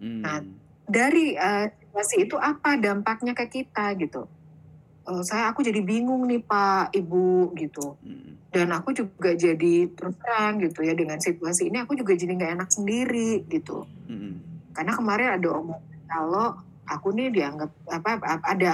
Hmm. 0.00 0.24
Nah, 0.24 0.40
dari 0.88 1.36
uh, 1.36 1.68
situasi 1.68 2.16
itu 2.24 2.36
apa 2.40 2.80
dampaknya 2.80 3.36
ke 3.36 3.44
kita 3.52 3.92
gitu. 4.00 4.24
Uh, 5.10 5.26
saya 5.26 5.50
aku 5.50 5.66
jadi 5.66 5.82
bingung 5.82 6.22
nih 6.30 6.38
Pak, 6.46 6.94
Ibu 6.94 7.58
gitu. 7.58 7.98
Hmm. 7.98 8.38
Dan 8.54 8.70
aku 8.70 8.94
juga 8.94 9.34
jadi 9.34 9.90
terus 9.90 10.14
terang 10.22 10.62
gitu 10.62 10.86
ya 10.86 10.94
dengan 10.94 11.18
situasi 11.18 11.66
ini 11.66 11.82
aku 11.82 11.98
juga 11.98 12.14
jadi 12.14 12.30
nggak 12.30 12.52
enak 12.62 12.70
sendiri 12.70 13.42
gitu. 13.50 13.90
Hmm. 14.06 14.38
Karena 14.70 14.94
kemarin 14.94 15.28
ada 15.34 15.48
omongan 15.50 15.82
kalau 16.06 16.48
aku 16.86 17.10
nih 17.10 17.34
dianggap 17.34 17.70
apa 17.90 18.10
ada 18.46 18.70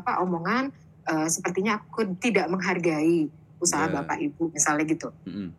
apa 0.00 0.24
omongan 0.24 0.72
uh, 1.08 1.28
sepertinya 1.28 1.76
aku 1.80 2.16
tidak 2.16 2.48
menghargai 2.48 3.28
usaha 3.60 3.88
yeah. 3.88 4.00
bapak 4.00 4.20
ibu 4.20 4.48
misalnya 4.52 4.84
gitu. 4.88 5.08
Hmm 5.28 5.52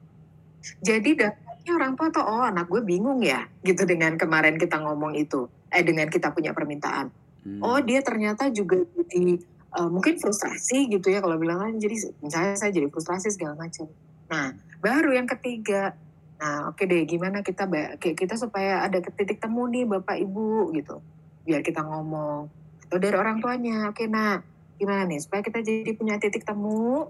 jadi 0.84 1.10
dampaknya 1.15 1.71
orang 1.75 1.93
tua 1.95 2.08
tuh 2.12 2.25
oh 2.25 2.43
anak 2.43 2.67
gue 2.67 2.82
bingung 2.84 3.21
ya 3.23 3.47
gitu 3.63 3.88
dengan 3.88 4.15
kemarin 4.19 4.60
kita 4.60 4.80
ngomong 4.82 5.15
itu, 5.15 5.47
eh 5.71 5.84
dengan 5.84 6.08
kita 6.12 6.32
punya 6.34 6.51
permintaan. 6.51 7.12
Hmm. 7.43 7.60
Oh 7.63 7.80
dia 7.80 8.03
ternyata 8.03 8.51
juga 8.51 8.82
jadi 8.84 9.39
uh, 9.77 9.89
mungkin 9.93 10.17
frustrasi 10.17 10.89
gitu 10.89 11.13
ya 11.13 11.21
kalau 11.21 11.37
bilang 11.37 11.61
kan 11.61 11.73
jadi 11.77 12.09
misalnya 12.25 12.57
saya 12.57 12.73
jadi 12.73 12.89
frustrasi 12.89 13.29
segala 13.29 13.53
macam. 13.53 13.85
Nah 14.27 14.57
baru 14.81 15.13
yang 15.13 15.29
ketiga, 15.29 15.93
nah 16.41 16.73
oke 16.73 16.81
okay 16.81 16.85
deh 16.89 17.05
gimana 17.05 17.45
kita 17.45 17.69
kita 18.01 18.35
supaya 18.35 18.81
ada 18.81 18.97
titik 18.99 19.37
temu 19.37 19.69
nih 19.69 19.85
bapak 19.85 20.17
ibu 20.17 20.73
gitu, 20.73 20.99
biar 21.45 21.61
kita 21.61 21.85
ngomong. 21.85 22.49
Atau 22.89 22.97
dari 22.97 23.15
orang 23.15 23.37
tuanya. 23.43 23.93
Oke 23.93 24.03
okay, 24.03 24.07
nah 24.09 24.41
gimana 24.81 25.05
nih? 25.05 25.21
Supaya 25.21 25.45
kita 25.45 25.61
jadi 25.61 25.91
punya 25.93 26.17
titik 26.17 26.41
temu 26.41 27.07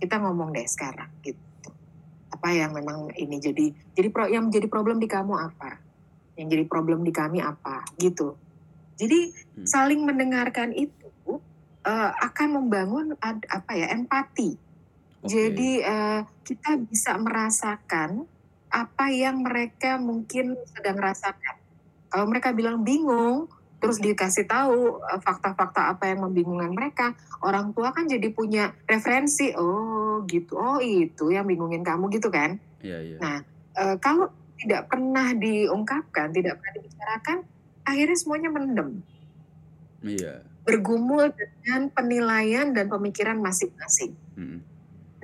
kita 0.00 0.16
ngomong 0.16 0.56
deh 0.56 0.64
sekarang 0.64 1.12
gitu. 1.20 1.36
Apa 2.32 2.56
yang 2.56 2.72
memang 2.72 3.12
ini 3.20 3.36
jadi 3.36 3.68
jadi 3.92 4.08
pro, 4.08 4.24
yang 4.32 4.48
menjadi 4.48 4.66
problem 4.72 4.96
di 4.96 5.08
kamu 5.10 5.36
apa? 5.36 5.76
Yang 6.40 6.56
jadi 6.56 6.64
problem 6.64 7.04
di 7.04 7.12
kami 7.12 7.44
apa? 7.44 7.84
Gitu. 8.00 8.32
Jadi 9.00 9.32
hmm. 9.32 9.64
saling 9.64 10.04
mendengarkan 10.04 10.76
itu 10.76 10.99
uh, 11.86 12.10
akan 12.24 12.48
membangun 12.60 13.06
ad, 13.20 13.44
apa 13.48 13.72
ya 13.76 13.92
empati 13.94 14.56
okay. 15.24 15.28
jadi 15.28 15.70
uh, 15.84 16.20
kita 16.44 16.80
bisa 16.80 17.16
merasakan 17.20 18.26
apa 18.70 19.10
yang 19.10 19.42
mereka 19.42 19.98
mungkin 19.98 20.54
sedang 20.70 20.98
rasakan 20.98 21.58
kalau 22.10 22.26
mereka 22.26 22.54
bilang 22.54 22.82
bingung 22.82 23.50
terus 23.80 23.96
dikasih 23.96 24.44
tahu 24.44 25.00
eh, 25.00 25.20
fakta-fakta 25.24 25.96
apa 25.96 26.12
yang 26.12 26.28
membingungkan 26.28 26.70
mereka 26.76 27.16
orang 27.40 27.72
tua 27.72 27.96
kan 27.96 28.04
jadi 28.04 28.28
punya 28.30 28.76
referensi 28.84 29.56
oh 29.56 30.22
gitu 30.28 30.60
oh 30.60 30.78
itu 30.84 31.32
yang 31.32 31.48
bingungin 31.48 31.80
kamu 31.80 32.12
gitu 32.12 32.28
kan 32.28 32.60
yeah, 32.84 33.00
yeah. 33.00 33.16
nah 33.18 33.36
e, 33.72 33.96
kalau 33.96 34.28
tidak 34.60 34.84
pernah 34.92 35.32
diungkapkan 35.32 36.28
tidak 36.28 36.60
pernah 36.60 36.74
dibicarakan 36.76 37.38
akhirnya 37.88 38.16
semuanya 38.20 38.50
mendem 38.52 38.90
yeah. 40.04 40.44
Bergumul 40.64 41.32
dengan 41.32 41.88
penilaian 41.90 42.70
dan 42.76 42.86
pemikiran 42.86 43.40
masing-masing 43.40 44.12
hmm. 44.36 44.60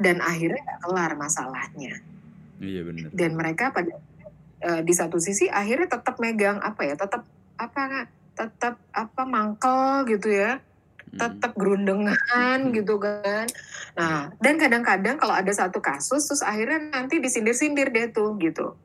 dan 0.00 0.24
akhirnya 0.24 0.60
nggak 0.64 0.80
kelar 0.82 1.12
masalahnya 1.14 2.00
iya 2.60 2.80
benar 2.82 3.12
dan 3.12 3.30
mereka 3.36 3.70
pada 3.70 4.00
e, 4.64 4.70
di 4.82 4.92
satu 4.96 5.20
sisi 5.20 5.46
akhirnya 5.52 5.92
tetap 5.92 6.16
megang 6.16 6.58
apa 6.64 6.80
ya 6.88 6.94
tetap 6.96 7.28
apa 7.56 8.08
tetap 8.36 8.80
apa 8.92 9.22
mangkel 9.24 10.08
gitu 10.08 10.32
ya 10.32 10.56
hmm. 10.60 11.18
tetap 11.20 11.52
gerundengan 11.56 12.58
hmm. 12.68 12.72
gitu 12.72 12.96
kan 12.96 13.46
nah 13.96 14.32
dan 14.40 14.56
kadang-kadang 14.56 15.16
kalau 15.20 15.36
ada 15.36 15.52
satu 15.52 15.80
kasus 15.80 16.24
terus 16.28 16.42
akhirnya 16.44 16.92
nanti 16.92 17.20
disindir-sindir 17.20 17.92
deh 17.92 18.08
tuh 18.12 18.36
gitu 18.40 18.76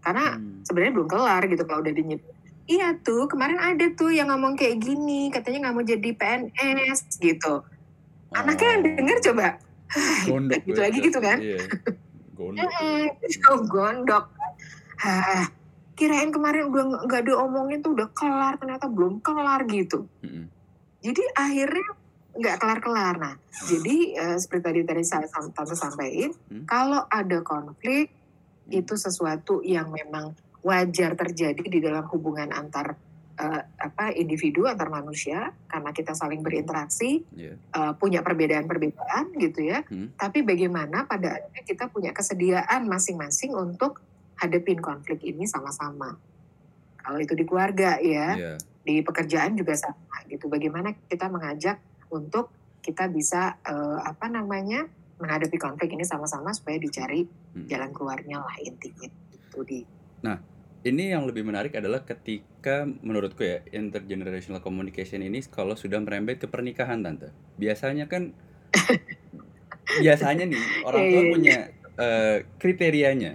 karena 0.00 0.40
hmm. 0.40 0.64
sebenarnya 0.64 0.92
belum 0.96 1.08
kelar 1.08 1.42
gitu 1.48 1.62
kalau 1.68 1.84
udah 1.84 1.92
dinyit 1.92 2.20
iya 2.70 2.94
tuh 3.02 3.26
kemarin 3.26 3.58
ada 3.58 3.90
tuh 3.98 4.14
yang 4.14 4.30
ngomong 4.30 4.54
kayak 4.54 4.78
gini 4.78 5.26
katanya 5.34 5.68
nggak 5.68 5.74
mau 5.74 5.82
jadi 5.82 6.10
PNS 6.14 7.18
gitu 7.18 7.66
oh. 7.66 8.38
anaknya 8.38 8.78
yang 8.78 8.82
denger 8.94 9.18
coba 9.30 9.46
gondok 10.30 10.62
gitu 10.62 10.78
lagi 10.78 10.98
gitu 11.02 11.18
kan 11.18 11.38
iya. 11.42 11.58
gondok 12.38 12.70
gondok 13.74 14.24
kirain 15.98 16.30
kemarin 16.30 16.70
udah 16.70 17.10
nggak 17.10 17.22
diomongin 17.26 17.82
tuh 17.82 17.92
udah 17.92 18.08
kelar 18.14 18.54
ternyata 18.56 18.86
belum 18.86 19.18
kelar 19.20 19.66
gitu 19.66 20.06
hmm. 20.22 20.46
jadi 21.02 21.22
akhirnya 21.34 21.88
nggak 22.30 22.56
kelar-kelar 22.62 23.14
nah 23.18 23.34
jadi 23.66 23.96
uh, 24.16 24.36
seperti 24.38 24.62
tadi 24.62 24.80
tadi 24.86 25.02
saya 25.02 25.26
tante 25.26 25.74
sampaikan 25.74 26.30
hmm. 26.48 26.64
kalau 26.70 27.02
ada 27.10 27.42
konflik 27.42 28.14
hmm. 28.14 28.78
itu 28.78 28.94
sesuatu 28.94 29.58
yang 29.66 29.90
memang 29.90 30.32
wajar 30.60 31.16
terjadi 31.16 31.62
di 31.62 31.78
dalam 31.80 32.04
hubungan 32.12 32.52
antar 32.52 32.96
uh, 33.40 33.62
apa 33.80 34.12
individu 34.12 34.68
antar 34.68 34.92
manusia 34.92 35.56
karena 35.66 35.90
kita 35.96 36.12
saling 36.12 36.44
berinteraksi 36.44 37.24
yeah. 37.32 37.56
Iya. 37.56 37.76
uh, 37.76 37.92
punya 37.96 38.20
perbedaan-perbedaan 38.20 39.32
gitu 39.40 39.64
ya 39.64 39.80
hmm. 39.88 40.20
tapi 40.20 40.44
bagaimana 40.44 41.08
pada 41.08 41.40
akhirnya 41.40 41.64
kita 41.64 41.84
punya 41.88 42.12
kesediaan 42.12 42.84
masing-masing 42.86 43.56
untuk 43.56 44.04
hadepin 44.40 44.80
konflik 44.80 45.20
ini 45.20 45.44
sama-sama. 45.44 46.16
Kalau 46.96 47.18
itu 47.20 47.36
di 47.36 47.44
keluarga 47.44 48.00
ya, 48.00 48.36
yeah. 48.36 48.56
di 48.80 49.04
pekerjaan 49.04 49.52
juga 49.52 49.76
sama 49.76 50.24
gitu. 50.28 50.48
Bagaimana 50.48 50.96
kita 51.08 51.28
mengajak 51.28 51.76
untuk 52.08 52.48
kita 52.80 53.12
bisa 53.12 53.60
uh, 53.68 54.00
apa 54.00 54.32
namanya 54.32 54.88
menghadapi 55.20 55.60
konflik 55.60 55.92
ini 55.92 56.08
sama-sama 56.08 56.56
supaya 56.56 56.80
dicari 56.80 57.28
hmm. 57.28 57.68
jalan 57.68 57.92
keluarnya 57.92 58.40
lah 58.40 58.56
intinya. 58.64 59.08
Itu 59.36 59.60
di. 59.68 59.99
Nah, 60.20 60.42
ini 60.84 61.12
yang 61.12 61.28
lebih 61.28 61.44
menarik 61.44 61.76
adalah 61.76 62.04
ketika 62.04 62.84
menurutku 62.84 63.44
ya 63.44 63.60
intergenerational 63.72 64.64
communication 64.64 65.20
ini 65.20 65.44
kalau 65.48 65.76
sudah 65.76 66.00
merembet 66.00 66.40
ke 66.40 66.48
pernikahan 66.48 67.04
tante. 67.04 67.32
Biasanya 67.60 68.08
kan 68.08 68.32
biasanya 70.04 70.44
nih 70.46 70.62
orang 70.86 71.02
tua 71.02 71.10
iya, 71.10 71.20
iya, 71.20 71.32
punya 71.34 71.58
uh, 71.98 72.36
kriterianya 72.62 73.32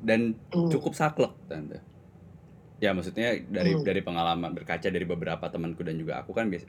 dan 0.00 0.32
hmm. 0.32 0.70
cukup 0.72 0.96
saklek 0.96 1.36
tante 1.44 1.78
ya 2.80 2.96
maksudnya 2.96 3.36
dari 3.44 3.76
hmm. 3.76 3.84
dari 3.84 4.00
pengalaman 4.00 4.56
berkaca 4.56 4.88
dari 4.88 5.04
beberapa 5.04 5.44
temanku 5.52 5.84
dan 5.84 6.00
juga 6.00 6.24
aku 6.24 6.32
kan 6.32 6.48
biasa 6.48 6.66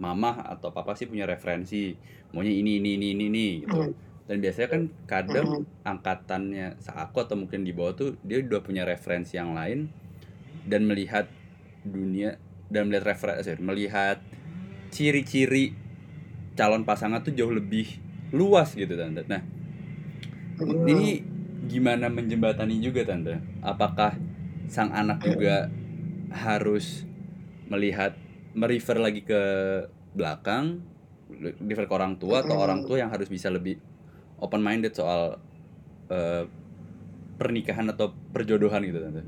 mama 0.00 0.42
atau 0.42 0.74
papa 0.74 0.98
sih 0.98 1.06
punya 1.06 1.28
referensi 1.28 1.94
maunya 2.34 2.50
ini 2.50 2.82
ini 2.82 2.98
ini 2.98 3.08
ini, 3.14 3.24
ini 3.30 3.46
gitu 3.62 3.78
hmm. 3.78 4.09
Dan 4.30 4.38
biasanya 4.38 4.68
kan 4.70 4.82
kadang 5.10 5.66
hmm. 5.66 5.82
angkatannya 5.82 6.78
aku 6.86 7.26
atau 7.26 7.34
mungkin 7.34 7.66
di 7.66 7.74
bawah 7.74 7.98
tuh 7.98 8.10
dia 8.22 8.38
udah 8.38 8.62
punya 8.62 8.86
referensi 8.86 9.34
yang 9.34 9.58
lain 9.58 9.90
dan 10.70 10.86
melihat 10.86 11.26
dunia 11.82 12.38
dan 12.70 12.86
melihat 12.86 13.10
referensi 13.10 13.58
melihat 13.58 14.22
ciri-ciri 14.94 15.74
calon 16.54 16.86
pasangan 16.86 17.26
tuh 17.26 17.34
jauh 17.34 17.50
lebih 17.50 17.98
luas 18.30 18.78
gitu 18.78 18.94
tante. 18.94 19.26
Nah 19.26 19.42
Hmm. 20.60 20.84
ini 20.84 21.24
gimana 21.64 22.12
menjembatani 22.12 22.84
juga 22.84 23.08
tante? 23.08 23.40
Apakah 23.64 24.16
sang 24.68 24.92
anak 24.92 25.24
juga 25.24 25.72
harus 26.30 27.08
melihat 27.72 28.12
merefer 28.52 29.00
lagi 29.00 29.24
ke 29.24 29.40
belakang, 30.12 30.84
refer 31.64 31.88
ke 31.88 31.94
orang 31.96 32.20
tua 32.20 32.44
atau 32.44 32.60
orang 32.60 32.84
tua 32.84 33.00
yang 33.00 33.08
harus 33.08 33.32
bisa 33.32 33.48
lebih 33.48 33.80
open 34.40 34.60
minded 34.60 34.92
soal 34.92 35.36
eh, 36.08 36.44
pernikahan 37.36 37.88
atau 37.88 38.10
perjodohan 38.32 38.82
gitu 38.82 38.98
tante? 38.98 39.22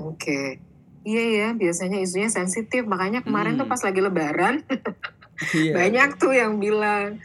Oke. 0.00 0.58
Iya 1.04 1.24
ya, 1.36 1.48
biasanya 1.52 2.00
isunya 2.00 2.32
sensitif. 2.32 2.88
Makanya 2.88 3.20
kemarin 3.20 3.60
tuh 3.60 3.68
Hmm. 3.68 3.72
pas 3.76 3.82
lagi 3.84 4.00
lebaran, 4.00 4.64
Iya. 5.52 5.72
banyak 5.76 6.10
tuh 6.16 6.32
yang 6.32 6.56
bilang, 6.56 7.20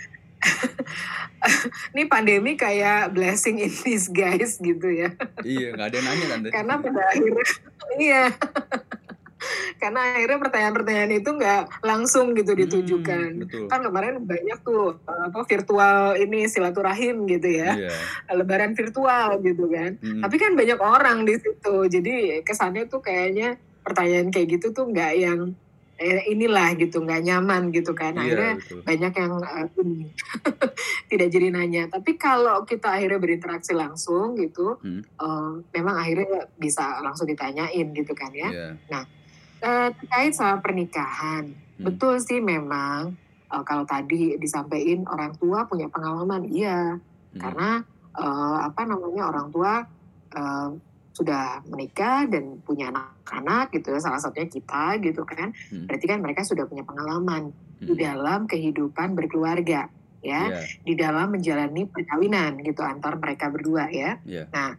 ini 1.96 2.04
pandemi 2.06 2.60
kayak 2.60 3.16
blessing 3.16 3.64
in 3.64 3.72
disguise 3.72 4.60
gitu 4.60 4.88
ya. 4.92 5.16
Iya, 5.40 5.80
nggak 5.80 5.88
ada 5.88 5.96
yang 5.96 6.08
nanya 6.12 6.26
tante. 6.28 6.48
Karena 6.52 6.74
pada 6.76 7.02
akhirnya, 7.08 7.46
iya. 7.96 8.24
Karena 9.76 10.00
akhirnya 10.12 10.40
pertanyaan-pertanyaan 10.40 11.14
itu 11.14 11.30
nggak 11.32 11.62
langsung 11.82 12.34
gitu 12.34 12.52
Hmm, 12.52 12.62
ditujukan. 12.62 13.30
betul. 13.42 13.66
Kan 13.66 13.80
kemarin 13.82 14.20
banyak 14.22 14.60
tuh 14.62 15.00
eh, 15.02 15.22
apa 15.26 15.40
virtual 15.42 15.98
ini 16.16 16.46
silaturahim 16.46 17.24
gitu 17.26 17.48
ya. 17.50 17.72
Iya. 17.76 17.92
Lebaran 18.34 18.74
virtual 18.74 19.40
gitu 19.40 19.66
kan. 19.68 19.96
Mm, 19.98 20.22
Tapi 20.22 20.36
kan 20.36 20.52
banyak 20.54 20.80
orang 20.80 21.18
di 21.24 21.36
situ. 21.36 21.76
Jadi 21.86 22.14
kesannya 22.42 22.86
tuh 22.86 23.00
kayaknya 23.00 23.56
pertanyaan 23.80 24.30
kayak 24.30 24.60
gitu 24.60 24.72
tuh 24.72 24.86
nggak 24.86 25.14
yang 25.16 25.56
eh, 25.96 26.24
inilah 26.28 26.76
gitu, 26.76 27.04
nggak 27.04 27.22
nyaman 27.22 27.72
gitu 27.72 27.92
kan. 27.92 28.16
Akhirnya 28.16 28.56
Iya, 28.56 28.62
betul. 28.62 28.80
banyak 28.88 29.14
yang 29.14 29.32
ini, 29.78 30.08
tidak 31.12 31.28
jadi 31.28 31.48
nanya. 31.50 31.84
Tapi 31.88 32.16
kalau 32.16 32.64
kita 32.64 32.96
akhirnya 32.96 33.20
berinteraksi 33.20 33.76
langsung 33.76 34.36
gitu, 34.36 34.80
Hmm. 34.80 35.04
eh, 35.04 35.52
memang 35.74 35.96
akhirnya 35.98 36.48
bisa 36.56 37.04
langsung 37.04 37.28
ditanyain 37.28 37.92
gitu 37.92 38.16
kan 38.16 38.32
ya. 38.32 38.48
Iya. 38.48 38.70
Eh, 39.60 39.90
terkait 39.92 40.32
sama 40.32 40.64
pernikahan, 40.64 41.52
Hmm. 41.52 41.84
betul 41.84 42.16
sih 42.20 42.40
memang 42.40 43.12
eh, 43.50 43.64
kalau 43.68 43.84
tadi 43.84 44.38
disampaikan 44.38 45.04
orang 45.10 45.36
tua 45.36 45.68
punya 45.68 45.92
pengalaman, 45.92 46.48
iya 46.48 46.96
Hmm. 46.96 47.40
karena 47.40 47.70
eh, 48.16 48.58
apa 48.64 48.82
namanya 48.84 49.30
orang 49.30 49.48
tua 49.52 49.84
eh, 50.30 50.70
sudah 51.12 51.60
menikah 51.68 52.30
dan 52.32 52.64
punya 52.64 52.94
anak-anak 52.94 53.76
gitu 53.76 53.92
ya 53.92 54.00
salah 54.00 54.22
satunya 54.22 54.48
kita 54.48 54.96
gitu 55.04 55.28
kan 55.28 55.52
Hmm. 55.68 55.84
berarti 55.84 56.06
kan 56.08 56.20
mereka 56.24 56.42
sudah 56.48 56.64
punya 56.64 56.88
pengalaman 56.88 57.52
di 57.82 57.92
Hmm. 57.92 58.00
dalam 58.00 58.40
kehidupan 58.48 59.18
berkeluarga 59.18 59.92
ya 60.22 60.42
Iya. 60.48 60.62
di 60.84 60.94
dalam 60.96 61.32
menjalani 61.32 61.88
perkawinan 61.88 62.60
gitu 62.62 62.84
antar 62.84 63.20
mereka 63.20 63.52
berdua 63.52 63.88
ya 63.92 64.16
Iya. 64.24 64.48
nah 64.52 64.72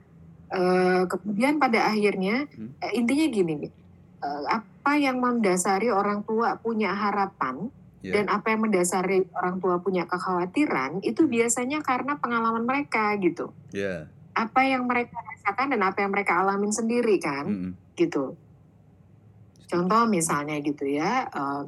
eh, 0.50 1.02
kemudian 1.06 1.58
pada 1.58 1.92
akhirnya 1.92 2.48
Hmm. 2.50 2.72
intinya 2.90 3.26
gini 3.28 3.52
nih 3.60 3.72
eh, 4.20 4.44
apa 4.48 4.92
yang 4.96 5.18
mendasari 5.20 5.88
orang 5.92 6.24
tua 6.24 6.56
punya 6.60 6.92
harapan 6.92 7.68
Iya. 8.00 8.16
dan 8.16 8.32
apa 8.32 8.56
yang 8.56 8.64
mendasari 8.64 9.28
orang 9.36 9.60
tua 9.60 9.76
punya 9.76 10.08
kekhawatiran 10.08 11.04
itu 11.04 11.28
biasanya 11.28 11.84
karena 11.84 12.16
pengalaman 12.16 12.64
mereka 12.64 13.12
gitu. 13.20 13.52
Iya. 13.76 14.08
Apa 14.32 14.64
yang 14.64 14.88
mereka 14.88 15.20
rasakan 15.20 15.76
dan 15.76 15.84
apa 15.84 16.00
yang 16.00 16.12
mereka 16.16 16.40
alamin 16.40 16.72
sendiri 16.72 17.20
kan 17.20 17.44
Mm-mm. 17.44 17.72
gitu. 18.00 18.40
Contoh 19.68 20.08
misalnya 20.08 20.56
gitu 20.64 20.88
ya, 20.88 21.28
eh, 21.28 21.62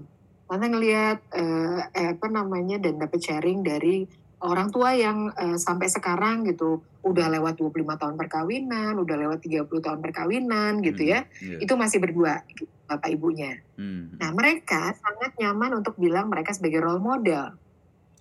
Tante 0.52 0.68
ngelihat 0.68 1.32
eh, 1.32 1.80
apa 2.12 2.28
namanya 2.28 2.76
dan 2.76 3.00
dapat 3.00 3.20
sharing 3.24 3.64
dari 3.64 4.04
orang 4.42 4.68
tua 4.74 4.92
yang 4.94 5.31
eh, 5.35 5.59
sampai 5.59 5.87
sekarang 5.87 6.42
gitu 6.50 6.83
udah 7.02 7.26
lewat 7.31 7.59
25 7.59 7.98
tahun 7.98 8.14
perkawinan, 8.14 8.94
udah 8.98 9.16
lewat 9.18 9.42
30 9.42 9.66
tahun 9.66 9.98
perkawinan 10.02 10.83
gitu 10.83 11.02
ya. 11.02 11.26
Iya. 11.42 11.62
Itu 11.62 11.74
masih 11.74 11.98
berdua 11.98 12.42
gitu, 12.50 12.66
bapak 12.87 13.11
ibunya. 13.11 13.59
Hmm. 13.74 14.14
Nah, 14.18 14.31
mereka 14.31 14.94
sangat 14.94 15.35
nyaman 15.38 15.83
untuk 15.83 15.98
bilang 15.98 16.31
mereka 16.31 16.55
sebagai 16.55 16.83
role 16.83 17.02
model 17.02 17.55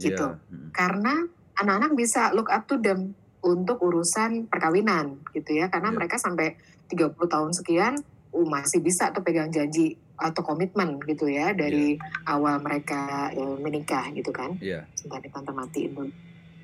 gitu. 0.02 0.28
Iya. 0.34 0.50
Mm. 0.50 0.70
karena 0.74 1.14
anak-anak 1.62 1.92
bisa 1.94 2.34
look 2.34 2.50
up 2.50 2.66
to 2.66 2.82
them 2.82 3.14
untuk 3.42 3.82
urusan 3.82 4.50
perkawinan 4.50 5.22
gitu 5.34 5.62
ya 5.62 5.70
karena 5.70 5.94
Iya. 5.94 5.98
mereka 5.98 6.16
sampai 6.18 6.58
30 6.90 7.30
tahun 7.30 7.52
sekian 7.54 7.94
uh, 8.34 8.48
masih 8.48 8.82
bisa 8.82 9.14
tuh 9.14 9.22
pegang 9.22 9.54
janji 9.54 9.98
atau 10.22 10.46
komitmen 10.46 11.02
gitu 11.04 11.26
ya 11.26 11.52
dari 11.52 11.98
awal 12.24 12.62
mereka 12.62 13.34
eh, 13.34 13.58
menikah 13.58 14.14
gitu 14.14 14.30
kan 14.30 14.56
Iya. 14.62 14.86
sebentar 14.94 15.20
nih, 15.20 15.32
tante 15.34 15.52
matiin 15.52 15.92
dulu 15.92 16.12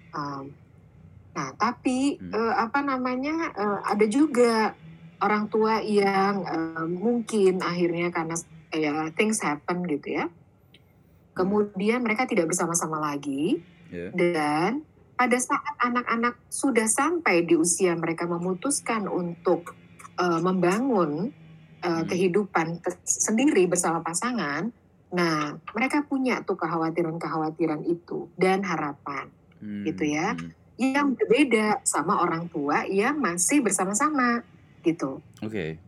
Um, 0.08 0.56
nah 1.36 1.52
tapi 1.54 2.16
Hmm. 2.18 2.32
eh, 2.32 2.54
apa 2.58 2.80
namanya 2.82 3.52
eh, 3.54 3.80
ada 3.86 4.06
juga 4.08 4.74
orang 5.20 5.52
tua 5.52 5.84
yang 5.84 6.42
eh, 6.42 6.88
mungkin 6.88 7.60
akhirnya 7.60 8.10
karena 8.10 8.34
ya 8.72 9.12
things 9.14 9.44
happen 9.44 9.84
gitu 9.86 10.18
ya 10.18 10.26
kemudian 11.34 12.02
mereka 12.02 12.26
tidak 12.26 12.50
bersama-sama 12.50 12.98
lagi 12.98 13.62
Iya. 13.88 14.10
dan 14.12 14.72
pada 15.14 15.38
saat 15.38 15.76
anak-anak 15.80 16.38
sudah 16.50 16.86
sampai 16.86 17.46
di 17.46 17.56
usia 17.56 17.94
mereka 17.94 18.26
memutuskan 18.26 19.06
untuk 19.06 19.78
eh, 20.18 20.42
membangun 20.42 21.30
Hmm. 21.90 22.08
kehidupan 22.08 22.68
sendiri 23.04 23.66
bersama 23.66 24.00
pasangan, 24.02 24.70
nah 25.10 25.56
mereka 25.72 26.04
punya 26.04 26.44
tuh 26.44 26.56
kekhawatiran-kekhawatiran 26.56 27.82
itu 27.84 28.28
dan 28.36 28.64
harapan 28.64 29.32
Hmm. 29.58 29.82
Gitu 29.84 30.14
ya. 30.14 30.38
Hmm. 30.38 30.54
yang 30.78 31.18
berbeda 31.18 31.82
sama 31.82 32.22
orang 32.22 32.46
tua 32.54 32.86
yang 32.86 33.18
masih 33.18 33.66
bersama-sama 33.66 34.46
gitu. 34.86 35.26
Oke. 35.42 35.82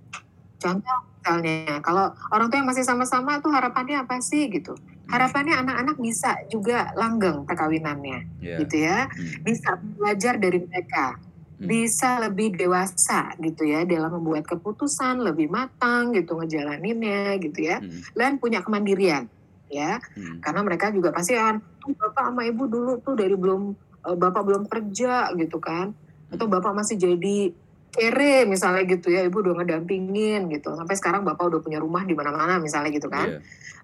Contoh 0.57 0.97
misalnya 1.13 1.77
kalau 1.79 2.09
orang 2.33 2.49
tua 2.49 2.57
yang 2.57 2.65
masih 2.65 2.81
sama-sama 2.81 3.37
tuh 3.37 3.53
harapannya 3.53 4.01
apa 4.01 4.17
sih 4.17 4.49
gitu? 4.49 4.73
Harapannya 5.05 5.61
anak-anak 5.61 5.97
bisa 6.01 6.33
juga 6.49 6.89
langgeng 6.97 7.45
perkawinannya 7.45 8.41
Iya. 8.41 8.57
gitu 8.65 8.75
ya 8.81 9.05
Hmm. 9.05 9.45
bisa 9.45 9.77
belajar 9.77 10.41
dari 10.41 10.57
mereka, 10.65 11.21
Hmm. 11.21 11.28
Bisa 11.59 12.23
lebih 12.23 12.55
dewasa 12.55 13.35
gitu 13.43 13.67
ya 13.67 13.83
dalam 13.83 14.15
membuat 14.15 14.47
keputusan 14.47 15.19
lebih 15.19 15.51
matang 15.51 16.15
gitu 16.15 16.39
ngejalaninnya 16.39 17.35
gitu 17.43 17.59
ya, 17.67 17.83
Hmm. 17.83 17.99
dan 18.15 18.39
punya 18.39 18.63
kemandirian 18.63 19.27
ya, 19.67 19.99
Hmm. 20.15 20.39
karena 20.39 20.61
mereka 20.63 20.87
juga 20.89 21.11
pasti 21.11 21.35
akan 21.35 21.59
"Tuh, 21.83 21.91
bapak 21.99 22.23
sama 22.31 22.41
ibu 22.47 22.63
dulu 22.65 23.03
tuh 23.03 23.13
dari 23.19 23.35
belum 23.35 23.75
eh, 23.99 24.15
bapak 24.15 24.43
belum 24.47 24.63
kerja 24.71 25.35
gitu 25.35 25.59
kan, 25.59 25.91
atau 26.31 26.47
bapak 26.47 26.71
masih 26.71 26.95
jadi 26.95 27.51
kere 27.91 28.47
misalnya 28.47 28.87
gitu 28.87 29.11
ya, 29.11 29.27
ibu 29.27 29.43
udah 29.43 29.59
ngedampingin 29.59 30.47
gitu, 30.47 30.71
sampai 30.71 30.95
sekarang 30.95 31.27
bapak 31.27 31.51
udah 31.51 31.59
punya 31.59 31.83
rumah 31.83 32.07
di 32.07 32.15
mana-mana 32.15 32.61
misalnya 32.63 32.95
gitu 32.95 33.11
kan. 33.11 33.27
Iya. 33.27 33.39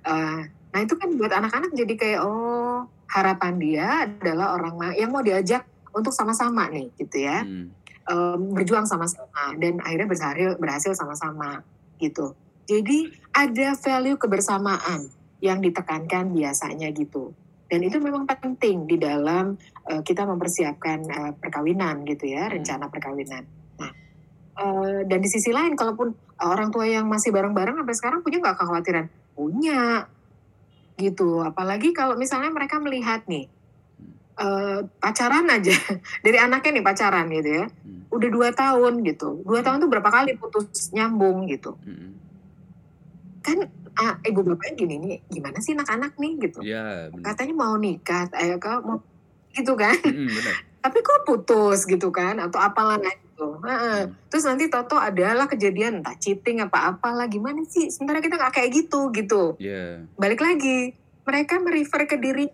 Eh, 0.07 0.39
nah 0.71 0.79
itu 0.79 0.95
kan 0.95 1.11
buat 1.19 1.33
anak-anak 1.33 1.75
jadi 1.75 1.93
kayak 1.99 2.19
oh 2.23 2.87
harapan 3.11 3.53
dia 3.59 3.87
adalah 4.07 4.55
orang 4.55 4.95
yang 4.95 5.11
mau 5.11 5.19
diajak 5.19 5.67
untuk 5.95 6.11
sama-sama 6.11 6.67
nih 6.67 6.91
gitu 6.99 7.23
ya. 7.23 7.41
Hmm. 7.41 7.71
em, 8.05 8.53
berjuang 8.53 8.85
sama-sama 8.85 9.57
dan 9.57 9.81
akhirnya 9.81 10.05
berhasil 10.05 10.49
berhasil 10.61 10.91
sama-sama 10.93 11.65
gitu. 11.97 12.37
Jadi 12.69 13.09
ada 13.33 13.73
value 13.73 14.19
kebersamaan 14.19 15.09
yang 15.41 15.57
ditekankan 15.57 16.29
biasanya 16.29 16.93
gitu. 16.93 17.33
Dan 17.65 17.81
itu 17.81 17.97
memang 17.97 18.29
penting 18.29 18.85
di 18.85 19.01
dalam 19.01 19.57
eh, 19.89 20.01
kita 20.05 20.21
mempersiapkan 20.29 20.99
eh, 21.01 21.31
perkawinan 21.33 22.05
gitu 22.05 22.29
ya 22.29 22.45
Hmm. 22.45 22.61
rencana 22.61 22.93
perkawinan. 22.93 23.43
Nah 23.81 23.91
eh, 24.61 24.99
dan 25.09 25.19
di 25.21 25.29
sisi 25.31 25.49
lain 25.49 25.73
kalaupun 25.73 26.13
orang 26.45 26.69
tua 26.69 26.85
yang 26.85 27.09
masih 27.09 27.33
bareng-bareng 27.33 27.79
sampai 27.79 27.95
sekarang 27.97 28.19
punya 28.21 28.37
nggak 28.37 28.57
kekhawatiran? 28.59 29.05
Punya 29.33 30.05
gitu. 31.01 31.41
Apalagi 31.41 31.89
kalau 31.91 32.15
misalnya 32.15 32.53
mereka 32.53 32.77
melihat 32.77 33.25
nih 33.25 33.49
eh, 34.35 34.79
pacaran 34.95 35.47
aja 35.47 35.71
dari 36.25 36.37
anaknya 36.37 36.71
nih 36.73 36.85
pacaran 36.85 37.25
gitu 37.29 37.49
ya 37.53 37.65
Hmm. 37.85 38.03
udah 38.11 38.29
dua 38.29 38.49
tahun 38.51 38.93
gitu 39.03 39.41
dua 39.41 39.59
tahun 39.59 39.77
tuh 39.77 39.89
berapa 39.89 40.09
kali 40.09 40.35
putus 40.35 40.91
nyambung 40.91 41.45
gitu 41.45 41.75
Hmm. 41.79 42.15
kan 43.41 43.57
ah, 43.95 44.17
ibu 44.21 44.41
bapaknya 44.43 44.73
gini 44.75 44.95
nih 44.97 45.17
gimana 45.29 45.57
sih 45.59 45.71
anak-anak 45.71 46.15
nih 46.15 46.33
gitu 46.41 46.59
benar. 46.59 47.13
katanya 47.23 47.53
mau 47.55 47.75
nikah 47.75 48.27
eh 48.33 48.57
kau 48.57 48.81
mau 48.81 48.97
gitu 49.51 49.73
kan 49.73 49.95
Hmm, 50.01 50.27
benar. 50.27 50.55
tapi 50.83 50.97
kok 50.99 51.23
putus 51.23 51.83
gitu 51.83 52.09
kan 52.09 52.37
atau 52.39 52.59
apalah 52.59 52.97
gitu 52.99 53.57
Heeh. 53.59 53.99
Hmm. 54.03 54.13
terus 54.27 54.43
nanti 54.43 54.67
toto 54.67 54.95
adalah 54.95 55.45
kejadian 55.45 55.99
entah 55.99 56.15
cheating 56.15 56.59
apa 56.59 56.91
apalah 56.91 57.25
gimana 57.25 57.63
sih 57.63 57.87
sementara 57.87 58.19
kita 58.19 58.35
nggak 58.35 58.53
kayak 58.53 58.69
gitu 58.75 59.09
gitu 59.11 59.55
Iya. 59.57 60.05
balik 60.13 60.39
lagi 60.39 60.93
mereka 61.21 61.57
merefer 61.57 62.05
ke 62.05 62.17
diri 62.17 62.45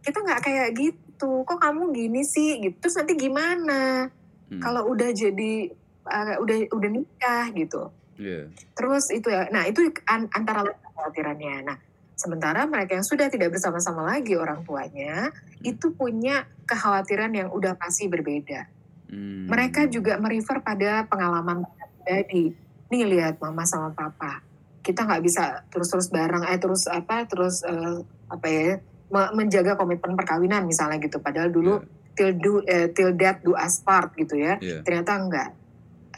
kita 0.00 0.18
nggak 0.18 0.40
kayak 0.42 0.68
gitu 0.74 1.07
kok 1.42 1.58
kamu 1.58 1.90
gini 1.90 2.22
sih 2.22 2.62
gitu 2.62 2.76
terus 2.78 2.96
nanti 3.00 3.18
gimana 3.18 4.12
Hmm. 4.48 4.64
kalau 4.64 4.88
udah 4.88 5.12
jadi 5.12 5.68
uh, 6.08 6.40
udah 6.40 6.72
udah 6.72 6.88
nikah 6.88 7.52
gitu 7.52 7.92
Iya. 8.16 8.48
terus 8.72 9.12
itu 9.12 9.28
ya 9.28 9.44
nah 9.52 9.68
itu 9.68 9.92
an- 10.08 10.32
antara 10.32 10.64
lain 10.64 10.78
kekhawatirannya 10.80 11.56
nah 11.68 11.76
Sementara 12.18 12.66
mereka 12.66 12.98
yang 12.98 13.06
sudah 13.06 13.30
tidak 13.30 13.54
bersama-sama 13.54 14.02
lagi 14.02 14.34
orang 14.34 14.66
tuanya 14.66 15.30
itu 15.62 15.94
punya 15.94 16.50
kekhawatiran 16.66 17.30
yang 17.30 17.46
udah 17.54 17.78
pasti 17.78 18.10
berbeda. 18.10 18.66
Hmm. 19.06 19.46
Mereka 19.46 19.86
juga 19.86 20.18
merefer 20.18 20.58
pada 20.58 21.06
pengalaman 21.06 21.62
pribadi. 22.02 22.58
Nih 22.90 23.06
lihat 23.06 23.38
mama 23.38 23.62
sama 23.62 23.94
papa, 23.94 24.42
kita 24.82 25.06
nggak 25.06 25.22
bisa 25.22 25.62
terus-terus 25.70 26.10
bareng, 26.10 26.42
eh 26.50 26.58
terus 26.58 26.90
apa, 26.90 27.22
terus 27.30 27.62
eh, 27.62 28.02
apa 28.26 28.46
ya, 28.50 28.82
menjaga 29.10 29.74
komitmen 29.74 30.14
perkawinan 30.14 30.64
misalnya 30.64 31.00
gitu. 31.00 31.18
Padahal 31.18 31.48
dulu 31.48 31.80
till 32.12 32.34
do 32.36 32.60
eh, 32.64 32.92
till 32.92 33.14
death 33.14 33.40
do 33.40 33.56
us 33.56 33.80
part 33.80 34.12
gitu 34.14 34.36
ya. 34.36 34.56
Iya. 34.60 34.84
Ternyata 34.84 35.12
enggak. 35.16 35.50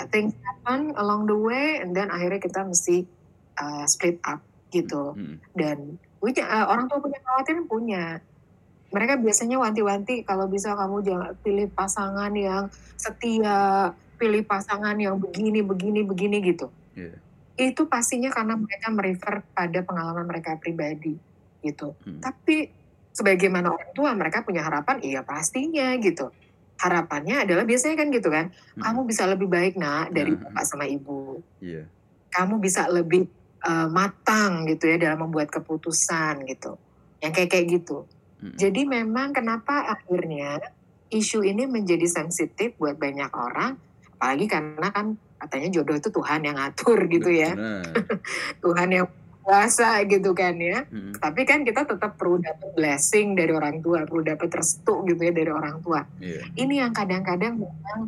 Things 0.09 0.33
happen 0.41 0.97
along 0.97 1.29
the 1.29 1.37
way, 1.37 1.77
and 1.85 1.93
then 1.93 2.09
akhirnya 2.09 2.41
kita 2.41 2.65
mesti 2.65 3.05
uh, 3.61 3.85
split 3.85 4.17
up 4.25 4.41
gitu 4.71 5.13
Hmm. 5.13 5.37
dan 5.53 5.99
punya 6.23 6.47
uh, 6.47 6.71
orang 6.71 6.87
tua 6.87 7.03
punya 7.03 7.19
kekhawatiran 7.19 7.67
punya 7.67 8.05
mereka 8.91 9.19
biasanya 9.19 9.59
wanti-wanti 9.59 10.23
kalau 10.23 10.47
bisa 10.47 10.79
kamu 10.79 11.03
jangan 11.03 11.35
pilih 11.43 11.67
pasangan 11.75 12.31
yang 12.35 12.71
setia 12.95 13.91
pilih 14.15 14.47
pasangan 14.47 14.95
yang 14.95 15.19
begini 15.19 15.67
begini 15.67 16.07
begini 16.07 16.39
gitu 16.45 16.71
Iya. 16.95 17.19
itu 17.59 17.83
pastinya 17.87 18.31
karena 18.31 18.55
mereka 18.55 18.95
merefer 18.95 19.43
pada 19.51 19.79
pengalaman 19.83 20.27
mereka 20.27 20.55
pribadi 20.55 21.19
gitu 21.61 21.99
Hmm. 22.07 22.23
tapi 22.23 22.71
sebagaimana 23.11 23.75
orang 23.75 23.93
tua 23.93 24.11
mereka 24.15 24.43
punya 24.43 24.63
harapan 24.63 25.03
iya 25.03 25.21
pastinya 25.23 25.95
gitu 25.99 26.31
harapannya 26.81 27.45
adalah 27.45 27.69
biasanya 27.69 27.97
kan 28.01 28.09
gitu 28.09 28.29
kan 28.33 28.47
Hmm. 28.77 28.83
kamu 28.83 29.01
bisa 29.05 29.29
lebih 29.29 29.49
baik 29.51 29.75
nak 29.77 30.15
dari 30.15 30.33
Nah. 30.33 30.49
bapak 30.49 30.65
sama 30.65 30.89
ibu 30.89 31.43
Iya. 31.61 31.85
kamu 32.31 32.55
bisa 32.63 32.87
lebih 32.89 33.27
uh, 33.61 33.89
matang 33.93 34.65
gitu 34.65 34.89
ya 34.89 34.97
dalam 34.97 35.29
membuat 35.29 35.53
keputusan 35.53 36.49
gitu. 36.49 36.81
Yang 37.21 37.33
kayak 37.37 37.51
kayak 37.53 37.67
gitu. 37.69 37.97
Hmm. 38.41 38.57
Jadi 38.57 38.89
memang 38.89 39.37
kenapa 39.37 39.85
akhirnya 39.85 40.65
isu 41.13 41.45
ini 41.45 41.69
menjadi 41.69 42.07
sensitif 42.09 42.73
buat 42.81 42.97
banyak 42.97 43.29
orang, 43.35 43.77
apalagi 44.17 44.47
karena 44.49 44.89
kan 44.89 45.19
katanya 45.37 45.69
jodoh 45.69 45.97
itu 45.99 46.09
Tuhan 46.09 46.41
yang 46.47 46.57
ngatur 46.57 46.99
gitu 47.11 47.29
ya. 47.29 47.53
Tuhan 48.65 48.89
yang 48.89 49.07
kuasa 49.41 50.05
gitu 50.07 50.31
kan 50.37 50.55
ya. 50.61 50.85
Hmm. 50.87 51.17
Tapi 51.17 51.43
kan 51.49 51.65
kita 51.65 51.89
tetap 51.89 52.15
perlu 52.21 52.39
dapat 52.39 52.71
blessing 52.77 53.35
dari 53.35 53.51
orang 53.51 53.81
tua, 53.81 54.05
perlu 54.05 54.23
dapat 54.23 54.49
restu 54.53 55.03
gitu 55.09 55.21
ya 55.21 55.33
dari 55.33 55.51
orang 55.51 55.81
tua. 55.81 56.05
Iya. 56.21 56.45
Ini 56.55 56.75
yang 56.87 56.93
kadang-kadang 56.93 57.59
memang 57.59 58.01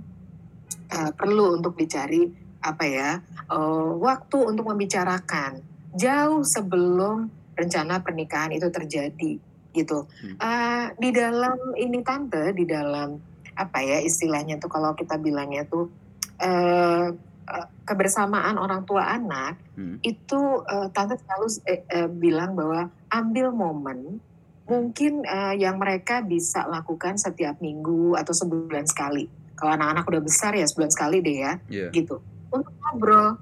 uh, 0.92 1.10
perlu 1.16 1.58
untuk 1.58 1.74
dicari 1.74 2.28
apa 2.62 2.84
ya 2.86 3.18
uh, 3.50 3.98
waktu 3.98 4.38
untuk 4.38 4.70
membicarakan 4.70 5.58
jauh 5.98 6.46
sebelum 6.46 7.26
rencana 7.58 8.00
pernikahan 8.00 8.54
itu 8.54 8.70
terjadi 8.70 9.32
gitu. 9.72 10.04
Hmm. 10.06 10.36
Uh, 10.38 10.86
di 11.00 11.10
dalam 11.10 11.56
ini 11.80 12.04
tante 12.04 12.52
di 12.52 12.68
dalam 12.68 13.16
apa 13.52 13.84
ya 13.84 14.00
istilahnya 14.00 14.56
tuh 14.56 14.72
kalau 14.72 14.96
kita 14.96 15.20
bilangnya 15.20 15.68
tuh 15.68 15.92
uh, 16.40 17.12
uh, 17.52 17.68
kebersamaan 17.84 18.56
orang 18.56 18.88
tua 18.88 19.12
anak 19.12 19.60
Hmm. 19.72 19.96
itu 20.04 20.36
uh, 20.68 20.92
tante 20.92 21.16
selalu 21.16 21.48
eh, 21.64 21.80
eh, 21.88 22.04
bilang 22.04 22.52
bahwa 22.52 22.92
ambil 23.08 23.56
momen 23.56 24.20
mungkin 24.68 25.24
uh, 25.24 25.56
yang 25.56 25.80
mereka 25.80 26.20
bisa 26.20 26.68
lakukan 26.68 27.16
setiap 27.16 27.56
minggu 27.60 28.12
atau 28.16 28.36
sebulan 28.36 28.84
sekali. 28.84 29.28
Kalau 29.56 29.72
anak-anak 29.72 30.04
udah 30.08 30.22
besar 30.24 30.52
ya 30.56 30.68
sebulan 30.68 30.92
sekali 30.92 31.24
deh 31.24 31.36
ya, 31.40 31.52
Iya. 31.72 31.88
gitu. 31.88 32.20
Untuk 32.52 32.72
ngobrol, 32.84 33.40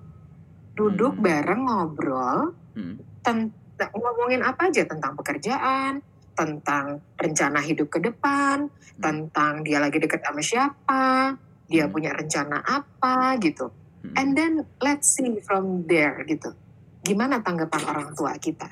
duduk 0.74 1.18
Hmm. 1.18 1.22
bareng 1.22 1.62
ngobrol, 1.66 2.38
Hmm. 2.78 2.94
tentang 3.26 3.90
ngomongin 3.90 4.46
apa 4.46 4.70
aja 4.70 4.86
tentang 4.86 5.18
pekerjaan, 5.18 5.98
tentang 6.38 7.02
rencana 7.18 7.58
hidup 7.60 7.90
ke 7.90 7.98
depan, 8.00 8.70
tentang 8.96 9.66
dia 9.66 9.82
lagi 9.82 9.98
deket 9.98 10.22
sama 10.22 10.40
siapa, 10.40 11.34
dia 11.66 11.84
Hmm. 11.86 11.92
punya 11.92 12.14
rencana 12.14 12.62
apa 12.62 13.34
gitu. 13.42 13.70
Hmm. 14.00 14.14
And 14.16 14.30
then 14.32 14.52
let's 14.80 15.12
see 15.16 15.40
from 15.44 15.84
there 15.84 16.24
gitu. 16.24 16.56
Gimana 17.04 17.44
tanggapan 17.44 17.82
orang 17.84 18.08
tua 18.16 18.36
kita? 18.36 18.68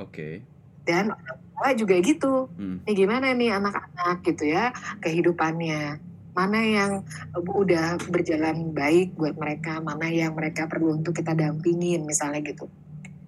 Oke. 0.00 0.44
Dan 0.84 1.12
orang 1.12 1.40
tua 1.52 1.68
juga 1.76 1.94
gitu. 2.00 2.34
Hmm. 2.56 2.80
Ini 2.84 2.92
gimana 2.96 3.32
nih 3.32 3.50
anak-anak 3.56 4.16
gitu 4.24 4.44
ya 4.48 4.72
kehidupannya. 5.00 6.00
Mana 6.36 6.60
yang 6.60 6.92
udah 7.36 7.96
berjalan 8.12 8.76
baik 8.76 9.16
buat 9.16 9.40
mereka, 9.40 9.80
mana 9.80 10.12
yang 10.12 10.36
mereka 10.36 10.68
perlu 10.68 11.00
untuk 11.00 11.16
kita 11.16 11.32
dampingin 11.32 12.04
misalnya 12.04 12.44
gitu. 12.44 12.68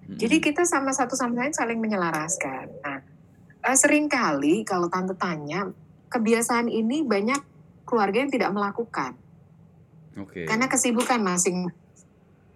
Hmm. 0.05 0.17
Jadi 0.17 0.37
kita 0.41 0.65
sama 0.65 0.93
satu 0.93 1.17
sama 1.17 1.45
lain 1.45 1.53
saling 1.53 1.81
menyelaraskan. 1.81 2.65
Nah, 2.85 3.01
eh, 3.65 3.77
sering 3.77 4.05
kali 4.05 4.61
kalau 4.61 4.89
tante 4.93 5.17
tanya, 5.17 5.69
kebiasaan 6.09 6.69
ini 6.69 7.01
banyak 7.01 7.41
keluarga 7.85 8.21
yang 8.21 8.29
tidak 8.33 8.53
melakukan. 8.53 9.17
Oke. 10.17 10.47
Karena 10.47 10.65
kesibukan 10.65 11.19
masing 11.19 11.69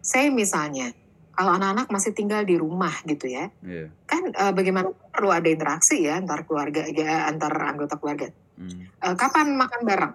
Saya 0.03 0.27
misalnya, 0.27 0.91
kalau 1.31 1.55
anak-anak 1.55 1.87
masih 1.87 2.11
tinggal 2.11 2.43
di 2.43 2.59
rumah 2.59 2.91
gitu 3.07 3.23
ya, 3.25 3.47
Iya. 3.63 3.87
kan 4.03 4.35
eh, 4.35 4.51
bagaimana 4.51 4.91
perlu 4.91 5.31
ada 5.31 5.47
interaksi 5.47 6.03
ya 6.03 6.19
antar 6.19 6.43
keluarga, 6.43 6.83
ya, 6.91 7.31
antar 7.31 7.55
anggota 7.55 7.95
keluarga. 7.95 8.27
Hmm. 8.59 8.83
Eh, 8.83 9.15
kapan 9.15 9.55
makan 9.55 9.81
bareng? 9.87 10.13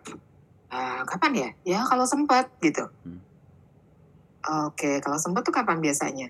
Eh, 0.68 1.01
kapan 1.09 1.32
ya? 1.32 1.49
Ya 1.64 1.80
kalau 1.89 2.05
sempat 2.05 2.53
gitu. 2.61 2.84
Hmm. 3.03 3.24
Oke, 4.68 5.01
kalau 5.01 5.16
sempat 5.16 5.45
tuh 5.45 5.53
kapan 5.53 5.80
biasanya? 5.80 6.28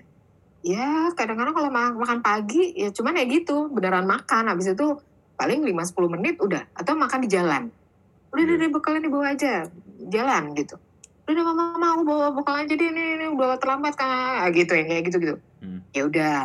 Ya 0.59 1.11
kadang-kadang 1.15 1.55
kalau 1.55 1.69
ma- 1.71 1.95
makan 1.95 2.19
pagi 2.19 2.75
ya 2.75 2.91
cuman 2.91 3.15
ya 3.15 3.27
gitu, 3.27 3.71
beneran 3.71 4.03
makan. 4.03 4.47
Habis 4.47 4.71
itu 4.71 4.87
paling 5.35 5.63
5-10 5.63 6.07
menit 6.11 6.35
udah. 6.39 6.63
Atau 6.75 6.95
makan 6.95 7.23
di 7.23 7.29
jalan. 7.31 7.71
Udah, 8.31 8.43
udah, 8.43 8.55
udah 8.55 8.69
bekalnya 8.71 9.01
dibawa 9.03 9.31
aja. 9.31 9.67
Jalan 10.07 10.51
gitu. 10.55 10.75
Udah, 11.29 11.43
mama, 11.45 11.87
aku 11.93 12.03
bawa 12.09 12.33
bekal 12.33 12.65
aja 12.65 12.73
deh, 12.73 12.89
nih, 12.89 13.21
nih, 13.21 13.29
udah 13.29 13.61
terlambat 13.61 13.93
kan. 13.93 14.49
Gitu 14.49 14.73
ya, 14.73 14.83
kayak 14.89 15.03
gitu-gitu. 15.05 15.35
Hmm. 15.61 15.85
Ya 15.93 16.01
udah. 16.09 16.37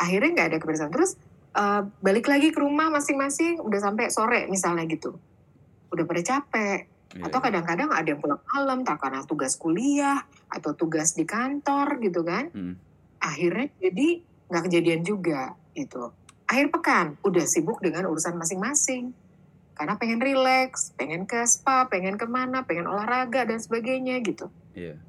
Akhirnya 0.00 0.30
nggak 0.32 0.48
ada 0.56 0.58
kebiasaan. 0.58 0.88
Terus 0.88 1.20
eh, 1.52 1.80
balik 2.00 2.24
lagi 2.24 2.48
ke 2.48 2.58
rumah 2.64 2.88
masing-masing 2.88 3.60
udah 3.60 3.80
sampai 3.84 4.08
sore 4.08 4.48
misalnya 4.48 4.88
gitu. 4.88 5.20
Udah 5.92 6.04
pada 6.08 6.22
capek. 6.24 6.88
Iya. 7.10 7.26
Atau 7.26 7.38
kadang-kadang 7.42 7.90
ada 7.90 8.06
yang 8.06 8.22
pulang 8.22 8.40
malam, 8.48 8.86
tak 8.86 9.02
karena 9.02 9.26
tugas 9.26 9.58
kuliah 9.58 10.24
atau 10.48 10.72
tugas 10.78 11.12
di 11.12 11.26
kantor 11.26 11.98
gitu 12.00 12.22
kan. 12.22 12.48
Hmm. 12.54 12.74
Akhirnya 13.20 13.68
jadi 13.82 14.22
nggak 14.48 14.62
kejadian 14.70 15.02
juga 15.04 15.52
gitu. 15.76 16.14
Akhir 16.46 16.72
pekan 16.72 17.20
udah 17.22 17.44
sibuk 17.46 17.82
dengan 17.82 18.08
urusan 18.08 18.38
masing-masing. 18.38 19.14
Karena 19.80 19.96
pengen 19.96 20.20
relax, 20.20 20.92
pengen 20.92 21.24
ke 21.24 21.40
spa, 21.48 21.88
pengen 21.88 22.20
ke 22.20 22.28
mana, 22.28 22.68
pengen 22.68 22.84
olahraga 22.84 23.48
dan 23.48 23.56
sebagainya 23.56 24.20
gitu. 24.20 24.52
Iya. 24.76 25.00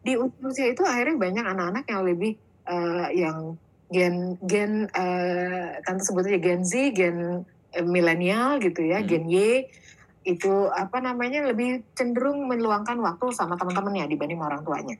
Di 0.00 0.16
usia 0.16 0.72
itu 0.72 0.80
akhirnya 0.80 1.20
banyak 1.20 1.44
anak-anak 1.44 1.84
yang 1.92 2.02
lebih 2.08 2.32
eh, 2.64 3.08
yang 3.20 3.60
gen 3.92 4.40
gen 4.40 4.88
eh, 4.96 5.76
tante 5.84 6.08
sebutnya 6.08 6.40
Gen 6.40 6.64
Z, 6.64 6.72
gen 6.96 7.44
eh, 7.76 7.84
milenial 7.84 8.64
gitu 8.64 8.80
ya, 8.80 9.04
Hmm. 9.04 9.12
Gen 9.12 9.28
Y 9.28 9.68
itu 10.24 10.72
apa 10.72 11.04
namanya 11.04 11.44
lebih 11.44 11.84
cenderung 11.92 12.48
meluangkan 12.48 12.96
waktu 13.04 13.28
sama 13.36 13.60
teman-temannya 13.60 14.08
dibanding 14.08 14.40
orang 14.40 14.64
tuanya. 14.64 14.96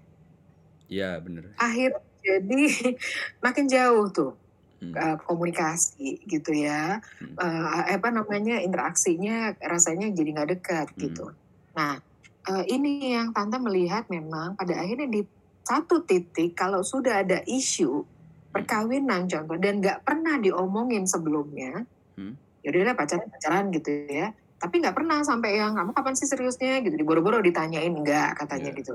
Iya, 0.85 1.17
bener. 1.25 1.57
Akhir 1.57 1.97
jadi 2.21 2.61
makin 3.45 3.73
jauh 3.73 4.05
tuh 4.13 4.37
Hmm. 4.85 4.93
eh, 4.93 5.17
komunikasi 5.25 6.21
gitu 6.27 6.53
ya, 6.53 7.01
Hmm. 7.23 7.35
Eh, 7.39 7.95
apa 7.97 8.09
namanya 8.11 8.61
interaksinya 8.61 9.57
rasanya 9.63 10.13
jadi 10.13 10.29
nggak 10.35 10.51
dekat 10.59 10.87
Hmm. 10.93 11.01
gitu. 11.01 11.25
Nah 11.73 11.97
eh, 12.45 12.65
ini 12.69 13.17
yang 13.17 13.33
tante 13.33 13.57
melihat 13.57 14.05
memang 14.13 14.53
pada 14.53 14.77
akhirnya 14.77 15.09
di 15.09 15.25
satu 15.65 16.05
titik 16.05 16.53
kalau 16.53 16.85
sudah 16.85 17.25
ada 17.25 17.41
isu 17.49 18.05
perkawinan 18.53 19.25
contoh 19.27 19.57
dan 19.57 19.81
nggak 19.81 20.05
pernah 20.05 20.37
diomongin 20.37 21.09
sebelumnya, 21.09 21.89
Hmm. 22.15 22.37
ya 22.61 22.69
udah 22.69 22.81
deh, 22.87 22.95
pacaran 22.95 23.27
pacaran 23.27 23.65
gitu 23.73 23.91
ya. 24.07 24.31
Tapi 24.61 24.75
nggak 24.79 24.95
pernah 24.95 25.25
sampai 25.25 25.57
yang 25.57 25.75
kamu 25.75 25.91
kapan 25.93 26.15
sih 26.15 26.29
seriusnya 26.29 26.85
gitu, 26.85 26.95
diboro-boro 26.95 27.41
ditanyain 27.41 27.91
enggak 27.91 28.39
katanya 28.39 28.71
Iya. 28.71 28.79
gitu. 28.79 28.93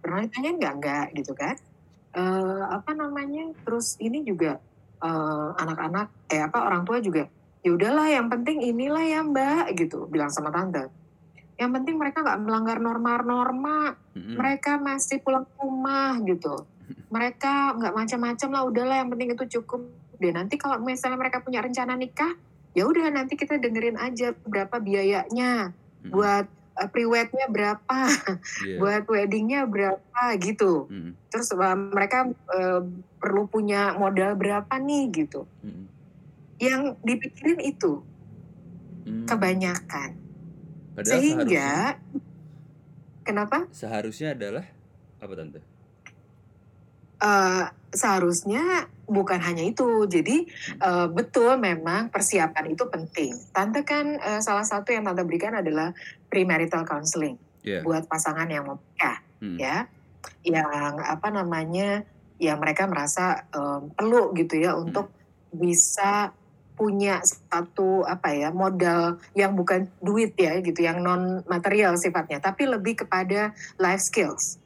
Pernah 0.00 0.20
ditanyain 0.24 0.56
enggak 0.60 0.74
enggak 0.78 1.06
gitu 1.16 1.32
kan? 1.34 1.56
Eh, 2.10 2.62
apa 2.70 2.90
namanya? 2.94 3.50
Terus 3.64 3.96
ini 3.98 4.22
juga 4.22 4.60
eh, 5.00 5.48
anak-anak 5.56 6.30
eh 6.30 6.40
apa 6.44 6.58
orang 6.64 6.84
tua 6.84 7.00
juga 7.00 7.26
ya 7.60 7.70
udahlah 7.76 8.08
yang 8.08 8.26
penting 8.32 8.64
inilah 8.64 9.04
ya 9.04 9.20
mbak 9.20 9.76
gitu 9.76 10.08
bilang 10.08 10.32
sama 10.32 10.48
tante. 10.48 10.88
Yang 11.60 11.70
penting 11.76 11.96
mereka 12.00 12.24
nggak 12.24 12.40
melanggar 12.40 12.80
norma-norma, 12.80 13.92
mereka 14.16 14.80
masih 14.80 15.20
pulang 15.20 15.44
ke 15.44 15.60
rumah 15.60 16.16
gitu. 16.24 16.64
Mereka 17.12 17.76
nggak 17.76 17.92
macam-macam 17.92 18.48
lah, 18.48 18.62
udahlah 18.64 18.96
yang 19.04 19.12
penting 19.12 19.36
itu 19.36 19.60
cukup. 19.60 19.92
Dan 20.16 20.40
nanti 20.40 20.56
kalau 20.56 20.80
misalnya 20.80 21.20
mereka 21.20 21.44
punya 21.44 21.60
rencana 21.60 22.00
nikah, 22.00 22.32
ya 22.72 22.88
udah 22.88 23.12
nanti 23.12 23.36
kita 23.36 23.60
dengerin 23.60 24.00
aja 24.00 24.32
berapa 24.48 24.80
biayanya 24.80 25.76
buat 26.08 26.48
uh, 26.76 26.88
pre-wednya 26.88 27.46
berapa, 27.48 27.98
Iya. 28.66 28.76
buat 28.78 29.04
weddingnya 29.06 29.66
berapa 29.66 30.22
gitu. 30.38 30.86
Mhm. 30.86 31.10
Terus 31.28 31.50
uh, 31.50 31.74
mereka 31.74 32.28
uh, 32.50 32.82
perlu 33.18 33.46
punya 33.46 33.94
modal 33.94 34.36
berapa 34.36 34.70
nih 34.76 35.04
gitu. 35.24 35.46
Mhm. 35.62 35.84
Yang 36.60 36.82
dipikirin 37.02 37.60
itu 37.64 38.04
Hmm. 39.00 39.24
kebanyakan. 39.24 40.12
Padahal 40.92 41.08
Sehingga 41.08 41.96
seharusnya 41.96 43.24
kenapa? 43.24 43.58
seharusnya 43.72 44.28
adalah 44.36 44.66
apa 45.16 45.32
tante? 45.32 45.60
Eh, 47.20 47.64
seharusnya 47.90 48.86
bukan 49.04 49.42
hanya 49.42 49.66
itu. 49.66 50.06
Jadi 50.08 50.46
eh, 50.80 51.06
betul 51.10 51.58
memang 51.60 52.08
persiapan 52.08 52.72
itu 52.72 52.86
penting. 52.88 53.36
Tante 53.52 53.84
kan 53.84 54.16
eh, 54.16 54.40
salah 54.40 54.64
satu 54.64 54.94
yang 54.94 55.04
tante 55.04 55.26
berikan 55.26 55.52
adalah 55.58 55.92
premarital 56.32 56.86
counseling 56.88 57.36
Iya. 57.60 57.84
buat 57.84 58.08
pasangan 58.08 58.48
yang 58.48 58.64
mau 58.64 58.80
menikah, 58.80 59.20
Mhm. 59.44 59.58
ya, 59.60 59.76
yang 60.48 60.96
apa 60.96 61.28
namanya, 61.28 62.08
ya 62.40 62.56
mereka 62.56 62.88
merasa 62.88 63.44
eh, 63.52 63.80
perlu 63.92 64.32
gitu 64.32 64.56
ya 64.56 64.72
untuk 64.80 65.12
bisa 65.52 66.32
punya 66.72 67.20
satu 67.20 68.08
apa 68.08 68.32
ya 68.32 68.48
modal 68.48 69.20
yang 69.36 69.52
bukan 69.52 69.92
duit 70.00 70.32
ya 70.40 70.56
gitu, 70.64 70.80
yang 70.80 71.04
non 71.04 71.44
material 71.44 72.00
sifatnya, 72.00 72.40
tapi 72.40 72.64
lebih 72.64 73.04
kepada 73.04 73.52
life 73.76 74.00
skills 74.00 74.56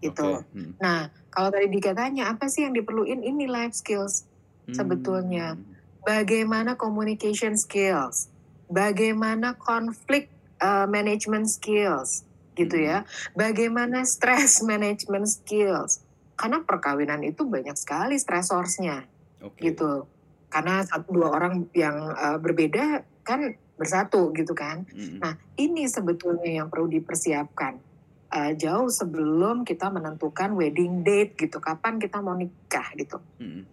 gitu. 0.00 0.40
Oke. 0.40 0.56
Mhm. 0.56 0.80
Nah, 0.80 1.12
kalau 1.28 1.52
tadi 1.52 1.68
dikatanya 1.68 2.32
apa 2.32 2.48
sih 2.48 2.64
yang 2.64 2.74
diperluin 2.74 3.22
ini 3.22 3.46
life 3.46 3.76
skills. 3.76 4.24
Sebetulnya. 4.68 5.56
Hmm. 5.56 5.64
Bagaimana 6.04 6.76
communication 6.76 7.56
skills, 7.56 8.32
bagaimana 8.68 9.56
konflik 9.56 10.28
uh, 10.60 10.88
management 10.88 11.48
skills 11.48 12.24
gitu 12.56 12.76
ya. 12.76 13.04
Bagaimana 13.32 14.04
stress 14.04 14.60
management 14.70 15.28
skills. 15.28 16.04
Karena 16.38 16.62
perkawinan 16.62 17.24
itu 17.26 17.42
banyak 17.42 17.74
sekali 17.74 18.14
stresorsnya 18.14 19.04
Oke. 19.42 19.72
gitu. 19.72 20.06
Karena 20.48 20.86
satu 20.86 21.12
dua 21.12 21.28
orang 21.34 21.66
yang 21.74 22.14
uh, 22.14 22.38
berbeda 22.40 23.04
kan 23.26 23.52
bersatu 23.78 24.32
gitu 24.32 24.52
kan. 24.56 24.84
Mhm. 24.90 25.18
Nah, 25.22 25.34
ini 25.60 25.86
sebetulnya 25.86 26.62
yang 26.62 26.68
perlu 26.68 26.88
dipersiapkan 26.88 27.87
Uh, 28.28 28.52
jauh 28.52 28.92
sebelum 28.92 29.64
kita 29.64 29.88
menentukan 29.88 30.52
wedding 30.52 31.00
date 31.00 31.32
gitu, 31.40 31.64
kapan 31.64 31.96
kita 31.96 32.20
mau 32.20 32.36
nikah 32.36 32.92
gitu. 32.92 33.16
Mhm. 33.40 33.72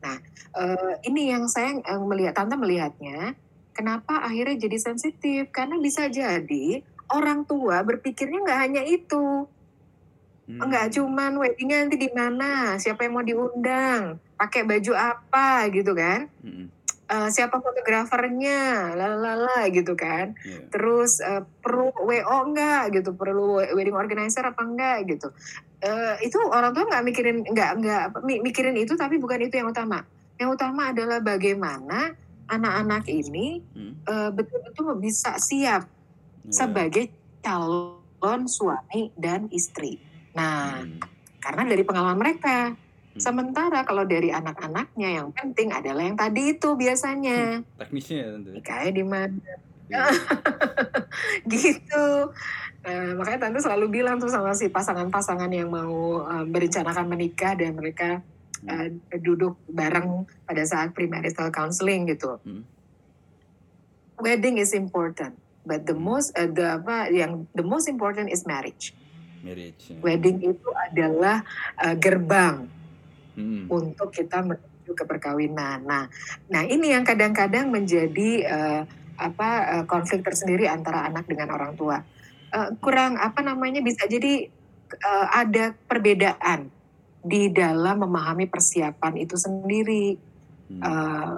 Uh, 0.55 0.95
ini 1.03 1.27
yang 1.27 1.51
saya 1.51 1.75
uh, 1.83 1.99
melihat, 1.99 2.39
tante 2.39 2.55
melihatnya, 2.55 3.35
kenapa 3.75 4.23
akhirnya 4.23 4.55
jadi 4.55 4.79
sensitif? 4.79 5.51
Karena 5.51 5.75
bisa 5.75 6.07
jadi 6.07 6.79
orang 7.11 7.43
tua 7.43 7.83
berpikirnya 7.83 8.47
nggak 8.47 8.61
hanya 8.63 8.83
itu, 8.87 9.43
Hmm. 10.45 10.61
nggak 10.61 10.93
cuman 10.93 11.41
weddingnya 11.41 11.77
nanti 11.83 11.97
di 11.97 12.09
mana, 12.13 12.77
siapa 12.77 13.03
yang 13.03 13.17
mau 13.17 13.25
diundang, 13.25 14.21
pakai 14.37 14.61
baju 14.61 14.93
apa 14.93 15.67
gitu 15.73 15.91
kan, 15.97 16.29
Mhm. 16.45 16.69
Uh, 17.05 17.29
siapa 17.29 17.61
fotografernya, 17.61 18.89
lalala 18.97 19.69
gitu 19.69 19.93
kan. 19.93 20.33
Iya. 20.41 20.73
terus 20.73 21.21
eh, 21.21 21.45
perlu 21.61 21.93
WO 21.93 22.37
enggak 22.49 22.97
gitu 22.97 23.13
perlu 23.13 23.61
wedding 23.61 23.93
organizer 23.93 24.41
apa 24.41 24.65
enggak 24.65 25.05
gitu 25.05 25.29
Eh, 25.79 26.15
itu 26.25 26.41
orang 26.41 26.73
tua 26.73 26.89
nggak 26.89 27.05
mikirin 27.05 27.45
nggak 27.45 27.71
nggak 27.77 28.03
mi- 28.25 28.41
mikirin 28.41 28.73
itu 28.73 28.97
tapi 28.97 29.21
bukan 29.21 29.37
itu 29.37 29.53
yang 29.53 29.69
utama 29.69 30.01
yang 30.35 30.49
utama 30.49 30.89
adalah 30.89 31.21
bagaimana 31.21 32.17
anak-anak 32.47 33.05
ini 33.05 33.61
Mhm. 33.61 33.93
eh, 34.01 34.29
betul-betul 34.33 34.97
bisa 34.97 35.37
siap 35.37 35.85
Iya. 35.85 36.49
sebagai 36.49 37.13
calon 37.45 38.49
suami 38.49 39.13
dan 39.13 39.45
istri 39.53 40.01
nah 40.33 40.81
Mhm. 40.81 41.05
karena 41.37 41.61
dari 41.69 41.85
pengalaman 41.85 42.17
mereka 42.17 42.73
Hmm. 42.73 42.81
Sementara 43.15 43.87
kalau 43.87 44.03
dari 44.03 44.29
anak-anaknya 44.31 45.09
yang 45.23 45.27
penting 45.31 45.71
adalah 45.71 46.03
yang 46.03 46.19
tadi 46.19 46.55
itu 46.55 46.75
biasanya 46.75 47.63
teknisnya 47.79 48.17
ya 48.17 48.27
tante. 48.35 48.49
nikahnya 48.59 48.91
di 48.91 49.05
mana 49.05 49.39
Iya. 49.89 50.05
gitu. 51.53 52.05
Nah, 52.85 53.05
makanya 53.17 53.49
tante 53.49 53.59
selalu 53.61 54.01
bilang 54.01 54.21
tuh 54.21 54.29
sama 54.29 54.53
si 54.53 54.69
pasangan-pasangan 54.69 55.49
yang 55.49 55.69
mau 55.69 56.25
uh, 56.25 56.45
berencanakan 56.45 57.05
menikah 57.09 57.57
dan 57.57 57.73
mereka 57.77 58.21
uh, 58.69 58.87
duduk 59.21 59.57
bareng 59.69 60.25
pada 60.45 60.63
saat 60.65 60.93
premarital 60.93 61.49
counseling 61.49 62.09
gitu. 62.09 62.37
Hmm. 62.45 62.65
Wedding 64.21 64.61
is 64.61 64.71
important, 64.71 65.35
but 65.67 65.83
the 65.83 65.97
most 65.97 66.31
uh, 66.39 66.47
the 66.47 66.79
apa 66.81 67.11
yang 67.11 67.49
the 67.57 67.65
most 67.65 67.89
important 67.91 68.31
is 68.31 68.47
marriage. 68.47 68.95
Marriage. 69.43 69.91
ya. 69.91 69.97
Wedding 70.01 70.41
itu 70.41 70.69
adalah 70.89 71.45
uh, 71.77 71.93
gerbang 71.93 72.69
Mhm. 73.35 73.67
untuk 73.67 74.09
kita 74.11 74.41
menuju 74.43 74.91
ke 74.95 75.03
perkawinan. 75.03 75.83
Nah, 75.83 76.07
nah 76.47 76.63
ini 76.63 76.91
yang 76.95 77.03
kadang-kadang 77.03 77.69
menjadi 77.69 78.29
eh, 78.43 78.81
apa 79.15 79.49
eh, 79.79 79.83
konflik 79.87 80.23
tersendiri 80.23 80.67
antara 80.67 81.07
anak 81.07 81.27
dengan 81.27 81.51
orang 81.51 81.75
tua. 81.75 81.99
Eh, 82.51 82.69
kurang 82.79 83.19
apa 83.19 83.43
namanya 83.43 83.83
bisa 83.83 84.07
jadi 84.07 84.47
eh, 84.91 85.27
ada 85.31 85.75
perbedaan 85.87 86.71
di 87.25 87.49
dalam 87.49 88.05
memahami 88.05 88.45
persiapan 88.45 89.13
itu 89.17 89.35
sendiri. 89.35 90.15
Hmm. 90.71 90.81
Eh, 90.81 91.35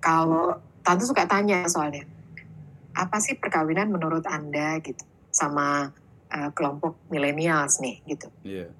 kalau 0.00 0.58
tante 0.86 1.02
suka 1.02 1.26
tanya 1.26 1.66
soalnya, 1.66 2.06
apa 2.96 3.20
sih 3.20 3.36
perkawinan 3.36 3.92
menurut 3.92 4.24
anda 4.24 4.80
gitu 4.80 5.04
sama 5.28 5.92
eh, 6.32 6.50
kelompok 6.56 6.96
milenials 7.12 7.78
nih 7.84 8.00
gitu 8.08 8.32
Iya. 8.40 8.72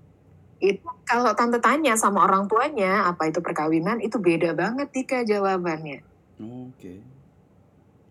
Itu 0.57 0.81
kalau 1.03 1.33
tante 1.33 1.59
tanya 1.59 1.93
sama 1.95 2.25
orang 2.25 2.47
tuanya 2.47 3.05
apa 3.07 3.29
itu 3.29 3.39
perkawinan 3.39 4.01
itu 4.01 4.17
beda 4.17 4.53
banget 4.53 4.89
Dika 4.89 5.21
jawabannya 5.23 6.01
Oke. 6.41 7.01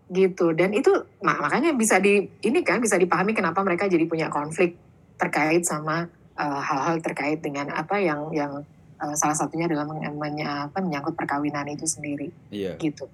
gitu 0.06 0.54
dan 0.54 0.70
itu 0.70 0.90
mak- 1.18 1.42
makanya 1.42 1.74
bisa 1.74 1.98
di 1.98 2.22
ini 2.40 2.62
kan 2.62 2.78
bisa 2.78 2.94
dipahami 2.94 3.34
kenapa 3.34 3.58
mereka 3.60 3.90
jadi 3.90 4.06
punya 4.06 4.30
konflik 4.30 4.78
terkait 5.16 5.62
sama 5.62 6.06
eh, 6.34 6.60
hal-hal 6.62 7.00
terkait 7.00 7.40
dengan 7.40 7.66
apa 7.70 7.98
yang 7.98 8.30
yang 8.30 8.62
eh, 8.96 9.14
salah 9.14 9.34
satunya 9.34 9.66
adalah 9.66 9.82
men- 9.84 10.06
apa, 10.40 10.78
menyangkut 10.78 11.14
perkawinan 11.14 11.66
itu 11.66 11.82
sendiri 11.84 12.30
Iya. 12.48 12.78
gitu 12.78 13.10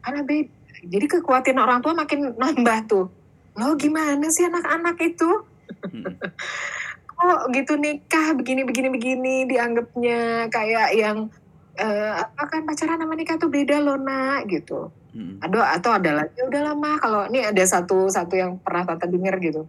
karena 0.00 0.24
beda 0.24 0.48
jadi 0.80 1.06
kekhawatiran 1.06 1.60
orang 1.60 1.84
tua 1.84 1.92
makin 1.92 2.32
nambah 2.32 2.78
tuh 2.88 3.12
lo 3.52 3.76
gimana 3.76 4.32
sih 4.32 4.48
anak-anak 4.48 4.96
itu 4.98 5.28
Mhm. 5.70 6.02
kok 7.20 7.52
gitu 7.52 7.76
nikah 7.76 8.32
begini 8.32 8.64
begini 8.64 8.88
begini 8.88 9.34
dianggapnya 9.44 10.48
kayak 10.48 10.96
yang 10.96 11.28
eh, 11.76 12.12
apa 12.16 12.48
kan 12.48 12.64
pacaran 12.64 12.96
sama 12.96 13.12
nikah 13.12 13.36
tuh 13.36 13.52
beda 13.52 13.76
loh 13.84 14.00
nak 14.00 14.48
gitu. 14.48 14.88
Mhm. 15.10 15.42
atau 15.42 15.58
atau 15.58 15.90
ada 15.90 16.22
lagi 16.22 16.38
ya 16.38 16.46
udah 16.46 16.70
lama 16.70 16.94
kalau 17.02 17.26
ini 17.26 17.42
ada 17.42 17.58
satu 17.66 18.06
satu 18.06 18.38
yang 18.38 18.62
pernah 18.62 18.86
tante 18.86 19.10
denger 19.10 19.34
gitu. 19.42 19.62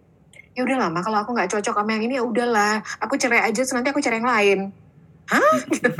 Ya 0.53 0.61
udah 0.61 0.77
lama 0.87 1.01
kalau 1.01 1.17
aku 1.17 1.33
nggak 1.33 1.49
cocok 1.49 1.81
sama 1.81 1.91
yang 1.97 2.05
ini 2.05 2.21
ya 2.21 2.23
udahlah 2.23 2.85
aku 3.01 3.17
cerai 3.17 3.49
aja 3.49 3.65
terus 3.65 3.73
nanti 3.73 3.89
aku 3.89 4.05
cerai 4.05 4.21
yang 4.21 4.29
lain. 4.29 4.59
Hah? 5.33 5.53
Gitu. 5.65 5.89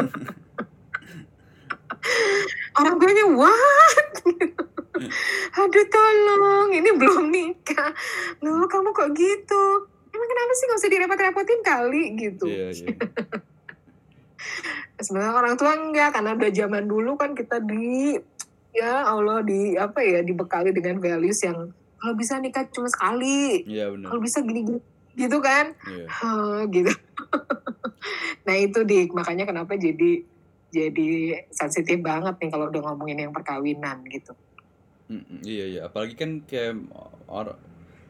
orang 2.80 2.95
tuanya 3.02 3.26
what? 3.34 4.14
Aduh 5.58 5.86
tolong 5.89 6.70
ini 6.78 6.89
belum 6.93 7.34
nikah. 7.34 7.97
Loh 8.45 8.70
kamu 8.70 8.93
kok 8.93 9.10
gitu 9.18 9.89
emang 10.22 10.30
kenapa 10.30 10.51
sih 10.53 10.65
nggak 10.69 10.80
usah 10.80 10.91
direpot-repotin 10.93 11.61
kali? 11.65 12.03
Gitu. 12.13 12.45
Iya, 12.45 12.67
iya. 12.78 12.88
sebenarnya 15.01 15.34
orang 15.34 15.55
tua 15.57 15.74
enggak 15.74 16.13
karena 16.13 16.38
udah 16.38 16.51
zaman 16.53 16.86
dulu 16.86 17.17
kan 17.17 17.34
kita 17.34 17.57
di 17.57 18.13
ya 18.72 19.09
Allah 19.09 19.41
di 19.41 19.74
apa 19.74 19.99
ya 20.05 20.22
dibekali 20.22 20.69
dengan 20.72 21.01
values 21.01 21.41
yang 21.41 21.74
kalau 21.97 22.13
bisa 22.13 22.38
nikah 22.38 22.69
cuma 22.69 22.86
sekali. 22.89 23.65
Iya 23.65 23.89
benar. 23.93 24.13
kalau 24.13 24.22
bisa 24.22 24.45
gini-gini 24.45 24.82
gitu 25.17 25.38
kan? 25.41 25.74
Iya. 25.89 26.05
Hah, 26.22 26.61
gitu. 26.69 26.93
Nah 28.41 28.57
itu 28.57 28.82
di 28.82 29.05
makanya 29.13 29.45
kenapa 29.45 29.78
jadi 29.78 30.26
jadi 30.74 31.09
sensitif 31.53 32.01
banget 32.01 32.41
nih 32.41 32.49
kalau 32.49 32.74
udah 32.74 32.82
ngomongin 32.89 33.30
yang 33.30 33.34
perkawinan 33.36 34.01
gitu. 34.09 34.34
Mm, 35.13 35.45
iya 35.45 35.65
iya. 35.69 35.82
Apalagi 35.86 36.17
kan 36.17 36.41
kayak 36.49 36.82
orang 37.30 37.61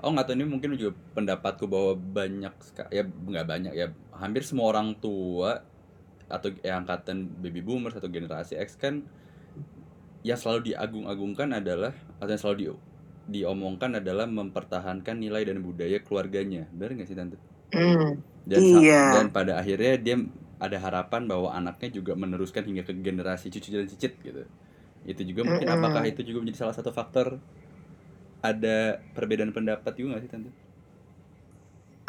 oh 0.01 0.09
nggak 0.13 0.25
tahu 0.27 0.35
ini 0.37 0.45
mungkin 0.49 0.69
juga 0.77 0.93
pendapatku 1.17 1.65
bahwa 1.69 1.93
banyak 1.97 2.53
ya 2.91 3.03
nggak 3.05 3.45
banyak 3.47 3.73
ya 3.77 3.87
hampir 4.17 4.41
semua 4.45 4.73
orang 4.73 4.97
tua 4.97 5.61
atau 6.31 6.49
ya 6.63 6.79
angkatan 6.79 7.27
baby 7.43 7.61
boomers 7.61 7.95
atau 7.99 8.07
generasi 8.07 8.55
X 8.57 8.79
kan 8.79 9.03
yang 10.21 10.37
selalu 10.37 10.73
diagung-agungkan 10.73 11.49
adalah 11.57 11.93
atau 12.21 12.31
yang 12.31 12.41
selalu 12.41 12.57
di, 12.57 12.67
diomongkan 13.41 13.97
adalah 13.97 14.25
mempertahankan 14.29 15.17
nilai 15.17 15.45
dan 15.49 15.61
budaya 15.65 15.97
keluarganya 16.05 16.69
benar 16.73 16.93
nggak 16.97 17.09
sih 17.09 17.17
tante 17.17 17.37
Hmm, 17.73 18.19
dan 18.45 18.61
Iya. 18.61 19.01
dan 19.05 19.25
pada 19.33 19.57
akhirnya 19.61 19.97
dia 20.01 20.17
ada 20.61 20.77
harapan 20.77 21.25
bahwa 21.25 21.49
anaknya 21.53 21.89
juga 22.01 22.13
meneruskan 22.17 22.65
hingga 22.65 22.85
ke 22.85 22.93
generasi 23.01 23.49
cucu 23.53 23.69
dan 23.73 23.89
cicit 23.89 24.13
gitu 24.21 24.45
itu 25.05 25.21
juga 25.25 25.41
mungkin 25.45 25.67
Mm-mm. 25.67 25.73
apakah 25.73 26.05
itu 26.05 26.21
juga 26.21 26.45
menjadi 26.45 26.65
salah 26.67 26.75
satu 26.77 26.93
faktor 26.93 27.41
ada 28.41 28.99
perbedaan 29.13 29.53
pendapat 29.53 29.93
juga 29.95 30.17
nggak 30.17 30.23
sih 30.25 30.31
tante 30.33 30.51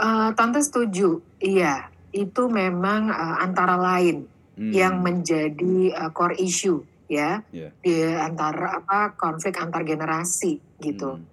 Uh, 0.03 0.35
tante 0.35 0.59
setuju, 0.59 1.23
iya 1.39 1.93
itu 2.11 2.51
memang 2.51 3.09
uh, 3.09 3.39
antara 3.39 3.79
lain 3.79 4.27
hmm. 4.57 4.73
yang 4.73 4.99
menjadi 4.99 5.95
uh, 5.97 6.11
core 6.11 6.37
issue 6.43 6.85
ya 7.07 7.45
yeah. 7.53 7.71
di 7.85 8.03
antara 8.03 8.81
apa 8.81 9.17
konflik 9.17 9.61
antar 9.61 9.85
generasi 9.85 10.61
gitu. 10.81 11.21
Hmm. 11.21 11.29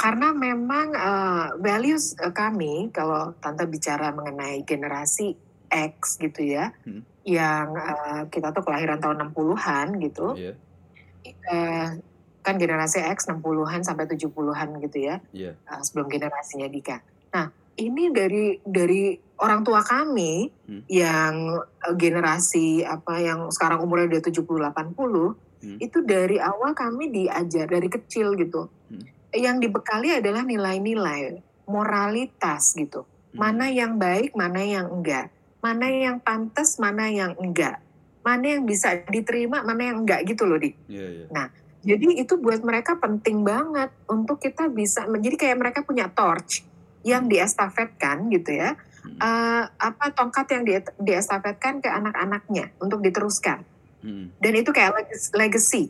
Karena 0.00 0.32
memang 0.32 0.96
uh, 0.96 1.46
values 1.60 2.16
uh, 2.18 2.32
kami 2.32 2.88
kalau 2.88 3.36
tante 3.36 3.68
bicara 3.68 4.12
mengenai 4.16 4.64
generasi 4.64 5.36
X 5.70 6.18
gitu 6.18 6.40
ya, 6.40 6.72
hmm. 6.88 7.04
yang 7.28 7.76
uh, 7.76 8.22
kita 8.32 8.50
tuh 8.50 8.64
kelahiran 8.64 8.98
tahun 8.98 9.28
60-an 9.30 9.86
gitu. 10.02 10.28
Yeah. 10.34 10.56
Uh, 11.46 12.00
kan 12.40 12.56
generasi 12.56 13.04
X 13.04 13.28
60-an 13.28 13.84
sampai 13.84 14.08
70-an 14.08 14.68
gitu 14.80 14.98
ya. 14.98 15.16
Yeah. 15.32 15.54
Uh, 15.68 15.80
sebelum 15.84 16.08
generasinya 16.08 16.66
Dika. 16.66 17.04
Nah, 17.30 17.52
ini 17.80 18.12
dari 18.12 18.60
dari 18.60 19.16
orang 19.40 19.64
tua 19.64 19.80
kami 19.80 20.48
hmm. 20.48 20.82
yang 20.88 21.34
uh, 21.64 21.94
generasi 21.96 22.84
apa 22.84 23.20
yang 23.20 23.48
sekarang 23.48 23.80
umurnya 23.80 24.18
udah 24.18 24.22
70 24.28 24.44
80 24.44 25.60
hmm. 25.64 25.78
itu 25.80 25.98
dari 26.04 26.36
awal 26.40 26.76
kami 26.76 27.12
diajar 27.12 27.68
dari 27.68 27.88
kecil 27.88 28.36
gitu. 28.36 28.68
Hmm. 28.92 29.04
Yang 29.30 29.56
dibekali 29.70 30.10
adalah 30.10 30.42
nilai-nilai, 30.42 31.38
moralitas 31.68 32.74
gitu. 32.74 33.06
Hmm. 33.32 33.36
Mana 33.38 33.70
yang 33.70 33.96
baik, 33.96 34.34
mana 34.34 34.60
yang 34.60 34.90
enggak. 34.90 35.30
Mana 35.60 35.86
yang 35.92 36.16
pantas, 36.18 36.80
mana 36.80 37.12
yang 37.12 37.36
enggak. 37.36 37.84
Mana 38.20 38.56
yang 38.56 38.68
bisa 38.68 39.00
diterima, 39.08 39.64
mana 39.64 39.92
yang 39.92 40.04
enggak 40.04 40.28
gitu 40.28 40.44
loh, 40.44 40.60
Dik. 40.60 40.76
Yeah, 40.88 41.24
yeah. 41.24 41.28
Nah, 41.32 41.46
jadi 41.80 42.20
itu 42.20 42.36
buat 42.36 42.60
mereka 42.60 43.00
penting 43.00 43.40
banget 43.40 43.88
untuk 44.04 44.36
kita 44.36 44.68
bisa 44.68 45.08
menjadi 45.08 45.36
kayak 45.48 45.56
mereka 45.56 45.80
punya 45.80 46.12
torch 46.12 46.60
yang 47.00 47.24
diestafetkan 47.24 48.28
gitu 48.28 48.52
ya. 48.52 48.76
Hmm. 49.00 49.16
Uh, 49.16 49.64
apa 49.80 50.12
tongkat 50.12 50.46
yang 50.52 50.62
di, 50.68 50.72
diestafetkan 51.00 51.80
ke 51.80 51.88
anak-anaknya 51.88 52.76
untuk 52.76 53.00
diteruskan. 53.00 53.64
Hmm. 54.04 54.28
Dan 54.36 54.52
itu 54.60 54.76
kayak 54.76 55.08
legacy. 55.32 55.88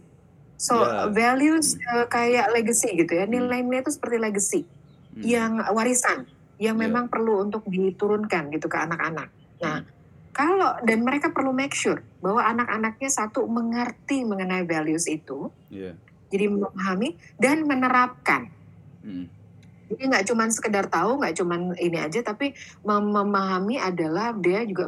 So 0.55 0.79
yeah. 0.79 1.11
values 1.11 1.75
uh, 1.91 2.07
kayak 2.07 2.55
legacy 2.55 2.95
gitu 2.95 3.11
ya. 3.19 3.27
Hmm. 3.27 3.35
Nilai-nilai 3.35 3.83
itu 3.83 3.91
seperti 3.91 4.17
legacy 4.23 4.61
hmm. 4.63 5.23
yang 5.27 5.59
warisan 5.75 6.31
yang 6.63 6.79
yeah. 6.79 6.87
memang 6.87 7.11
perlu 7.11 7.43
untuk 7.43 7.67
diturunkan 7.67 8.55
gitu 8.55 8.71
ke 8.71 8.79
anak-anak. 8.79 9.29
Nah, 9.59 9.83
hmm 9.83 10.00
kalau 10.31 10.79
dan 10.87 11.03
mereka 11.03 11.35
perlu 11.35 11.51
make 11.51 11.75
sure 11.75 11.99
bahwa 12.23 12.47
anak-anaknya 12.47 13.11
satu 13.11 13.47
mengerti 13.51 14.23
mengenai 14.23 14.63
values 14.63 15.11
itu, 15.11 15.51
yeah. 15.73 15.99
jadi 16.31 16.47
memahami 16.47 17.19
dan 17.35 17.67
menerapkan. 17.67 18.47
Mm. 19.03 19.27
Jadi 19.91 20.03
nggak 20.07 20.25
cuma 20.31 20.47
sekedar 20.47 20.87
tahu, 20.87 21.19
nggak 21.19 21.35
cuma 21.35 21.75
ini 21.83 21.99
aja, 21.99 22.23
tapi 22.23 22.55
mem 22.87 23.11
memahami 23.11 23.83
adalah 23.83 24.31
dia 24.31 24.63
juga 24.63 24.87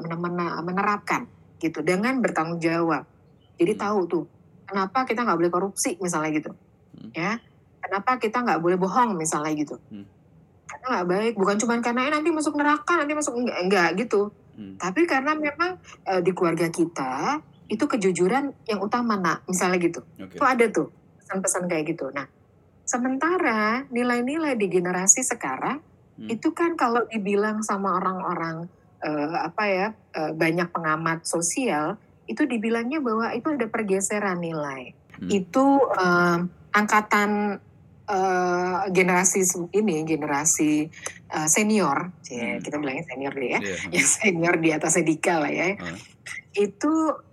menerapkan 0.62 1.26
gitu 1.59 1.82
dengan 1.82 2.22
bertanggung 2.22 2.62
jawab. 2.62 3.03
Jadi 3.59 3.72
mm. 3.74 3.80
tahu 3.82 4.01
tuh 4.07 4.24
kenapa 4.62 5.03
kita 5.03 5.26
nggak 5.26 5.38
boleh 5.43 5.51
korupsi 5.51 5.99
misalnya 5.99 6.30
gitu, 6.38 6.51
mm. 7.03 7.11
ya. 7.18 7.43
Kenapa 7.82 8.14
kita 8.22 8.47
nggak 8.47 8.62
boleh 8.62 8.78
bohong 8.78 9.18
misalnya 9.18 9.51
gitu. 9.59 9.74
Mm. 9.90 10.07
Karena 10.70 10.86
nggak 10.86 11.07
baik, 11.11 11.34
bukan 11.34 11.57
cuma 11.59 11.74
karena 11.82 12.07
eh, 12.07 12.12
nanti 12.14 12.30
masuk 12.30 12.55
neraka, 12.55 12.95
nanti 12.95 13.12
masuk 13.18 13.34
enggak, 13.34 13.59
enggak 13.59 13.90
gitu 13.99 14.30
Hmm. 14.57 14.77
Tapi 14.77 15.09
karena 15.09 15.33
memang 15.33 15.81
uh, 16.07 16.21
di 16.21 16.31
keluarga 16.37 16.69
kita 16.69 17.41
itu 17.73 17.85
kejujuran 17.89 18.53
yang 18.69 18.81
utama 18.85 19.17
nak, 19.17 19.49
misalnya 19.49 19.81
gitu. 19.81 20.01
Okay. 20.21 20.37
Itu 20.37 20.45
ada 20.45 20.65
tuh 20.69 20.89
pesan-pesan 21.23 21.65
kayak 21.73 21.85
gitu. 21.97 22.13
Nah, 22.13 22.29
sementara 22.85 23.89
nilai-nilai 23.89 24.59
di 24.61 24.69
generasi 24.69 25.25
sekarang 25.25 25.81
hmm. 26.21 26.29
itu 26.29 26.53
kan 26.53 26.77
kalau 26.77 27.09
dibilang 27.09 27.65
sama 27.65 27.97
orang-orang 27.97 28.69
uh, 29.01 29.49
apa 29.49 29.65
ya 29.69 29.87
uh, 30.13 30.33
banyak 30.37 30.69
pengamat 30.69 31.25
sosial 31.25 31.97
itu 32.29 32.47
dibilangnya 32.47 33.03
bahwa 33.03 33.33
itu 33.33 33.49
ada 33.51 33.67
pergeseran 33.67 34.39
nilai. 34.45 34.93
Hmm. 35.17 35.29
Itu 35.33 35.81
uh, 35.97 36.39
angkatan 36.73 37.61
uh, 38.09 38.81
generasi 38.89 39.43
ini 39.75 40.05
generasi 40.07 40.89
uh, 41.33 41.49
senior, 41.49 42.12
hmm. 42.28 42.61
kita 42.61 42.76
bilangnya 42.76 43.09
senior 43.09 43.33
deh 43.33 43.51
ya, 43.57 43.61
yeah. 43.64 43.80
yang 43.91 44.07
senior 44.07 44.55
di 44.61 44.70
atas 44.70 45.01
Dika 45.01 45.41
lah 45.41 45.53
ya, 45.53 45.74
uh. 45.80 45.97
itu 46.55 46.93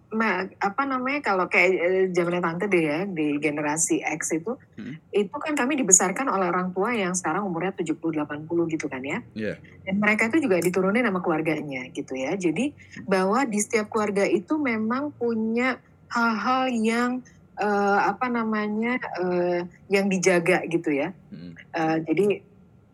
apa 0.09 0.89
namanya 0.89 1.21
kalau 1.21 1.45
kayak 1.45 1.71
uh, 1.77 2.05
zamannya 2.09 2.41
tante 2.41 2.65
deh 2.65 2.81
ya 2.81 3.05
di 3.05 3.37
generasi 3.37 4.01
X 4.01 4.41
itu, 4.41 4.57
hmm. 4.57 5.13
itu 5.13 5.35
kan 5.37 5.53
kami 5.53 5.77
dibesarkan 5.77 6.25
oleh 6.33 6.49
orang 6.49 6.73
tua 6.73 6.97
yang 6.97 7.13
sekarang 7.13 7.45
umurnya 7.45 7.77
70-80 7.77 8.73
gitu 8.73 8.89
kan 8.89 9.05
ya, 9.05 9.21
yeah. 9.37 9.59
dan 9.85 10.01
mereka 10.01 10.33
itu 10.33 10.49
juga 10.49 10.57
diturunin 10.57 11.05
sama 11.05 11.21
keluarganya 11.21 11.91
gitu 11.93 12.17
ya, 12.17 12.33
jadi 12.33 12.73
bahwa 13.05 13.45
di 13.45 13.61
setiap 13.61 13.93
keluarga 13.93 14.25
itu 14.25 14.57
memang 14.57 15.13
punya 15.13 15.77
hal-hal 16.09 16.73
yang 16.73 17.11
uh, 17.59 17.99
apa 18.09 18.25
namanya 18.31 18.97
uh, 19.19 19.61
yang 19.91 20.07
dijaga 20.07 20.63
gitu 20.65 20.89
ya. 20.89 21.13
Hmm. 21.29 21.53
Uh, 21.75 21.97
jadi 22.07 22.41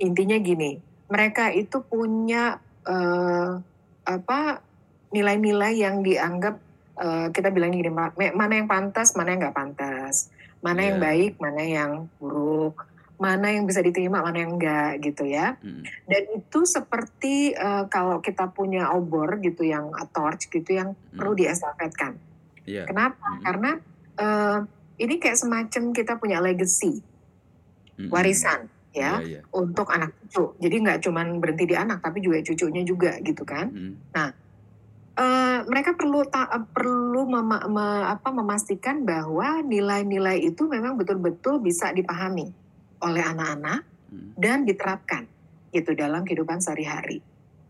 intinya 0.01 0.37
gini, 0.41 0.81
mereka 1.09 1.53
itu 1.53 1.81
punya 1.85 2.57
uh, 2.85 3.61
apa 4.05 4.61
nilai-nilai 5.13 5.73
yang 5.77 6.01
dianggap 6.01 6.59
uh, 6.99 7.27
kita 7.31 7.49
bilang 7.53 7.71
gini, 7.71 7.89
mana 7.91 8.53
yang 8.53 8.67
pantas, 8.67 9.13
mana 9.15 9.33
yang 9.33 9.47
nggak 9.47 9.57
pantas, 9.57 10.29
mana 10.59 10.81
yeah. 10.81 10.87
yang 10.91 10.97
iya. 10.97 11.05
baik, 11.05 11.33
mana 11.39 11.61
yang 11.63 11.91
buruk, 12.19 12.75
mana 13.15 13.47
yang 13.53 13.63
bisa 13.63 13.79
diterima, 13.79 14.19
mana 14.19 14.43
yang 14.43 14.59
enggak 14.59 14.99
gitu 14.99 15.23
ya. 15.23 15.55
Hmm. 15.61 15.87
Dan 16.09 16.23
itu 16.35 16.59
seperti 16.67 17.55
uh, 17.55 17.87
kalau 17.87 18.19
kita 18.19 18.51
punya 18.51 18.91
obor 18.91 19.39
gitu 19.39 19.63
yang 19.63 19.93
torch 20.11 20.51
gitu 20.51 20.75
yang 20.75 20.93
hmm. 20.93 21.15
perlu 21.15 21.33
diestafetkan. 21.37 22.19
Yeah. 22.67 22.89
Kenapa? 22.89 23.23
Hmm. 23.23 23.41
Karena 23.45 23.71
uh, 24.19 24.59
ini 24.99 25.15
kayak 25.21 25.37
semacam 25.39 25.83
kita 25.95 26.13
punya 26.19 26.39
legacy, 26.43 27.03
warisan 28.11 28.67
ya 28.95 29.19
yeah, 29.19 29.39
yeah. 29.39 29.43
untuk 29.51 29.91
anak 29.91 30.15
cucu. 30.23 30.55
Jadi 30.63 30.75
nggak 30.79 30.99
cuma 31.03 31.27
berhenti 31.35 31.67
di 31.67 31.75
anak, 31.75 31.99
tapi 31.99 32.23
juga 32.23 32.39
cucunya 32.39 32.81
juga 32.87 33.19
gitu 33.19 33.43
kan. 33.43 33.67
Mm. 33.67 33.93
Nah, 34.15 34.29
uh, 35.19 35.59
mereka 35.67 35.99
perlu 35.99 36.23
ta 36.31 36.47
perlu 36.47 37.27
mem 37.27 37.51
me 37.67 37.87
apa, 38.07 38.31
memastikan 38.31 39.03
bahwa 39.03 39.59
nilai-nilai 39.61 40.39
itu 40.47 40.63
memang 40.71 40.95
betul-betul 40.95 41.59
bisa 41.59 41.91
dipahami 41.91 42.49
oleh 43.03 43.23
anak-anak 43.23 43.83
mm. 44.15 44.39
dan 44.39 44.63
diterapkan 44.63 45.27
gitu 45.75 45.91
dalam 45.91 46.23
kehidupan 46.23 46.63
sehari-hari 46.63 47.19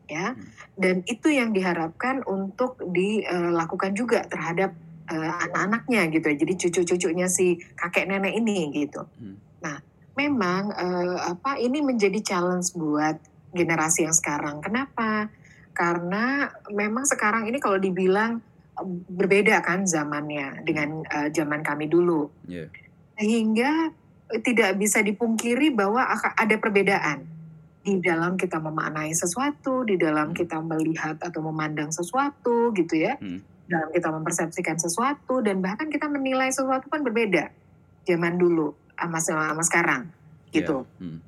ya. 0.06 0.38
Mm. 0.38 0.46
Dan 0.78 0.96
itu 1.10 1.34
yang 1.34 1.50
diharapkan 1.50 2.22
untuk 2.30 2.78
dilakukan 2.86 3.98
juga 3.98 4.22
terhadap 4.30 4.78
uh, 5.12 5.34
anak-anaknya 5.50 6.02
gitu 6.14 6.30
jadi 6.34 6.54
cucu-cucunya 6.58 7.28
si 7.30 7.60
kakek 7.78 8.10
nenek 8.10 8.34
ini 8.34 8.74
gitu 8.74 9.06
hmm. 9.06 9.36
nah 9.62 9.78
memang 10.16 10.72
uh, 10.72 11.36
apa 11.36 11.60
ini 11.60 11.84
menjadi 11.84 12.20
challenge 12.24 12.74
buat 12.76 13.20
generasi 13.56 14.08
yang 14.08 14.16
sekarang 14.16 14.60
kenapa 14.64 15.32
karena 15.76 16.52
memang 16.72 17.04
sekarang 17.04 17.48
ini 17.52 17.60
kalau 17.60 17.80
dibilang 17.80 18.40
uh, 18.80 18.88
berbeda 19.12 19.60
kan 19.64 19.84
zamannya 19.84 20.64
dengan 20.64 21.04
uh, 21.08 21.28
zaman 21.32 21.62
kami 21.62 21.92
dulu 21.92 22.32
yeah. 22.48 22.68
sehingga 23.20 23.92
tidak 24.42 24.82
bisa 24.82 25.06
dipungkiri 25.06 25.70
bahwa 25.70 26.02
ada 26.34 26.56
perbedaan 26.58 27.30
di 27.86 28.02
dalam 28.02 28.34
kita 28.34 28.58
memaknai 28.58 29.14
sesuatu, 29.14 29.86
di 29.86 29.94
dalam 30.02 30.34
hmm. 30.34 30.38
kita 30.42 30.58
melihat 30.58 31.22
atau 31.22 31.46
memandang 31.46 31.94
sesuatu 31.94 32.74
gitu 32.74 32.98
ya. 32.98 33.14
Hmm 33.22 33.46
dalam 33.66 33.90
kita 33.92 34.08
mempersepsikan 34.14 34.78
sesuatu 34.78 35.42
dan 35.42 35.60
bahkan 35.60 35.90
kita 35.90 36.06
menilai 36.06 36.54
sesuatu 36.54 36.86
pun 36.86 37.02
berbeda 37.02 37.50
zaman 38.06 38.38
dulu 38.38 38.78
sama 38.96 39.20
sama 39.20 39.64
sekarang 39.64 40.02
gitu. 40.56 40.88
Yeah. 41.00 41.04
Hmm. 41.04 41.20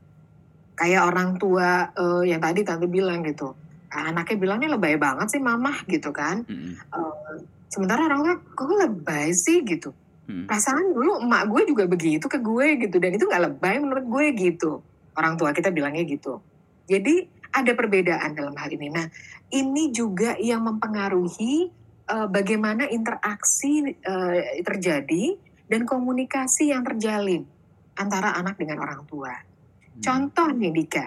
Kayak 0.78 1.02
orang 1.10 1.30
tua 1.42 1.90
uh, 1.98 2.24
yang 2.24 2.38
tadi 2.40 2.62
tante 2.62 2.86
bilang 2.86 3.26
gitu, 3.26 3.58
anaknya 3.90 4.38
bilangnya 4.38 4.70
lebay 4.78 4.96
banget 4.96 5.36
sih 5.36 5.42
mamah 5.42 5.84
gitu 5.90 6.14
kan. 6.14 6.46
Hmm. 6.46 6.78
Uh, 6.94 7.42
sementara 7.68 8.08
orang 8.08 8.22
tua 8.24 8.36
kok 8.56 8.72
lebay 8.72 9.34
sih 9.34 9.66
gitu. 9.66 9.92
Hmm. 10.28 10.46
Perasaan 10.46 10.94
dulu 10.94 11.24
emak 11.24 11.44
gue 11.50 11.62
juga 11.72 11.84
begitu 11.88 12.26
ke 12.28 12.38
gue 12.40 12.88
gitu 12.88 12.96
dan 13.00 13.12
itu 13.16 13.26
nggak 13.26 13.44
lebay 13.52 13.76
menurut 13.82 14.06
gue 14.06 14.26
gitu. 14.38 14.84
Orang 15.18 15.36
tua 15.40 15.50
kita 15.50 15.74
bilangnya 15.74 16.06
gitu. 16.06 16.40
Jadi 16.86 17.26
ada 17.50 17.72
perbedaan 17.74 18.38
dalam 18.38 18.54
hal 18.54 18.70
ini. 18.70 18.94
Nah, 18.94 19.10
ini 19.50 19.90
juga 19.90 20.38
yang 20.38 20.62
mempengaruhi 20.62 21.74
uh, 22.06 22.28
bagaimana 22.30 22.86
interaksi 22.92 23.98
uh, 24.06 24.62
terjadi 24.62 25.40
dan 25.68 25.90
komunikasi 25.90 26.70
yang 26.70 26.86
terjalin 26.86 27.50
antara 27.98 28.38
anak 28.38 28.56
dengan 28.56 28.82
orang 28.86 29.04
tua. 29.10 29.34
Hmm. 29.34 30.02
Contoh 30.02 30.54
nih 30.54 30.72
Dika, 30.72 31.06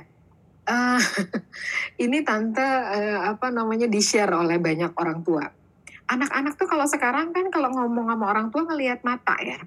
uh, 0.66 1.00
ini 2.04 2.20
tante 2.26 2.62
uh, 2.66 3.30
apa 3.30 3.48
namanya 3.54 3.86
di 3.86 4.02
share 4.02 4.34
oleh 4.34 4.58
banyak 4.58 4.92
orang 4.98 5.22
tua. 5.22 5.46
Anak-anak 6.10 6.58
tuh 6.58 6.66
kalau 6.66 6.84
sekarang 6.90 7.30
kan 7.30 7.48
kalau 7.54 7.70
ngomong 7.70 8.10
sama 8.10 8.24
orang 8.34 8.50
tua 8.50 8.66
ngelihat 8.66 9.06
mata 9.06 9.38
ya. 9.38 9.60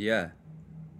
Iya. 0.00 0.20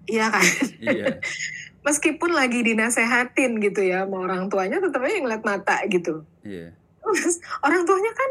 Iya 0.09 0.27
kan. 0.29 0.47
Iya. 0.85 1.07
meskipun 1.89 2.37
lagi 2.37 2.61
dinasehatin 2.61 3.65
gitu 3.65 3.81
ya 3.81 4.05
sama 4.05 4.29
orang 4.29 4.53
tuanya 4.53 4.77
tetap 4.77 5.01
aja 5.01 5.17
ngeliat 5.25 5.45
mata 5.47 5.81
gitu. 5.89 6.29
Iya. 6.45 6.77
Terus 7.01 7.41
orang 7.65 7.89
tuanya 7.89 8.13
kan 8.13 8.31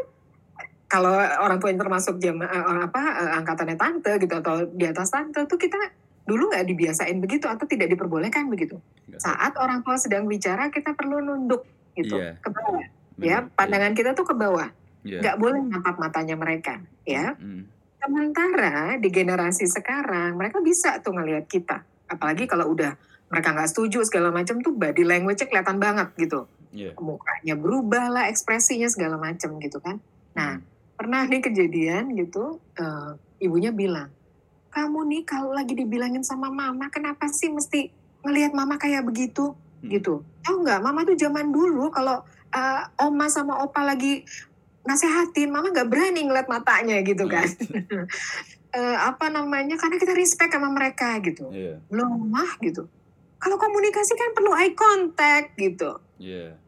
kalau 0.88 1.12
orang 1.18 1.58
tuanya 1.58 1.82
termasuk 1.82 2.22
jam 2.22 2.38
eh, 2.40 2.64
apa 2.86 3.02
angkatannya 3.42 3.76
tante 3.76 4.12
gitu 4.22 4.34
atau 4.38 4.64
di 4.70 4.86
atas 4.86 5.10
tante 5.10 5.44
tuh 5.50 5.58
kita 5.58 5.76
dulu 6.28 6.52
nggak 6.52 6.68
dibiasain 6.68 7.16
begitu 7.18 7.48
atau 7.48 7.64
tidak 7.64 7.88
diperbolehkan 7.88 8.52
begitu. 8.52 8.76
Nggak 9.08 9.24
Saat 9.24 9.56
orang 9.56 9.80
tua 9.80 9.96
sedang 9.96 10.28
bicara 10.28 10.68
kita 10.68 10.92
perlu 10.92 11.24
nunduk 11.24 11.64
gitu 11.96 12.14
Iya. 12.14 12.38
ke 12.38 12.48
bawah 12.52 12.84
bener. 13.18 13.26
ya 13.26 13.36
pandangan 13.50 13.92
kita 13.92 14.14
tuh 14.14 14.22
ke 14.22 14.34
bawah 14.36 14.68
Iya. 15.02 15.18
nggak 15.18 15.36
boleh 15.40 15.60
natap 15.66 15.96
matanya 15.98 16.36
mereka 16.38 16.78
ya 17.02 17.34
Mm. 17.34 17.66
sementara 17.98 18.94
di 18.96 19.08
generasi 19.10 19.66
sekarang 19.66 20.38
mereka 20.38 20.62
bisa 20.62 21.02
tuh 21.02 21.12
ngelihat 21.12 21.44
kita 21.44 21.82
apalagi 22.06 22.46
kalau 22.46 22.70
udah 22.70 22.94
mereka 23.28 23.50
nggak 23.50 23.68
setuju 23.68 24.06
segala 24.06 24.30
macam 24.30 24.62
tuh 24.62 24.72
body 24.72 25.02
language 25.02 25.42
kelihatan 25.44 25.76
banget 25.76 26.08
gitu 26.16 26.46
Iya. 26.70 26.94
mukanya 26.96 27.54
berubah 27.56 28.04
lah 28.08 28.24
ekspresinya 28.30 28.86
segala 28.86 29.18
macam 29.18 29.58
gitu 29.58 29.82
kan 29.82 29.98
nah 30.32 30.62
pernah 30.94 31.26
nih 31.26 31.42
kejadian 31.42 32.14
gitu 32.14 32.62
eh, 32.74 33.10
ibunya 33.40 33.74
bilang 33.74 34.10
kamu 34.68 35.00
nih 35.08 35.22
kalau 35.24 35.50
lagi 35.52 35.72
dibilangin 35.74 36.22
sama 36.22 36.52
mama 36.52 36.88
kenapa 36.92 37.28
sih 37.28 37.48
mesti 37.48 37.88
ngelihat 38.24 38.52
mama 38.52 38.76
kayak 38.76 39.06
begitu? 39.06 39.54
Hmm. 39.78 39.90
gitu. 39.94 40.26
Tahu 40.42 40.66
nggak? 40.66 40.80
Mama 40.82 41.06
tuh 41.06 41.14
zaman 41.14 41.54
dulu 41.54 41.90
kalau 41.94 42.22
eh, 42.50 42.82
oma 42.98 43.26
sama 43.30 43.62
opa 43.62 43.86
lagi 43.86 44.26
nasehatin 44.82 45.52
mama 45.52 45.70
nggak 45.70 45.88
berani 45.90 46.26
ngeliat 46.26 46.48
matanya 46.50 47.00
gitu 47.02 47.24
kan. 47.28 47.46
Eh, 48.68 48.98
apa 49.00 49.32
namanya? 49.32 49.80
Karena 49.80 49.96
kita 49.96 50.12
respect 50.12 50.52
sama 50.52 50.68
mereka 50.68 51.16
gitu. 51.24 51.48
Iya. 51.48 51.80
belum 51.88 52.28
mah 52.28 52.60
gitu. 52.60 52.84
Kalau 53.40 53.56
komunikasi 53.56 54.12
kan 54.12 54.36
perlu 54.36 54.52
eye 54.52 54.76
contact 54.76 55.56
gitu. 55.56 55.96
Iya. 56.20 56.60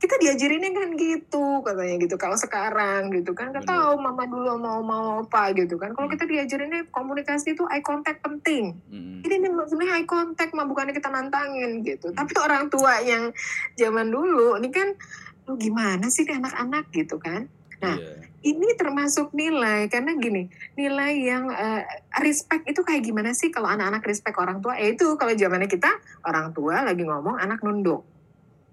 Kita 0.00 0.16
diajarinnya 0.16 0.72
kan 0.72 0.88
gitu 0.96 1.60
katanya 1.60 1.96
gitu. 2.00 2.16
Kalau 2.16 2.32
sekarang 2.34 3.12
gitu 3.12 3.36
kan 3.36 3.52
nggak 3.52 3.68
tahu 3.68 4.00
mama 4.00 4.24
dulu 4.24 4.56
mau 4.56 4.80
mau 4.80 5.20
apa 5.20 5.52
gitu 5.52 5.76
kan. 5.76 5.92
Kalau 5.92 6.08
Hmm. 6.08 6.14
kita 6.16 6.24
diajarinnya 6.24 6.88
komunikasi 6.88 7.52
itu 7.52 7.68
eye 7.68 7.84
contact 7.84 8.24
penting. 8.24 8.80
Mm-mm. 8.88 9.20
ini 9.20 9.34
nih 9.36 9.52
maksudnya 9.52 9.92
eye 9.92 10.08
contact 10.08 10.56
mah 10.56 10.64
bukannya 10.64 10.96
kita 10.96 11.12
nantangin 11.12 11.84
gitu. 11.84 12.08
Hmm. 12.08 12.16
tapi 12.16 12.32
orang 12.40 12.72
tua 12.72 13.04
yang 13.04 13.28
zaman 13.76 14.08
dulu 14.08 14.56
ini 14.56 14.72
kan 14.72 14.96
lu 15.44 15.60
gimana 15.60 16.08
sih 16.08 16.24
nih 16.24 16.40
anak-anak? 16.40 16.88
gitu 16.90 17.20
kan. 17.20 17.44
Nah, 17.80 17.96
Iya. 17.96 18.28
ini 18.44 18.76
termasuk 18.76 19.32
nilai 19.32 19.88
karena 19.88 20.12
gini 20.16 20.48
nilai 20.74 21.12
yang 21.16 21.48
eh, 21.48 21.84
respect 22.20 22.64
itu 22.64 22.80
kayak 22.80 23.04
gimana 23.04 23.32
sih 23.32 23.48
kalau 23.48 23.68
anak-anak 23.68 24.04
respect 24.04 24.36
orang 24.36 24.60
tua? 24.60 24.76
Ya 24.80 24.92
itu 24.92 25.16
kalau 25.16 25.32
zamannya 25.32 25.68
kita 25.68 25.88
orang 26.24 26.52
tua 26.52 26.84
lagi 26.84 27.04
ngomong 27.04 27.36
anak 27.36 27.60
nunduk 27.60 28.04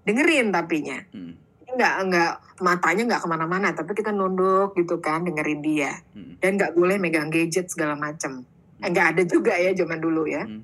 dengerin 0.08 0.48
tapinya 0.48 0.98
Mm. 1.12 1.32
nggak 1.68 1.94
nggak 2.08 2.32
matanya 2.64 3.02
nggak 3.04 3.20
ke 3.22 3.28
mana-mana 3.28 3.68
tapi 3.70 3.92
kita 3.92 4.08
nunduk 4.10 4.72
gitu 4.74 4.98
kan 4.98 5.22
dengerin 5.22 5.60
dia 5.60 5.92
Mm. 6.16 6.40
dan 6.40 6.50
nggak 6.56 6.72
boleh 6.72 6.96
megang 6.96 7.28
gadget 7.28 7.68
segala 7.68 7.92
macem 7.94 8.42
Eh, 8.78 8.88
nggak 8.88 9.06
ada 9.10 9.22
juga 9.26 9.52
ya 9.54 9.74
zaman 9.74 9.98
dulu 9.98 10.24
ya 10.24 10.42
Mm. 10.42 10.62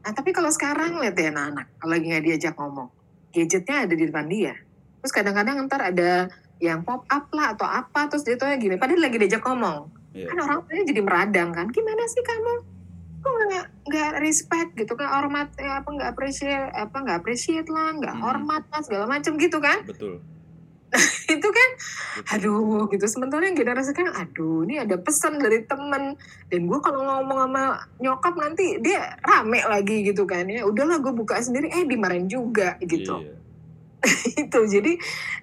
nah 0.00 0.12
tapi 0.12 0.30
kalau 0.30 0.48
sekarang 0.48 0.96
lihat 0.98 1.14
ya 1.14 1.28
anak-anak 1.28 1.66
kalau 1.76 1.90
lagi 1.92 2.06
nggak 2.06 2.24
diajak 2.24 2.54
ngomong 2.54 2.88
gadgetnya 3.34 3.76
ada 3.84 3.94
di 3.94 4.04
depan 4.06 4.26
dia 4.26 4.54
terus 4.98 5.12
kadang-kadang 5.12 5.66
ntar 5.66 5.82
ada 5.84 6.30
yang 6.58 6.82
pop 6.82 7.06
up 7.06 7.30
lah 7.30 7.54
atau 7.54 7.64
apa 7.64 8.06
terus 8.08 8.22
dia 8.22 8.34
tuh 8.34 8.50
gini 8.54 8.74
padahal 8.74 8.98
lagi 8.98 9.18
diajak 9.18 9.42
ngomong 9.42 9.94
Iya. 10.08 10.26
kan 10.26 10.38
orang 10.40 10.58
tuanya 10.64 10.84
jadi 10.88 11.00
meradang 11.04 11.48
kan 11.52 11.66
gimana 11.68 12.02
sih 12.08 12.24
kamu 12.24 12.54
kok 13.18 13.32
nggak 13.48 13.66
nggak 13.84 14.10
respect 14.18 14.70
gitu 14.74 14.94
kan 14.94 15.08
hormat 15.10 15.50
eh, 15.56 15.68
apa 15.68 15.88
nggak 15.88 16.08
appreciate 16.08 16.70
apa 16.70 16.96
nggak 16.96 17.18
appreciate 17.18 17.66
lah 17.66 17.90
nggak 17.92 18.14
Hmm. 18.14 18.22
hormat 18.22 18.62
lah 18.68 18.80
segala 18.80 19.04
macam 19.06 19.34
gitu 19.34 19.58
kan 19.58 19.82
Betul. 19.84 20.22
itu 21.28 21.44
kan 21.44 21.70
Betul. 22.16 22.32
aduh 22.32 22.82
gitu 22.88 23.04
sementara 23.04 23.44
yang 23.44 23.52
generasi 23.54 23.92
sekarang 23.92 24.14
aduh 24.14 24.64
ini 24.64 24.78
ada 24.78 24.96
pesan 24.96 25.36
dari 25.36 25.60
temen 25.62 26.16
dan 26.48 26.60
gue 26.64 26.78
kalau 26.78 27.02
ngomong 27.02 27.38
sama 27.44 27.62
nyokap 27.98 28.34
nanti 28.34 28.78
dia 28.78 29.18
rame 29.20 29.60
lagi 29.62 30.00
gitu 30.02 30.24
kan 30.24 30.46
ya 30.46 30.64
udahlah 30.64 30.96
gue 30.98 31.12
buka 31.12 31.36
sendiri 31.38 31.68
eh 31.68 31.84
dimarahin 31.84 32.24
juga 32.24 32.80
gitu 32.80 33.20
Iya. 33.20 33.34
itu 34.46 34.60
jadi 34.70 34.92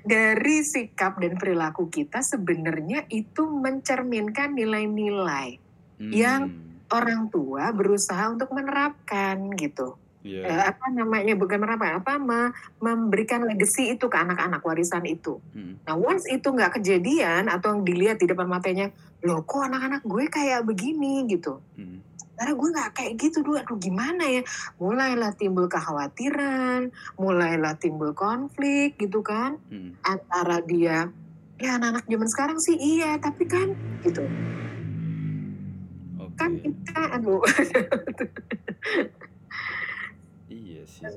dari 0.02 0.64
sikap 0.64 1.20
dan 1.20 1.36
perilaku 1.36 1.92
kita 1.92 2.24
sebenarnya 2.24 3.04
itu 3.08 3.44
mencerminkan 3.46 4.54
nilai-nilai 4.54 5.60
Mm. 5.96 6.12
Yang- 6.12 6.52
orang 6.92 7.30
tua 7.30 7.72
berusaha 7.72 8.30
untuk 8.30 8.52
menerapkan 8.52 9.50
gitu 9.56 9.98
Iya. 10.26 10.42
Eh, 10.42 10.64
apa 10.74 10.90
namanya 10.90 11.38
bukan 11.38 11.62
menerapkan 11.62 12.02
apa 12.02 12.18
me- 12.18 12.50
memberikan 12.82 13.46
legacy 13.46 13.94
itu 13.94 14.10
ke 14.10 14.18
anak-anak 14.18 14.58
warisan 14.66 15.06
itu 15.06 15.38
Mm. 15.54 15.86
nah 15.86 15.94
once 15.94 16.26
itu 16.26 16.50
nggak 16.50 16.82
kejadian 16.82 17.46
atau 17.46 17.78
yang 17.78 17.86
dilihat 17.86 18.18
di 18.18 18.26
depan 18.26 18.50
matanya 18.50 18.90
loh 19.22 19.46
kok 19.46 19.62
anak-anak 19.62 20.02
gue 20.02 20.26
kayak 20.26 20.66
begini 20.66 21.30
gitu 21.30 21.62
Mm. 21.78 22.02
karena 22.36 22.54
gue 22.58 22.70
nggak 22.74 22.92
kayak 22.98 23.14
gitu 23.22 23.46
dulu 23.46 23.62
aduh 23.62 23.78
gimana 23.78 24.26
ya 24.26 24.42
mulailah 24.76 25.30
timbul 25.38 25.70
kekhawatiran 25.70 26.90
mulailah 27.22 27.78
timbul 27.78 28.18
konflik 28.18 28.98
gitu 28.98 29.22
kan 29.22 29.62
Mm. 29.70 29.94
antara 30.02 30.58
dia 30.66 31.14
ya 31.62 31.78
anak-anak 31.78 32.10
zaman 32.10 32.30
sekarang 32.34 32.58
sih 32.58 32.74
iya 32.74 33.14
tapi 33.22 33.46
kan 33.46 33.78
gitu. 34.02 34.26
Kan 36.46 36.54
kita 36.62 37.00
aduh. 37.18 37.42
Iya 40.46 40.82
sih. 40.86 41.10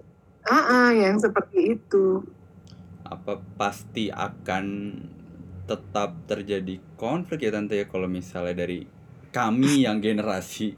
ah 0.49 0.57
ah, 0.57 0.89
yang 0.97 1.21
seperti 1.21 1.77
itu. 1.77 2.25
Apa 3.05 3.45
pasti 3.61 4.09
akan 4.09 4.97
tetap 5.69 6.17
terjadi 6.25 6.81
konflik 6.97 7.45
ya 7.45 7.53
tante 7.53 7.77
ya 7.77 7.85
kalau 7.85 8.09
misalnya 8.09 8.65
dari 8.65 8.89
kami 9.29 9.81
yang 9.87 10.01
generasi 10.01 10.73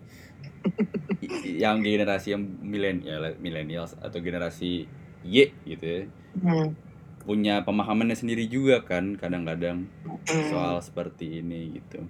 yang 1.46 1.78
generasi 1.78 2.34
yang 2.34 2.42
milenial 2.42 3.38
millennials 3.38 3.94
atau 4.02 4.18
generasi 4.18 4.90
Y 5.22 5.54
gitu 5.62 5.84
ya. 5.86 6.02
Hmm, 6.42 6.74
punya 7.22 7.62
pemahamannya 7.62 8.18
sendiri 8.18 8.50
juga 8.50 8.82
kan 8.82 9.14
kadang-kadang 9.14 9.86
hmm, 10.02 10.50
soal 10.50 10.82
seperti 10.82 11.38
ini 11.38 11.78
gitu. 11.78 12.02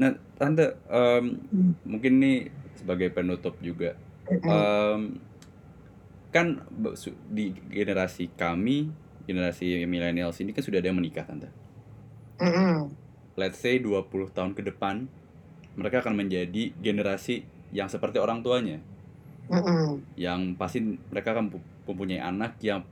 Nah, 0.00 0.10
tante 0.38 0.64
em, 0.88 1.24
Hmm. 1.52 1.72
mungkin 1.84 2.12
nih 2.22 2.36
sebagai 2.78 3.08
penutup 3.12 3.54
juga, 3.60 3.90
hmm, 4.44 5.20
kan 6.34 6.46
be- 6.70 6.96
su- 7.02 7.18
di 7.26 7.50
generasi 7.76 8.24
kami, 8.42 8.78
generasi 9.28 9.66
millennials 9.86 10.38
ini 10.42 10.50
kan 10.54 10.62
sudah 10.66 10.78
ada 10.80 10.88
yang 10.90 10.98
menikah 11.00 11.26
tante. 11.26 11.48
hmm, 12.40 12.52
hmm. 12.54 12.78
Let's 13.40 13.58
say 13.62 13.78
20 13.80 14.28
tahun 14.30 14.52
ke 14.58 14.62
depan 14.74 15.08
mereka 15.78 16.02
akan 16.04 16.14
menjadi 16.18 16.74
generasi 16.76 17.46
yang 17.72 17.88
seperti 17.88 18.18
orang 18.18 18.42
tuanya, 18.46 18.78
Hmm, 19.50 19.62
hmm. 19.66 19.88
yang 20.16 20.40
pasti 20.60 20.78
mereka 21.10 21.34
akan 21.34 21.46
pu- 21.52 21.66
mempunyai 21.88 22.22
anak 22.22 22.58
yang 22.62 22.86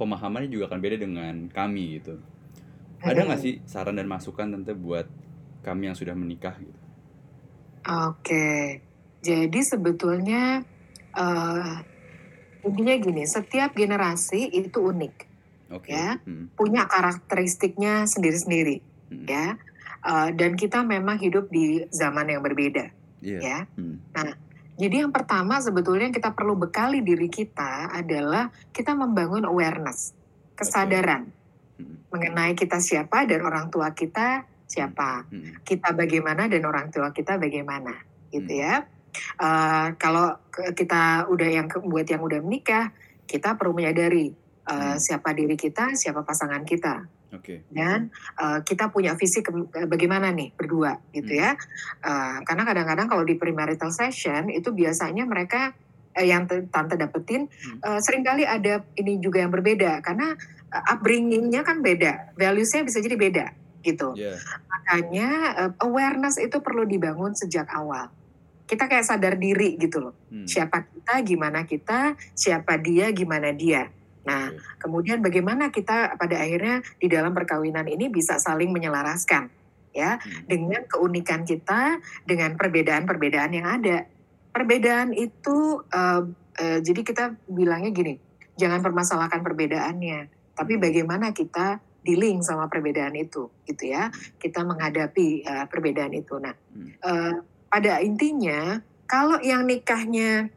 pemahamannya 0.00 0.50
juga 0.52 0.68
akan 0.72 0.80
beda 0.84 0.96
dengan 1.00 1.34
kami 1.48 2.00
gitu. 2.00 2.20
Ada 3.04 3.20
nggak 3.28 3.40
sih 3.40 3.54
saran 3.68 3.96
dan 4.00 4.08
masukan 4.08 4.48
tante 4.52 4.72
buat 4.76 5.06
kami 5.64 5.88
yang 5.88 5.96
sudah 5.96 6.12
menikah 6.12 6.54
gitu? 6.60 6.80
Oke, 7.84 8.80
jadi 9.24 9.60
sebetulnya 9.64 10.60
eh 11.16 11.74
intinya 12.64 12.94
gini, 12.96 13.22
setiap 13.28 13.76
generasi 13.76 14.48
itu 14.48 14.80
unik, 14.80 15.14
Oke. 15.72 15.92
Ya. 15.92 16.16
Hmm, 16.24 16.48
punya 16.56 16.88
karakteristiknya 16.88 18.08
sendiri-sendiri, 18.08 18.80
hmm. 19.12 19.26
ya. 19.28 19.56
Eh, 20.04 20.28
dan 20.36 20.56
kita 20.56 20.84
memang 20.84 21.16
hidup 21.16 21.48
di 21.48 21.84
zaman 21.92 22.28
yang 22.28 22.44
berbeda, 22.44 22.92
Iya. 23.24 23.38
ya. 23.40 23.58
Hmm, 23.76 24.00
Jadi 24.74 25.06
yang 25.06 25.14
pertama 25.14 25.62
sebetulnya 25.62 26.10
yang 26.10 26.16
kita 26.18 26.34
perlu 26.34 26.58
bekali 26.58 26.98
diri 26.98 27.30
kita 27.30 27.94
adalah 27.94 28.50
kita 28.74 28.90
membangun 28.90 29.46
awareness, 29.46 30.18
kesadaran 30.58 31.30
hmm, 31.78 32.10
mengenai 32.10 32.58
kita 32.58 32.82
siapa 32.82 33.22
dan 33.22 33.46
orang 33.46 33.70
tua 33.70 33.94
kita 33.94 34.42
siapa, 34.74 35.30
hmm, 35.30 35.62
kita 35.62 35.94
bagaimana 35.94 36.50
dan 36.50 36.66
orang 36.66 36.90
tua 36.90 37.14
kita 37.14 37.38
bagaimana, 37.38 37.94
gitu 38.34 38.50
Hmm. 38.50 38.62
ya. 38.66 38.74
Eh, 39.38 39.88
kalau 39.94 40.34
kita 40.74 41.30
udah 41.30 41.46
yang 41.48 41.70
buat 41.70 42.02
yang 42.04 42.18
udah 42.18 42.42
menikah, 42.42 42.90
kita 43.24 43.54
perlu 43.54 43.70
menyadari 43.72 44.34
eh, 44.64 44.72
Hmm. 44.74 44.96
siapa 44.96 45.36
diri 45.36 45.54
kita, 45.54 45.92
siapa 45.92 46.24
pasangan 46.24 46.64
kita, 46.64 47.04
Oke. 47.30 47.68
dan 47.68 48.08
eh, 48.40 48.58
kita 48.64 48.88
punya 48.88 49.12
visi 49.12 49.44
ke- 49.44 49.52
bagaimana 49.86 50.32
nih 50.32 50.56
berdua, 50.56 50.96
gitu 51.12 51.30
Hmm. 51.30 51.42
ya. 51.44 51.50
Eh, 52.00 52.36
karena 52.42 52.64
kadang-kadang 52.64 53.06
kalau 53.06 53.22
di 53.22 53.36
premarital 53.36 53.92
session 53.92 54.48
itu 54.48 54.72
biasanya 54.72 55.28
mereka 55.28 55.76
eh, 56.16 56.30
yang 56.30 56.48
tante 56.72 56.96
dapetin 56.96 57.44
Hmm. 57.50 57.78
eh, 57.84 58.00
sering 58.00 58.24
kali 58.24 58.48
ada 58.48 58.86
ini 58.96 59.20
juga 59.20 59.44
yang 59.44 59.52
berbeda 59.52 60.00
karena 60.00 60.32
eh, 60.72 60.84
upbringingnya 60.96 61.60
kan 61.60 61.84
beda, 61.84 62.32
valuesnya 62.34 62.82
bisa 62.82 62.98
jadi 62.98 63.14
beda, 63.14 63.46
gitu. 63.84 64.16
Iya. 64.16 64.40
Makanya 64.66 65.28
eh, 65.60 65.72
awareness 65.84 66.40
itu 66.40 66.58
perlu 66.58 66.88
dibangun 66.88 67.36
sejak 67.36 67.68
awal. 67.70 68.08
kita 68.64 68.88
kayak 68.88 69.04
sadar 69.04 69.36
diri 69.36 69.76
gitu 69.76 70.00
loh. 70.00 70.16
Hmm. 70.32 70.48
Siapa 70.48 70.88
kita, 70.88 71.20
gimana 71.20 71.68
kita, 71.68 72.16
siapa 72.32 72.80
dia, 72.80 73.12
gimana 73.12 73.52
dia. 73.52 73.92
Nah, 74.24 74.48
Oke. 74.48 74.80
kemudian 74.80 75.20
bagaimana 75.20 75.68
kita 75.68 76.16
pada 76.16 76.40
akhirnya 76.40 76.80
di 76.96 77.12
dalam 77.12 77.36
perkawinan 77.36 77.84
ini 77.84 78.08
bisa 78.08 78.40
saling 78.40 78.72
menyelaraskan 78.72 79.52
ya 79.92 80.16
Hmm. 80.16 80.48
dengan 80.48 80.80
keunikan 80.88 81.44
kita 81.44 82.00
dengan 82.24 82.56
perbedaan-perbedaan 82.56 83.52
yang 83.52 83.68
ada. 83.68 84.08
Perbedaan 84.48 85.12
itu 85.12 85.84
eh, 85.92 86.22
eh, 86.56 86.78
jadi 86.80 87.00
kita 87.04 87.24
bilangnya 87.44 87.92
gini, 87.92 88.16
jangan 88.56 88.80
permasalahkan 88.80 89.44
perbedaannya, 89.44 90.32
tapi 90.56 90.80
bagaimana 90.80 91.36
kita 91.36 91.84
dealing 92.04 92.44
sama 92.44 92.68
perbedaan 92.68 93.16
itu, 93.16 93.48
gitu 93.64 93.84
ya. 93.88 94.12
Kita 94.38 94.60
menghadapi 94.62 95.42
eh, 95.42 95.66
perbedaan 95.66 96.12
itu. 96.12 96.36
Nah, 96.36 96.54
eh, 97.00 97.34
pada 97.66 97.98
intinya 98.04 98.78
kalau 99.08 99.40
yang 99.42 99.66
nikahnya 99.66 100.48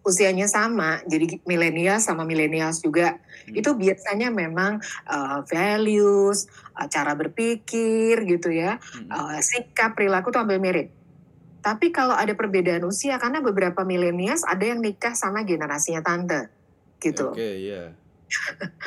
usianya 0.00 0.48
sama, 0.48 1.04
jadi 1.04 1.44
milenial 1.44 2.00
sama 2.00 2.24
milenials 2.24 2.80
juga, 2.80 3.20
Hmm. 3.44 3.52
itu 3.52 3.70
biasanya 3.76 4.32
memang 4.32 4.80
uh, 5.04 5.44
values, 5.44 6.48
uh, 6.72 6.88
cara 6.88 7.12
berpikir 7.12 8.16
gitu 8.24 8.48
ya, 8.48 8.80
Hmm. 8.80 9.12
uh, 9.12 9.38
sikap, 9.44 9.92
perilaku 9.92 10.32
tuh 10.32 10.40
hampir 10.40 10.56
mirip. 10.56 10.88
Tapi 11.60 11.92
kalau 11.92 12.16
ada 12.16 12.32
perbedaan 12.32 12.80
usia, 12.88 13.20
karena 13.20 13.44
beberapa 13.44 13.84
milenials 13.84 14.40
ada 14.48 14.64
yang 14.64 14.80
nikah 14.80 15.12
sama 15.12 15.44
generasinya 15.44 16.00
tante, 16.00 16.48
gitu. 17.04 17.36
Oke, 17.36 17.68
iya. 17.68 17.92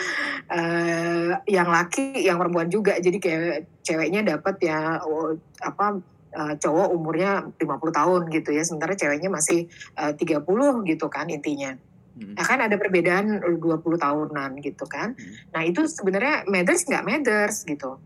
Eh, 0.53 1.31
yang 1.49 1.71
laki, 1.71 2.19
yang 2.19 2.37
perempuan 2.37 2.69
juga, 2.69 2.99
jadi 2.99 3.17
kayak 3.17 3.81
ceweknya 3.81 4.21
dapat 4.21 4.59
ya 4.61 5.01
oh, 5.01 5.33
apa 5.63 5.97
eh, 6.29 6.53
cowok 6.61 6.93
umurnya 6.93 7.47
50 7.57 7.63
tahun 7.89 8.21
gitu 8.29 8.49
ya, 8.53 8.61
sementara 8.61 8.93
ceweknya 8.93 9.33
masih 9.33 9.65
eh, 9.97 10.13
30 10.13 10.43
gitu 10.85 11.07
kan 11.09 11.31
intinya. 11.31 11.73
Hmm. 12.13 12.37
Nah 12.37 12.45
kan 12.45 12.61
ada 12.61 12.75
perbedaan 12.77 13.41
20 13.57 13.63
tahunan 13.97 14.61
gitu 14.61 14.85
kan. 14.85 15.17
Hmm. 15.17 15.33
Nah 15.55 15.61
itu 15.65 15.89
sebenarnya 15.89 16.45
matters 16.45 16.85
nggak 16.85 17.05
matters 17.07 17.65
gitu. 17.65 17.97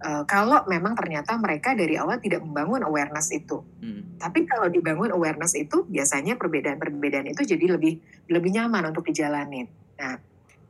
Eh, 0.00 0.24
kalau 0.24 0.64
memang 0.64 0.96
ternyata 0.96 1.36
mereka 1.36 1.76
dari 1.76 2.00
awal 2.00 2.16
tidak 2.24 2.40
membangun 2.40 2.80
awareness 2.88 3.28
itu. 3.36 3.60
Hmm. 3.84 4.16
Tapi 4.16 4.48
kalau 4.48 4.72
dibangun 4.72 5.12
awareness 5.12 5.52
itu 5.52 5.84
biasanya 5.84 6.40
perbedaan-perbedaan 6.40 7.28
itu 7.28 7.44
jadi 7.44 7.76
lebih 7.76 8.00
lebih 8.32 8.50
nyaman 8.56 8.96
untuk 8.96 9.04
dijalanin. 9.04 9.68
Nah, 10.00 10.16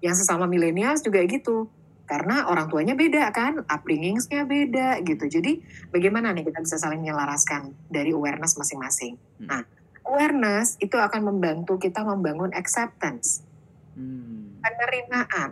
yang 0.01 0.17
sesama 0.17 0.49
milenials 0.49 1.05
juga 1.05 1.21
gitu. 1.25 1.69
Karena 2.09 2.51
orang 2.51 2.67
tuanya 2.67 2.99
beda 2.99 3.31
kan, 3.31 3.63
upbringingsnya 3.71 4.43
beda 4.43 4.99
gitu. 5.07 5.31
Jadi 5.31 5.63
bagaimana 5.95 6.35
nih 6.35 6.51
kita 6.51 6.59
bisa 6.59 6.75
saling 6.75 7.07
menyelaraskan 7.07 7.71
dari 7.87 8.11
awareness 8.11 8.59
masing-masing. 8.59 9.15
Hmm. 9.39 9.47
Nah, 9.47 9.63
awareness 10.03 10.75
itu 10.83 10.99
akan 10.99 11.31
membantu 11.31 11.79
kita 11.79 12.03
membangun 12.03 12.51
acceptance 12.51 13.47
Hmm. 13.95 14.59
penerimaan. 14.65 15.51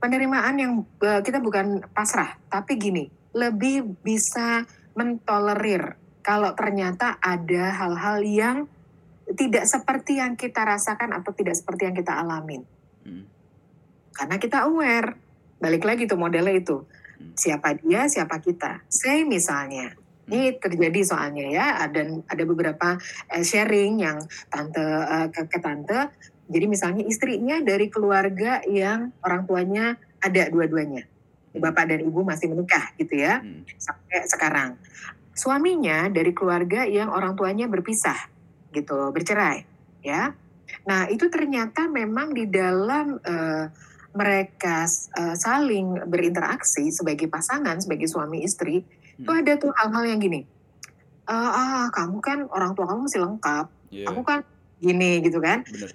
Penerimaan 0.00 0.54
yang 0.56 0.72
eh, 1.04 1.20
kita 1.20 1.42
bukan 1.42 1.84
pasrah, 1.92 2.38
tapi 2.48 2.80
gini, 2.80 3.04
lebih 3.36 4.00
bisa 4.00 4.64
mentolerir 4.96 5.96
kalau 6.20 6.52
ternyata 6.56 7.20
ada 7.20 7.64
hal-hal 7.76 8.18
yang 8.24 8.56
tidak 9.36 9.64
seperti 9.66 10.18
yang 10.18 10.34
kita 10.34 10.62
rasakan 10.66 11.14
atau 11.14 11.30
tidak 11.34 11.54
seperti 11.54 11.90
yang 11.90 11.96
kita 11.96 12.16
alamin. 12.16 12.62
Hmm. 13.04 13.24
Karena 14.12 14.36
kita 14.36 14.66
aware. 14.66 15.16
Balik 15.60 15.84
lagi 15.84 16.08
tuh 16.08 16.16
modelnya 16.16 16.56
itu. 16.56 16.82
Hmm. 16.82 17.36
Siapa 17.36 17.76
dia, 17.78 18.08
siapa 18.08 18.40
kita. 18.40 18.84
Saya 18.88 19.22
misalnya, 19.28 19.92
ini 20.30 20.56
terjadi 20.56 21.00
soalnya 21.04 21.46
ya, 21.50 21.66
dan 21.92 22.24
ada 22.24 22.42
beberapa 22.46 22.96
eh, 23.28 23.44
sharing 23.44 24.00
yang 24.00 24.18
tante 24.48 24.80
eh, 24.82 25.26
ke, 25.28 25.40
ke 25.50 25.58
tante. 25.60 26.00
Jadi 26.50 26.66
misalnya 26.66 27.02
istrinya 27.06 27.62
dari 27.62 27.86
keluarga 27.86 28.64
yang 28.66 29.14
orang 29.22 29.46
tuanya 29.46 29.94
ada 30.18 30.50
dua-duanya. 30.50 31.06
Bapak 31.50 31.90
dan 31.90 32.06
ibu 32.06 32.22
masih 32.22 32.46
menikah 32.46 32.94
gitu 32.94 33.18
ya, 33.18 33.42
Hmm. 33.42 33.66
sampai 33.74 34.22
sekarang. 34.30 34.78
Suaminya 35.34 36.06
dari 36.10 36.30
keluarga 36.30 36.86
yang 36.86 37.10
orang 37.10 37.34
tuanya 37.34 37.66
berpisah 37.66 38.18
gitu, 38.70 39.10
bercerai 39.10 39.66
ya. 40.02 40.30
Nah 40.86 41.10
itu 41.10 41.26
ternyata 41.26 41.90
memang 41.90 42.30
di 42.34 42.46
dalam 42.46 43.18
eh, 43.18 43.66
mereka 44.10 44.84
eh, 45.16 45.36
saling 45.38 46.06
berinteraksi 46.06 46.90
sebagai 46.90 47.30
pasangan, 47.30 47.78
sebagai 47.78 48.10
suami 48.10 48.42
istri, 48.42 48.82
Hmm. 49.20 49.44
ada 49.44 49.52
tuh 49.60 49.68
hal-hal 49.76 50.04
yang 50.08 50.20
gini. 50.20 50.48
"Eh, 51.28 51.50
ah, 51.52 51.92
kamu 51.92 52.18
kan 52.24 52.38
orang 52.48 52.72
tua 52.72 52.88
kamu 52.88 53.04
masih 53.06 53.20
lengkap, 53.20 53.66
Iya, 53.92 54.06
aku 54.08 54.20
kan 54.24 54.40
gini 54.80 55.20
gitu 55.20 55.38
kan. 55.38 55.60
bener. 55.68 55.92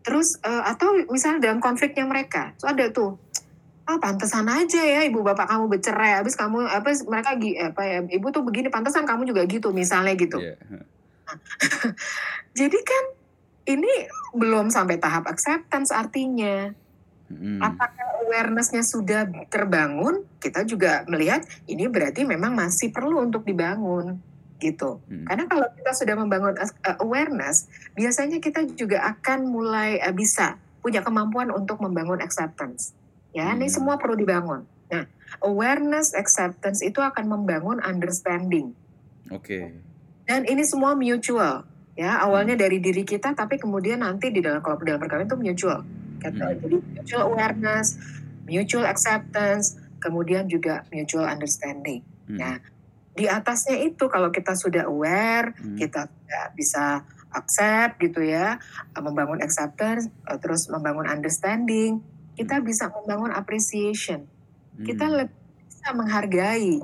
Terus 0.00 0.40
eh, 0.40 0.62
atau 0.64 0.96
misalnya 1.12 1.48
dalam 1.52 1.60
konfliknya 1.60 2.08
mereka, 2.08 2.56
so 2.56 2.66
ada 2.66 2.88
tuh, 2.88 3.20
ah 3.84 4.00
pantesan 4.00 4.48
aja 4.48 4.80
ya 4.80 5.04
ibu 5.04 5.20
bapak 5.20 5.44
kamu 5.44 5.68
bercerai, 5.76 6.24
habis 6.24 6.32
kamu 6.34 6.64
apa 6.64 6.88
mereka 7.04 7.36
apa 7.68 7.82
ya 7.84 7.98
ibu 8.08 8.32
tuh 8.32 8.40
begini, 8.40 8.72
pantesan 8.72 9.04
kamu 9.04 9.28
juga 9.28 9.44
gitu 9.44 9.68
misalnya 9.76 10.16
gitu. 10.16 10.40
Iya. 10.40 10.56
Jadi 12.58 12.78
kan 12.80 13.04
ini 13.64 13.92
belum 14.36 14.68
sampai 14.68 14.96
tahap 15.00 15.28
acceptance 15.28 15.92
artinya. 15.92 16.72
Hmm. 17.34 17.60
Apakah 17.60 18.24
awareness-nya 18.26 18.82
sudah 18.86 19.28
terbangun? 19.50 20.24
Kita 20.38 20.62
juga 20.62 21.04
melihat 21.10 21.44
ini 21.68 21.86
berarti 21.90 22.24
memang 22.24 22.54
masih 22.54 22.94
perlu 22.94 23.22
untuk 23.22 23.44
dibangun 23.44 24.18
gitu. 24.62 25.02
Hmm. 25.10 25.28
Karena 25.28 25.44
kalau 25.50 25.66
kita 25.76 25.92
sudah 25.92 26.14
membangun 26.16 26.54
uh, 26.56 26.96
awareness, 27.02 27.68
biasanya 27.92 28.40
kita 28.40 28.64
juga 28.72 29.04
akan 29.04 29.50
mulai 29.50 30.00
uh, 30.00 30.14
bisa 30.14 30.56
punya 30.80 31.04
kemampuan 31.04 31.52
untuk 31.52 31.80
membangun 31.80 32.20
acceptance. 32.20 32.96
Ya, 33.34 33.50
ini 33.50 33.66
Hmm. 33.66 33.74
semua 33.74 33.94
perlu 33.98 34.14
dibangun. 34.14 34.62
Nah, 34.88 35.04
awareness, 35.42 36.14
acceptance 36.14 36.80
itu 36.80 37.02
akan 37.02 37.26
membangun 37.26 37.82
understanding. 37.82 38.72
Oke. 39.32 39.74
Dan 40.24 40.46
ini 40.46 40.62
semua 40.62 40.94
mutual. 40.94 41.66
Ya, 41.94 42.18
awalnya 42.22 42.58
dari 42.58 42.82
diri 42.82 43.06
kita, 43.06 43.38
tapi 43.38 43.54
kemudian 43.58 44.02
nanti 44.02 44.30
di 44.34 44.42
dalam 44.42 44.58
kalau 44.62 44.82
dalam 44.82 44.98
perkawinan 44.98 45.30
itu 45.30 45.38
mutual. 45.38 45.80
Kata, 46.24 46.56
Hmm. 46.56 46.60
Jadi 46.64 46.76
mutual 46.80 47.22
awareness, 47.28 48.00
mutual 48.48 48.88
acceptance, 48.88 49.76
kemudian 50.00 50.48
juga 50.48 50.88
mutual 50.88 51.28
understanding. 51.28 52.00
Hmm. 52.24 52.40
Nah, 52.40 52.56
di 53.12 53.28
atasnya 53.28 53.76
itu 53.84 54.08
kalau 54.08 54.32
kita 54.32 54.56
sudah 54.56 54.88
aware, 54.88 55.52
Hmm. 55.52 55.76
kita 55.76 56.08
sudah 56.08 56.44
bisa 56.56 56.84
accept 57.34 58.00
gitu 58.00 58.24
ya, 58.24 58.56
membangun 58.96 59.44
acceptance, 59.44 60.08
eh, 60.26 60.38
terus 60.40 60.70
membangun 60.72 61.04
understanding, 61.04 62.00
kita 62.34 62.64
bisa 62.64 62.88
membangun 62.88 63.30
appreciation. 63.30 64.24
Kita 64.80 65.06
Hmm. 65.06 65.16
lebih 65.22 65.38
bisa 65.68 65.88
menghargai. 65.92 66.80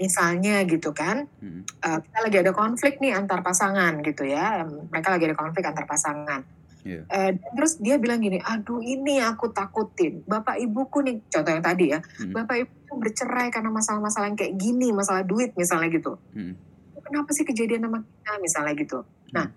Misalnya 0.00 0.64
gitu 0.64 0.96
kan, 0.96 1.28
Hmm. 1.44 1.62
eh, 1.84 1.98
kita 2.00 2.18
lagi 2.24 2.36
ada 2.40 2.52
konflik 2.56 2.96
nih 2.98 3.12
antar 3.12 3.44
pasangan 3.44 4.00
gitu 4.00 4.24
ya, 4.24 4.64
mereka 4.64 5.12
lagi 5.12 5.28
ada 5.28 5.36
konflik 5.36 5.68
antar 5.68 5.84
pasangan. 5.84 6.40
Iya. 6.80 7.04
Eh, 7.06 7.30
dan 7.36 7.50
terus 7.54 7.76
dia 7.76 8.00
bilang 8.00 8.18
gini, 8.18 8.40
aduh 8.40 8.80
ini 8.80 9.20
aku 9.20 9.52
takutin, 9.52 10.24
bapak 10.24 10.56
ibuku 10.56 11.04
nih, 11.04 11.16
contoh 11.28 11.52
yang 11.52 11.64
tadi 11.64 11.92
ya, 11.92 12.00
Hmm. 12.00 12.32
bapak 12.32 12.56
ibu 12.64 12.72
tuh 12.88 12.96
bercerai 12.96 13.48
karena 13.48 13.68
masalah-masalah 13.68 14.32
yang 14.32 14.38
kayak 14.38 14.56
gini, 14.56 14.88
masalah 14.90 15.22
duit 15.22 15.52
misalnya 15.54 15.92
gitu. 15.92 16.16
Hmm. 16.32 16.56
Kenapa 17.00 17.30
sih 17.34 17.44
kejadian 17.44 17.84
sama 17.84 18.00
kita 18.00 18.32
misalnya 18.38 18.72
gitu. 18.78 18.98
Nah, 19.34 19.50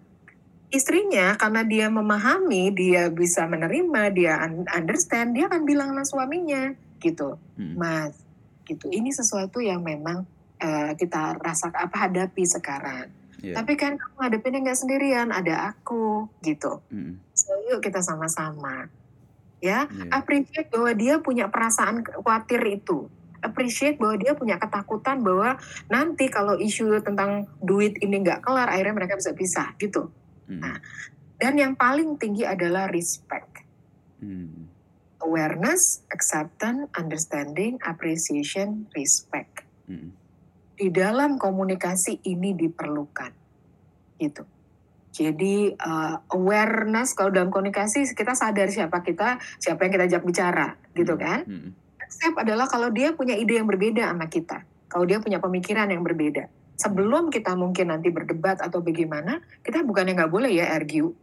istrinya 0.68 1.38
karena 1.38 1.62
dia 1.62 1.86
memahami, 1.88 2.74
dia 2.74 3.08
bisa 3.08 3.46
menerima, 3.46 4.02
dia 4.10 4.34
un- 4.42 4.66
understand, 4.68 5.38
dia 5.38 5.46
akan 5.46 5.62
bilang 5.64 5.94
sama 5.94 6.04
suaminya 6.04 6.74
gitu, 6.98 7.38
Hmm. 7.56 7.78
mas, 7.78 8.16
gitu. 8.66 8.90
Ini 8.90 9.14
sesuatu 9.14 9.62
yang 9.62 9.80
memang 9.80 10.26
eh, 10.60 10.96
kita 10.96 11.36
rasa 11.44 11.68
apa 11.76 12.08
hadapi 12.08 12.48
sekarang. 12.48 13.12
Iya. 13.44 13.60
Tapi 13.60 13.76
kan 13.76 14.00
kamu 14.00 14.18
hadapinnya 14.24 14.60
nggak 14.64 14.80
sendirian, 14.80 15.28
ada 15.36 15.76
aku 15.76 16.32
gitu. 16.40 16.80
Hmm. 16.88 17.20
So 17.36 17.52
yuk 17.68 17.84
kita 17.84 18.00
sama-sama. 18.00 18.88
Ya, 19.60 19.88
Iya. 19.92 20.12
appreciate 20.16 20.72
bahwa 20.72 20.92
dia 20.96 21.20
punya 21.20 21.52
perasaan 21.52 22.08
khawatir 22.08 22.64
itu. 22.68 23.12
Appreciate 23.44 24.00
bahwa 24.00 24.16
dia 24.16 24.32
punya 24.32 24.56
ketakutan 24.56 25.20
bahwa 25.20 25.60
nanti 25.92 26.32
kalau 26.32 26.56
isu 26.56 27.04
tentang 27.04 27.52
duit 27.60 28.00
ini 28.00 28.24
nggak 28.24 28.40
kelar, 28.40 28.72
akhirnya 28.72 28.96
mereka 28.96 29.20
bisa 29.20 29.36
pisah 29.36 29.76
gitu. 29.76 30.08
Hmm. 30.48 30.64
Nah, 30.64 30.80
Dan 31.34 31.60
yang 31.60 31.76
paling 31.76 32.16
tinggi 32.16 32.48
adalah 32.48 32.88
respect. 32.88 33.68
Hmm. 34.24 34.72
Awareness, 35.20 36.00
acceptance, 36.08 36.88
understanding, 36.96 37.76
appreciation, 37.84 38.88
respect. 38.96 39.68
Hmm. 39.84 40.16
Di 40.84 40.92
dalam 40.92 41.40
komunikasi 41.40 42.28
ini 42.28 42.52
diperlukan. 42.52 43.32
Gitu. 44.20 44.44
Jadi 45.16 45.72
uh, 45.72 46.20
awareness 46.36 47.16
kalau 47.16 47.32
dalam 47.32 47.48
komunikasi 47.48 48.04
kita 48.12 48.36
sadar 48.36 48.68
siapa 48.68 49.00
kita, 49.00 49.40
siapa 49.64 49.88
yang 49.88 49.92
kita 49.96 50.06
ajak 50.12 50.24
bicara, 50.28 50.76
gitu 50.92 51.16
kan? 51.16 51.48
Hmm. 51.48 51.72
Accept 52.04 52.36
adalah 52.36 52.68
kalau 52.68 52.92
dia 52.92 53.16
punya 53.16 53.40
ide 53.40 53.62
yang 53.62 53.70
berbeda 53.70 54.12
sama 54.12 54.28
kita, 54.28 54.68
kalau 54.92 55.08
dia 55.08 55.24
punya 55.24 55.40
pemikiran 55.40 55.88
yang 55.88 56.04
berbeda. 56.04 56.52
sebelum 56.74 57.30
kita 57.30 57.54
mungkin 57.54 57.94
nanti 57.94 58.10
berdebat 58.10 58.60
atau 58.60 58.82
bagaimana, 58.82 59.40
kita 59.62 59.86
bukannya 59.86 60.18
nggak 60.18 60.32
boleh 60.34 60.52
ya 60.52 60.74
argue. 60.74 61.14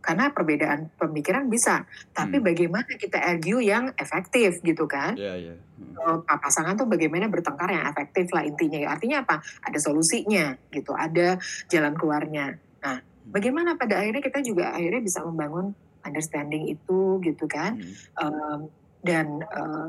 Karena 0.00 0.32
perbedaan 0.32 0.88
pemikiran 0.96 1.52
bisa, 1.52 1.84
tapi 2.16 2.40
Hmm. 2.40 2.46
bagaimana 2.48 2.88
kita 2.96 3.20
argue 3.20 3.60
yang 3.60 3.92
efektif 4.00 4.64
gitu 4.64 4.88
kan? 4.88 5.12
Iya, 5.12 5.34
iya. 5.36 5.54
Hmm. 5.76 6.24
Pasangan 6.24 6.72
tuh 6.80 6.88
bagaimana 6.88 7.28
bertengkar 7.28 7.68
yang 7.68 7.84
efektif 7.84 8.32
lah 8.32 8.40
intinya. 8.48 8.96
Artinya 8.96 9.20
apa? 9.20 9.44
Ada 9.60 9.76
solusinya 9.76 10.56
gitu, 10.72 10.96
ada 10.96 11.36
jalan 11.68 11.92
keluarnya. 11.92 12.56
Nah, 12.80 13.04
bagaimana 13.28 13.76
pada 13.76 14.00
akhirnya 14.00 14.24
kita 14.24 14.40
juga 14.40 14.72
akhirnya 14.72 15.04
bisa 15.04 15.20
membangun 15.20 15.76
understanding 16.00 16.72
itu 16.72 17.20
gitu 17.20 17.44
kan? 17.44 17.76
Hmm. 17.76 17.92
Em, 18.24 18.60
dan 19.04 19.26
eh, 19.44 19.86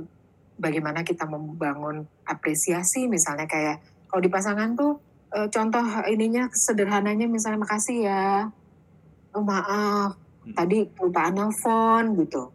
bagaimana 0.59 1.07
kita 1.07 1.23
membangun 1.23 2.03
apresiasi 2.27 3.07
misalnya 3.07 3.47
kayak 3.47 3.79
kalau 4.11 4.21
di 4.23 4.31
pasangan 4.31 4.75
tuh 4.75 4.99
eh, 5.31 5.47
contoh 5.47 5.83
ininya 6.11 6.51
sederhananya 6.51 7.27
misalnya 7.31 7.63
makasih 7.63 7.97
ya, 8.07 8.51
oh 9.35 9.43
maaf 9.43 10.17
Hmm. 10.41 10.57
tadi 10.57 10.89
kelupaan 10.97 11.37
nelfon 11.37 12.17
gitu. 12.17 12.49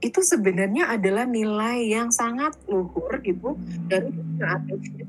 Itu 0.00 0.24
sebenarnya 0.24 0.88
adalah 0.88 1.28
nilai 1.28 1.84
yang 1.84 2.08
sangat 2.08 2.56
luhur 2.64 3.20
gitu 3.20 3.60
dari 3.92 4.08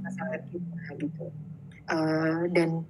pasangan 0.04 0.42
kita 0.52 0.84
gitu. 1.00 1.26
Eh, 1.88 2.42
dan 2.52 2.84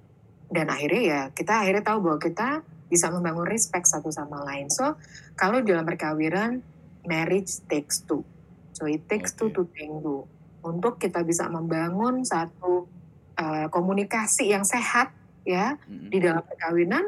dan 0.50 0.66
akhirnya 0.74 1.02
ya 1.06 1.20
kita 1.30 1.62
akhirnya 1.62 1.86
tahu 1.86 1.98
bahwa 2.02 2.18
kita 2.18 2.66
bisa 2.90 3.14
membangun 3.14 3.46
respect 3.46 3.86
satu 3.86 4.10
sama 4.10 4.42
lain. 4.42 4.66
So 4.74 4.98
kalau 5.38 5.62
dalam 5.62 5.86
perkawinan 5.86 6.58
marriage 7.06 7.62
takes 7.70 8.02
two. 8.02 8.26
So 8.74 8.90
it 8.90 9.06
takes 9.06 9.38
two 9.38 9.54
Oke. 9.54 9.54
to 9.54 9.62
tango. 9.70 10.26
Untuk 10.66 10.98
kita 10.98 11.22
bisa 11.22 11.46
membangun 11.46 12.26
satu 12.26 12.90
eh, 13.38 13.70
komunikasi 13.70 14.50
yang 14.50 14.66
sehat 14.66 15.14
ya 15.46 15.78
Hmm. 15.86 16.10
di 16.10 16.18
dalam 16.18 16.42
perkawinan 16.42 17.06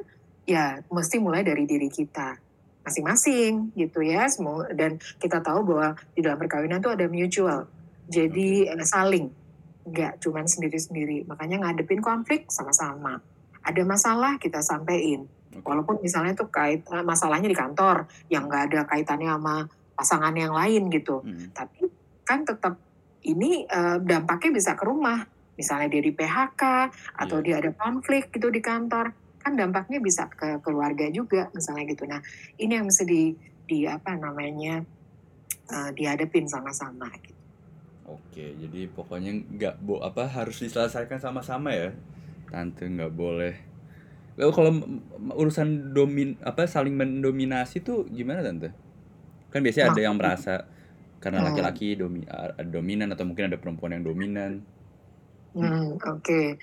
ya 0.48 0.80
mesti 0.88 1.16
mulai 1.20 1.44
dari 1.44 1.64
diri 1.68 1.88
kita 1.88 2.50
masing-masing 2.84 3.76
gitu 3.76 4.00
ya. 4.00 4.26
Semua 4.26 4.66
dan 4.72 4.98
kita 5.20 5.44
tahu 5.44 5.62
bahwa 5.62 5.96
di 6.16 6.20
dalam 6.24 6.38
perkawinan 6.40 6.80
tuh 6.80 6.96
ada 6.96 7.06
mutual. 7.06 7.68
Jadi 8.10 8.66
eh, 8.66 8.86
saling. 8.86 9.28
Nggak 9.86 10.20
cuman 10.24 10.44
sendiri-sendiri. 10.48 11.28
Makanya 11.28 11.62
ngadepin 11.62 12.00
konflik 12.02 12.48
sama-sama. 12.48 13.20
Ada 13.60 13.84
masalah 13.84 14.40
kita 14.40 14.64
sampein. 14.64 15.28
Walaupun 15.60 15.98
misalnya 16.00 16.32
tuh 16.34 16.48
kait 16.48 16.82
eh, 16.88 17.04
masalahnya 17.04 17.48
di 17.50 17.56
kantor 17.56 18.08
yang 18.32 18.48
nggak 18.48 18.72
ada 18.72 18.80
kaitannya 18.88 19.30
sama 19.30 19.56
pasangan 19.94 20.32
yang 20.32 20.56
lain 20.56 20.88
gitu. 20.88 21.20
Hmm. 21.20 21.52
tapi 21.52 21.84
kan 22.24 22.40
tetap 22.48 22.80
ini 23.20 23.68
eh, 23.68 23.96
dampaknya 24.00 24.50
bisa 24.56 24.72
ke 24.74 24.84
rumah. 24.88 25.20
Misalnya 25.60 25.92
dia 25.92 26.00
di 26.00 26.08
PHK 26.16 26.62
atau 27.20 27.36
Iya. 27.44 27.44
dia 27.44 27.54
ada 27.60 27.70
konflik 27.76 28.32
gitu 28.32 28.48
di 28.48 28.64
kantor 28.64 29.12
kan 29.42 29.52
dampaknya 29.56 29.98
bisa 30.04 30.28
ke 30.30 30.60
keluarga 30.64 31.06
juga 31.10 31.48
misalnya 31.56 31.84
gitu 31.92 32.04
nah 32.06 32.20
ini 32.62 32.72
yang 32.76 32.86
mesti 32.88 33.04
di, 33.08 33.22
di 33.68 33.78
apa 33.88 34.12
namanya 34.16 34.84
eh, 35.74 35.90
dihadapin 35.96 36.46
sama-sama 36.46 37.08
gitu. 37.24 37.38
Oke, 38.10 38.42
jadi 38.58 38.90
pokoknya 38.90 39.30
nggak 39.54 39.74
bo 39.86 40.02
apa 40.02 40.26
harus 40.26 40.58
diselesaikan 40.58 41.20
sama-sama 41.22 41.70
ya, 41.70 41.94
tante 42.50 42.82
nggak 42.88 43.12
boleh. 43.14 43.54
Lalu 44.40 44.52
kalau 44.56 44.72
urusan 45.36 45.92
domin 45.94 46.34
apa 46.42 46.66
saling 46.66 46.96
mendominasi 46.96 47.84
tuh 47.84 48.08
gimana 48.10 48.40
tante? 48.42 48.72
Kan 49.52 49.60
biasanya 49.64 49.92
ada 49.94 50.00
yang 50.00 50.16
merasa 50.18 50.64
karena 51.22 51.44
Hmm. 51.44 51.46
laki-laki 51.46 51.94
domi 51.98 52.24
a- 52.26 52.54
ada 52.56 52.70
dominan 52.70 53.12
atau 53.14 53.24
mungkin 53.28 53.52
ada 53.52 53.58
perempuan 53.60 53.94
yang 53.96 54.04
dominan. 54.06 54.52
Hmm, 55.54 55.98
Oke, 55.98 56.54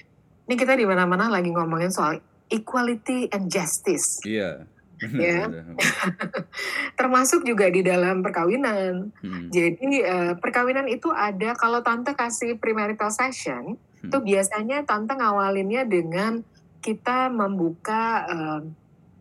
ini 0.47 0.55
kita 0.55 0.73
di 0.79 0.87
mana-mana 0.87 1.27
lagi 1.27 1.51
ngomongin 1.51 1.91
soal 1.91 2.23
equality 2.49 3.27
and 3.29 3.47
justice, 3.47 4.19
Iya. 4.23 4.63
Ya. 4.97 5.45
benar. 5.45 5.77
termasuk 6.99 7.45
juga 7.45 7.69
di 7.69 7.85
dalam 7.85 8.25
perkawinan. 8.25 9.13
Hmm, 9.21 9.53
Jadi 9.53 10.01
eh, 10.01 10.33
perkawinan 10.35 10.89
itu 10.89 11.13
ada 11.13 11.53
kalau 11.53 11.81
tante 11.81 12.13
kasih 12.13 12.57
premarital 12.57 13.09
session, 13.09 13.77
Hmm. 13.97 14.13
itu 14.13 14.17
biasanya 14.23 14.85
tante 14.85 15.13
ngawalinnya 15.13 15.85
dengan 15.85 16.45
kita 16.79 17.29
membuka 17.29 18.25
eh, 18.25 18.61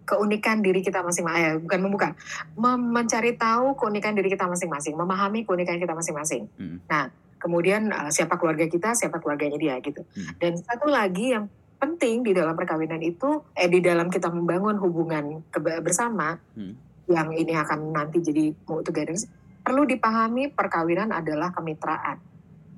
keunikan 0.06 0.60
diri 0.60 0.80
kita 0.80 1.02
masing-masing, 1.02 1.42
eh, 1.42 1.56
bukan 1.58 1.80
membuka, 1.82 2.08
mem- 2.54 2.92
mencari 2.94 3.34
tahu 3.34 3.74
keunikan 3.74 4.14
diri 4.14 4.30
kita 4.30 4.46
masing-masing, 4.46 4.94
memahami 4.94 5.42
keunikan 5.42 5.76
kita 5.76 5.92
masing-masing. 5.92 6.46
Hmm. 6.56 6.78
Nah, 6.86 7.08
kemudian 7.36 7.88
eh, 7.88 8.10
siapa 8.12 8.36
keluarga 8.36 8.64
kita, 8.64 8.92
siapa 8.94 9.18
keluarganya 9.18 9.56
dia 9.56 9.74
gitu. 9.80 10.04
Hmm. 10.14 10.36
Dan 10.38 10.52
satu 10.56 10.86
lagi 10.86 11.34
yang 11.34 11.48
penting 11.76 12.24
di 12.24 12.32
dalam 12.32 12.56
perkawinan 12.56 13.00
itu, 13.04 13.44
eh 13.52 13.68
di 13.68 13.84
dalam 13.84 14.08
kita 14.08 14.32
membangun 14.32 14.80
hubungan 14.80 15.44
bersama, 15.84 16.40
Hmm. 16.56 16.74
yang 17.06 17.30
ini 17.36 17.54
akan 17.54 17.92
nanti 17.94 18.18
jadi 18.18 18.50
mau 18.66 18.82
together, 18.82 19.14
perlu 19.62 19.86
dipahami 19.86 20.50
perkawinan 20.50 21.12
adalah 21.12 21.52
kemitraan. 21.52 22.18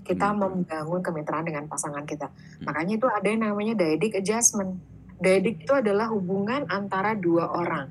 Kita 0.04 0.32
Hmm. 0.32 0.64
membangun 0.64 1.00
kemitraan 1.04 1.44
dengan 1.44 1.64
pasangan 1.68 2.04
kita. 2.04 2.28
Hmm. 2.28 2.64
Makanya 2.68 2.94
itu 2.96 3.06
ada 3.08 3.28
yang 3.28 3.42
namanya 3.44 3.74
dyadic 3.76 4.18
adjustment. 4.18 4.80
Dyadic 5.18 5.66
itu 5.66 5.72
adalah 5.74 6.08
hubungan 6.10 6.66
antara 6.70 7.14
dua 7.14 7.50
orang, 7.50 7.88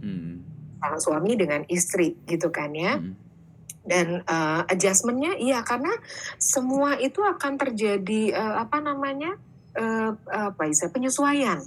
Hmm. 0.00 0.44
Sang 0.78 1.00
suami 1.00 1.34
dengan 1.34 1.64
istri 1.66 2.14
gitu 2.28 2.52
kan 2.52 2.70
ya. 2.76 3.00
Hmm. 3.00 3.16
Dan 3.86 4.22
eh, 4.22 4.62
adjustmentnya 4.66 5.38
iya 5.38 5.62
karena 5.62 5.94
semua 6.38 6.98
itu 6.98 7.22
akan 7.22 7.54
terjadi 7.54 8.34
eh, 8.34 8.54
apa 8.58 8.82
namanya 8.82 9.38
eh, 9.76 10.10
apa 10.32 10.62
istilah 10.66 10.92
penyesuaian. 10.92 11.60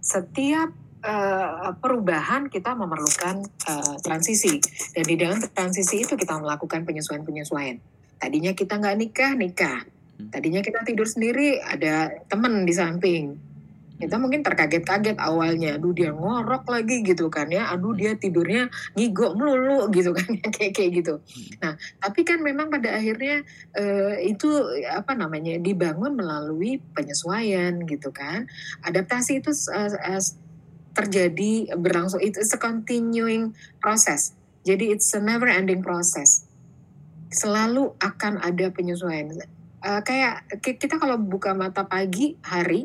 Setiap 0.00 0.70
eh, 1.02 1.70
perubahan 1.76 2.48
kita 2.48 2.72
memerlukan 2.78 3.44
eh, 3.44 3.94
transisi 4.00 4.62
dan 4.94 5.04
di 5.04 5.16
dalam 5.18 5.38
transisi 5.52 6.06
itu 6.06 6.14
kita 6.14 6.38
melakukan 6.38 6.86
penyesuaian-penyesuaian. 6.86 7.82
Tadinya 8.20 8.52
kita 8.54 8.78
nggak 8.78 8.96
nikah 9.00 9.32
nikah, 9.34 9.78
tadinya 10.30 10.60
kita 10.60 10.84
tidur 10.84 11.08
sendiri 11.08 11.58
ada 11.60 12.14
teman 12.28 12.64
di 12.64 12.74
samping. 12.76 13.49
Kita 14.00 14.16
mungkin 14.16 14.40
terkaget-kaget 14.40 15.20
awalnya, 15.20 15.76
aduh 15.76 15.92
dia 15.92 16.08
ngorok 16.16 16.72
lagi 16.72 17.04
gitu 17.04 17.28
kan 17.28 17.52
ya, 17.52 17.68
aduh 17.68 17.92
dia 17.92 18.16
tidurnya 18.16 18.72
ngigo 18.96 19.36
melulu 19.36 19.86
gitu 19.96 20.16
kan 20.16 20.24
ya 20.32 20.48
kayak 20.48 20.72
kayak 20.72 20.90
gitu. 21.04 21.14
Nah, 21.60 21.76
tapi 22.00 22.24
kan 22.24 22.40
memang 22.40 22.72
pada 22.72 22.96
akhirnya 22.96 23.44
eh, 23.76 24.24
itu 24.24 24.48
apa 24.88 25.12
namanya 25.12 25.60
dibangun 25.60 26.16
melalui 26.16 26.80
penyesuaian 26.96 27.84
gitu 27.84 28.08
kan. 28.08 28.48
Adaptasi 28.88 29.44
itu 29.44 29.52
eh, 29.52 30.20
terjadi 30.96 31.76
berlangsung 31.76 32.24
itu 32.24 32.40
a 32.40 32.58
continuing 32.58 33.52
process. 33.78 34.34
Jadi 34.64 34.96
it's 34.96 35.12
a 35.12 35.20
never 35.20 35.48
ending 35.48 35.84
process. 35.84 36.48
Selalu 37.30 37.94
akan 38.02 38.42
ada 38.42 38.72
penyesuaian. 38.74 39.38
Eh, 39.80 40.00
kayak 40.04 40.60
ki- 40.60 40.76
kita 40.76 41.00
kalau 41.00 41.16
buka 41.16 41.56
mata 41.56 41.88
pagi 41.88 42.36
hari, 42.44 42.84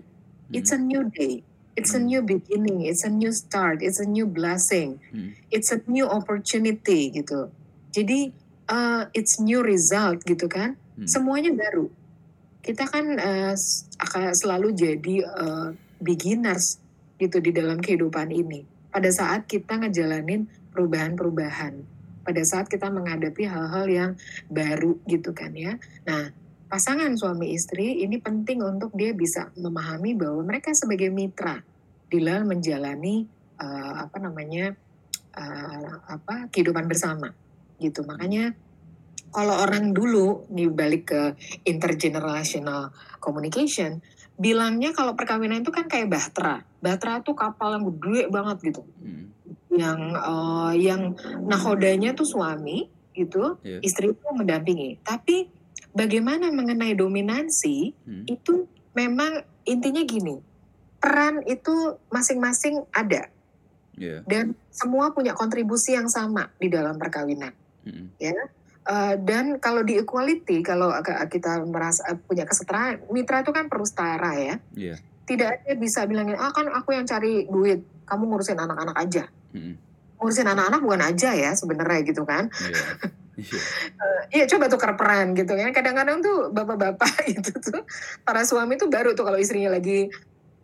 it's 0.51 0.73
a 0.73 0.79
new 0.79 1.07
day. 1.09 1.41
It's 1.75 1.91
a 1.91 1.99
Hmm. 1.99 2.07
new 2.07 2.21
beginning, 2.23 2.87
it's 2.87 3.03
a 3.03 3.11
new 3.11 3.35
start, 3.35 3.83
it's 3.83 3.99
a 3.99 4.07
new 4.07 4.23
blessing 4.23 5.03
Hmm. 5.11 5.35
it's 5.51 5.75
a 5.75 5.83
new 5.91 6.07
opportunity 6.07 7.11
gitu. 7.11 7.51
Jadi 7.91 8.31
uh, 8.71 9.11
it's 9.11 9.37
new 9.43 9.59
result 9.59 10.23
gitu 10.23 10.47
kan. 10.47 10.79
Hmm. 10.95 11.07
Semuanya 11.07 11.51
baru. 11.51 11.91
Kita 12.63 12.87
kan 12.87 13.19
uh, 13.19 13.53
akan 14.01 14.33
selalu 14.33 14.71
jadi 14.73 15.15
uh, 15.27 15.69
beginners 15.99 16.79
gitu 17.19 17.43
di 17.43 17.51
dalam 17.51 17.83
kehidupan 17.83 18.31
ini. 18.31 18.63
Pada 18.89 19.11
saat 19.11 19.43
kita 19.45 19.75
ngejalanin 19.75 20.47
perubahan-perubahan. 20.71 21.83
Pada 22.25 22.41
saat 22.41 22.71
kita 22.71 22.87
menghadapi 22.89 23.45
hal-hal 23.45 23.85
yang 23.85 24.11
baru 24.47 24.97
gitu 25.05 25.35
kan 25.35 25.51
ya. 25.53 25.77
Nah, 26.07 26.31
pasangan 26.75 27.15
suami 27.15 27.55
istri 27.55 28.03
ini 28.03 28.19
penting 28.19 28.59
untuk 28.59 28.91
dia 28.91 29.15
bisa 29.15 29.47
memahami 29.55 30.11
bahwa 30.11 30.43
mereka 30.43 30.75
sebagai 30.75 31.07
mitra 31.07 31.63
di 32.11 32.19
dalam 32.19 32.51
menjalani 32.51 33.23
uh, 33.63 34.03
apa 34.03 34.19
namanya 34.19 34.75
uh, 35.39 35.93
apa 36.03 36.51
kehidupan 36.51 36.83
bersama 36.91 37.31
gitu. 37.79 38.03
Makanya 38.03 38.51
kalau 39.31 39.55
orang 39.55 39.95
dulu 39.95 40.51
nih 40.51 40.67
balik 40.67 41.15
ke 41.15 41.21
intergenerational 41.63 42.91
communication 43.23 44.03
bilangnya 44.35 44.91
kalau 44.91 45.15
perkawinan 45.15 45.63
itu 45.63 45.71
kan 45.71 45.87
kayak 45.87 46.11
bahtera. 46.11 46.67
Bahtera 46.83 47.23
tuh 47.23 47.39
kapal 47.39 47.79
yang 47.79 47.87
gede 47.87 48.27
banget 48.27 48.57
gitu. 48.75 48.83
Hmm. 48.99 49.31
yang 49.71 50.11
uh, 50.11 50.75
yang 50.75 51.15
nahodanya 51.39 52.11
tuh 52.19 52.27
suami 52.27 52.91
gitu. 53.15 53.63
Iya. 53.63 53.79
istri 53.79 54.11
itu 54.11 54.27
mendampingi. 54.35 54.99
Tapi 54.99 55.55
bagaimana 55.95 56.51
mengenai 56.51 56.93
dominansi 56.93 57.95
Hmm. 58.05 58.23
itu 58.27 58.67
memang 58.93 59.41
intinya 59.63 60.03
gini 60.03 60.37
peran 60.99 61.41
itu 61.47 61.97
masing-masing 62.11 62.83
ada 62.91 63.31
Iya. 63.95 64.27
dan 64.27 64.59
semua 64.75 65.15
punya 65.15 65.31
kontribusi 65.31 65.95
yang 65.95 66.11
sama 66.11 66.51
di 66.59 66.67
dalam 66.67 66.99
perkawinan 66.99 67.55
Hmm. 67.87 68.11
ya 68.19 68.35
Uh, 68.85 69.17
dan 69.17 69.57
kalau 69.57 69.81
di 69.81 69.97
equality, 69.97 70.61
kalau 70.61 70.93
kita 71.25 71.57
merasa 71.65 72.05
punya 72.29 72.45
kesetaraan, 72.45 73.01
mitra 73.09 73.41
itu 73.41 73.49
kan 73.49 73.65
perlu 73.65 73.81
setara 73.81 74.37
ya. 74.37 74.55
Yeah. 74.77 75.01
Tidak 75.25 75.65
ada 75.65 75.73
bisa 75.73 76.05
bilangin, 76.05 76.37
ah 76.37 76.53
kan 76.53 76.69
aku 76.69 76.93
yang 76.93 77.09
cari 77.09 77.49
duit, 77.49 77.81
kamu 78.05 78.29
ngurusin 78.29 78.61
anak-anak 78.61 78.93
aja. 78.93 79.25
Mm-hmm. 79.57 79.75
Ngurusin 80.21 80.45
anak-anak 80.45 80.79
bukan 80.85 81.01
aja 81.01 81.33
ya 81.33 81.57
sebenarnya 81.57 81.99
gitu 82.05 82.29
kan. 82.29 82.53
Yeah. 82.61 82.85
Iya, 84.31 84.43
uh, 84.45 84.47
coba 84.47 84.65
tukar 84.71 84.91
peran 84.95 85.35
gitu 85.35 85.53
kan. 85.53 85.71
Kadang-kadang 85.75 86.23
tuh 86.23 86.49
bapak-bapak 86.55 87.27
itu 87.35 87.51
tuh 87.59 87.83
para 88.23 88.47
suami 88.47 88.79
tuh 88.79 88.87
baru 88.87 89.11
tuh 89.11 89.27
kalau 89.27 89.39
istrinya 89.39 89.75
lagi 89.75 90.07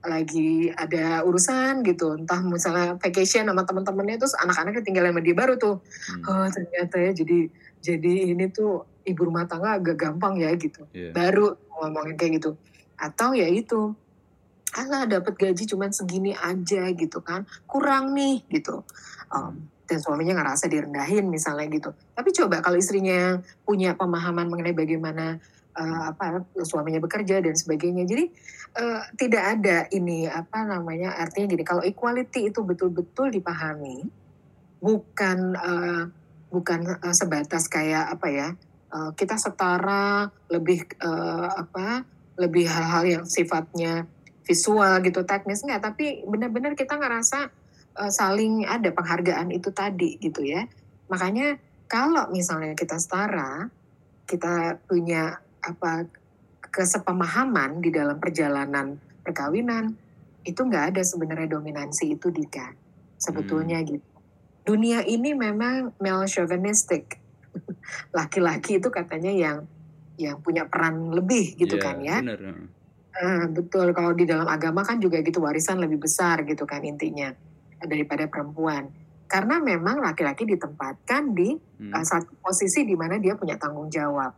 lagi 0.01 0.73
ada 0.73 1.21
urusan 1.27 1.85
gitu. 1.85 2.17
Entah 2.17 2.41
misalnya 2.41 2.97
vacation 2.97 3.45
sama 3.45 3.63
teman-temannya 3.67 4.17
terus 4.17 4.33
anak-anaknya 4.39 4.81
tinggal 4.81 5.05
sama 5.05 5.21
dia 5.21 5.35
baru 5.35 5.53
tuh. 5.59 5.75
Hmm. 5.81 6.23
oh 6.25 6.47
ternyata 6.49 6.95
ya 6.97 7.11
jadi 7.13 7.39
jadi 7.81 8.13
ini 8.33 8.45
tuh 8.49 8.85
ibu 9.05 9.21
rumah 9.25 9.45
tangga 9.45 9.77
agak 9.77 9.97
gampang 9.99 10.41
ya 10.41 10.53
gitu. 10.57 10.87
Yeah. 10.95 11.13
baru 11.13 11.57
ngomongin 11.81 12.17
kayak 12.17 12.41
gitu. 12.41 12.57
Atau 12.97 13.33
ya 13.37 13.49
itu 13.49 13.93
alah 14.71 15.03
dapat 15.03 15.35
gaji 15.35 15.67
cuma 15.67 15.91
segini 15.91 16.33
aja 16.33 16.87
gitu 16.95 17.19
kan. 17.21 17.45
Kurang 17.67 18.15
nih 18.15 18.41
gitu. 18.49 18.81
Um, 19.29 19.69
dan 19.91 19.99
suaminya 19.99 20.39
ngerasa 20.39 20.71
direndahin 20.71 21.27
misalnya 21.27 21.67
gitu 21.67 21.91
tapi 22.15 22.31
coba 22.31 22.63
kalau 22.63 22.79
istrinya 22.79 23.43
punya 23.67 23.99
pemahaman 23.99 24.47
mengenai 24.47 24.71
bagaimana 24.71 25.43
uh, 25.75 26.11
apa 26.11 26.43
suaminya 26.63 26.99
bekerja 26.99 27.39
dan 27.39 27.55
sebagainya. 27.55 28.03
Jadi 28.03 28.25
uh, 28.79 29.01
tidak 29.15 29.43
ada 29.59 29.87
ini 29.91 30.27
apa 30.27 30.63
namanya 30.67 31.15
artinya 31.15 31.55
gini 31.55 31.63
kalau 31.63 31.83
equality 31.83 32.51
itu 32.51 32.63
betul-betul 32.63 33.31
dipahami 33.31 34.07
bukan 34.81 35.55
uh, 35.55 36.03
bukan 36.51 36.79
uh, 36.99 37.15
sebatas 37.15 37.69
kayak 37.71 38.17
apa 38.17 38.27
ya 38.27 38.47
uh, 38.91 39.11
kita 39.15 39.37
setara 39.37 40.27
lebih 40.49 40.83
uh, 40.99 41.47
apa 41.67 42.03
lebih 42.39 42.65
hal-hal 42.65 43.03
yang 43.05 43.23
sifatnya 43.27 44.09
visual 44.41 44.99
gitu 45.05 45.21
teknis 45.21 45.61
enggak 45.61 45.93
tapi 45.93 46.25
benar-benar 46.25 46.73
kita 46.73 46.97
ngerasa 46.97 47.53
uh, 47.97 48.11
saling 48.11 48.63
ada 48.67 48.91
penghargaan 48.93 49.51
itu 49.51 49.71
tadi 49.73 50.15
gitu 50.21 50.45
ya. 50.45 50.67
Makanya 51.11 51.59
kalau 51.91 52.31
misalnya 52.31 52.71
kita 52.77 52.95
setara 52.95 53.67
kita 54.27 54.79
punya 54.87 55.43
apa 55.59 56.07
kesepemahaman 56.71 57.83
di 57.83 57.91
dalam 57.91 58.15
perjalanan 58.15 58.95
perkawinan 59.27 59.91
itu 60.47 60.61
nggak 60.63 60.95
ada 60.95 61.01
sebenarnya 61.03 61.59
dominansi 61.59 62.15
itu 62.15 62.31
Dika. 62.31 62.71
Sebetulnya 63.19 63.83
hmm. 63.83 63.87
gitu. 63.91 64.07
Dunia 64.61 65.03
ini 65.03 65.35
memang 65.35 65.93
male 65.99 66.29
chauvinistic. 66.31 67.19
Laki-laki 68.17 68.79
itu 68.79 68.87
katanya 68.87 69.33
yang 69.33 69.67
yang 70.15 70.37
punya 70.39 70.69
peran 70.69 71.11
lebih 71.11 71.57
gitu 71.57 71.81
yeah, 71.81 71.83
kan 71.83 71.97
ya. 71.99 72.17
bener. 72.23 72.39
Uh, 73.11 73.45
betul. 73.51 73.91
Kalau 73.91 74.15
di 74.15 74.23
dalam 74.23 74.47
agama 74.47 74.87
kan 74.87 74.97
juga 75.03 75.19
gitu 75.19 75.43
warisan 75.43 75.83
lebih 75.83 75.99
besar 75.99 76.47
gitu 76.47 76.63
kan 76.63 76.79
intinya 76.87 77.35
daripada 77.83 78.29
perempuan 78.29 78.89
karena 79.25 79.63
memang 79.63 80.03
laki-laki 80.03 80.43
ditempatkan 80.43 81.31
di 81.31 81.55
hmm. 81.55 81.91
uh, 81.95 82.03
satu 82.03 82.35
posisi 82.43 82.83
di 82.83 82.99
mana 82.99 83.15
dia 83.17 83.33
punya 83.39 83.55
tanggung 83.55 83.87
jawab 83.87 84.35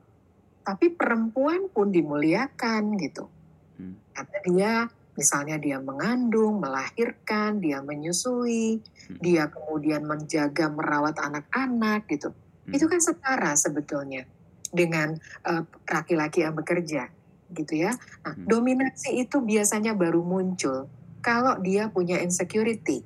tapi 0.64 0.96
perempuan 0.96 1.68
pun 1.70 1.92
dimuliakan 1.92 2.96
gitu. 2.98 3.28
Hmm. 3.76 4.00
Karena 4.16 4.38
dia 4.48 4.72
misalnya 5.14 5.60
dia 5.62 5.78
mengandung, 5.78 6.64
melahirkan, 6.64 7.60
dia 7.60 7.84
menyusui, 7.84 8.80
hmm. 8.80 9.20
dia 9.20 9.52
kemudian 9.52 10.08
menjaga 10.08 10.72
merawat 10.72 11.20
anak-anak 11.20 12.08
gitu. 12.10 12.32
Hmm. 12.32 12.74
Itu 12.74 12.88
kan 12.88 13.04
setara 13.04 13.54
sebetulnya 13.60 14.26
dengan 14.74 15.20
eh, 15.46 15.64
laki-laki 15.92 16.42
yang 16.42 16.56
bekerja 16.58 17.12
gitu 17.54 17.74
ya. 17.78 17.94
Nah, 18.26 18.34
hmm. 18.34 18.48
dominasi 18.50 19.22
itu 19.22 19.44
biasanya 19.44 19.94
baru 19.94 20.24
muncul 20.26 20.90
kalau 21.22 21.60
dia 21.62 21.92
punya 21.92 22.24
insecurity. 22.24 23.06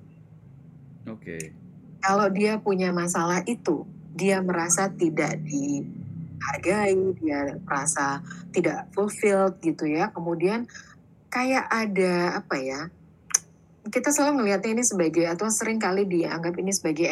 Oke. 1.07 1.39
Okay. 1.39 1.43
Kalau 2.03 2.27
dia 2.29 2.59
punya 2.61 2.93
masalah 2.93 3.41
itu, 3.47 3.87
dia 4.13 4.43
merasa 4.43 4.91
tidak 4.91 5.39
di 5.41 5.81
hargai, 6.37 6.95
dia 7.17 7.57
merasa 7.65 8.21
tidak 8.53 8.87
fulfilled 8.93 9.57
gitu 9.63 9.89
ya. 9.89 10.13
Kemudian 10.13 10.69
kayak 11.31 11.65
ada 11.67 12.37
apa 12.43 12.55
ya? 12.59 12.81
Kita 13.87 14.11
selalu 14.11 14.43
melihatnya 14.43 14.77
ini 14.77 14.83
sebagai 14.83 15.25
atau 15.25 15.47
sering 15.47 15.79
kali 15.79 16.03
dianggap 16.03 16.53
ini 16.59 16.75
sebagai 16.75 17.07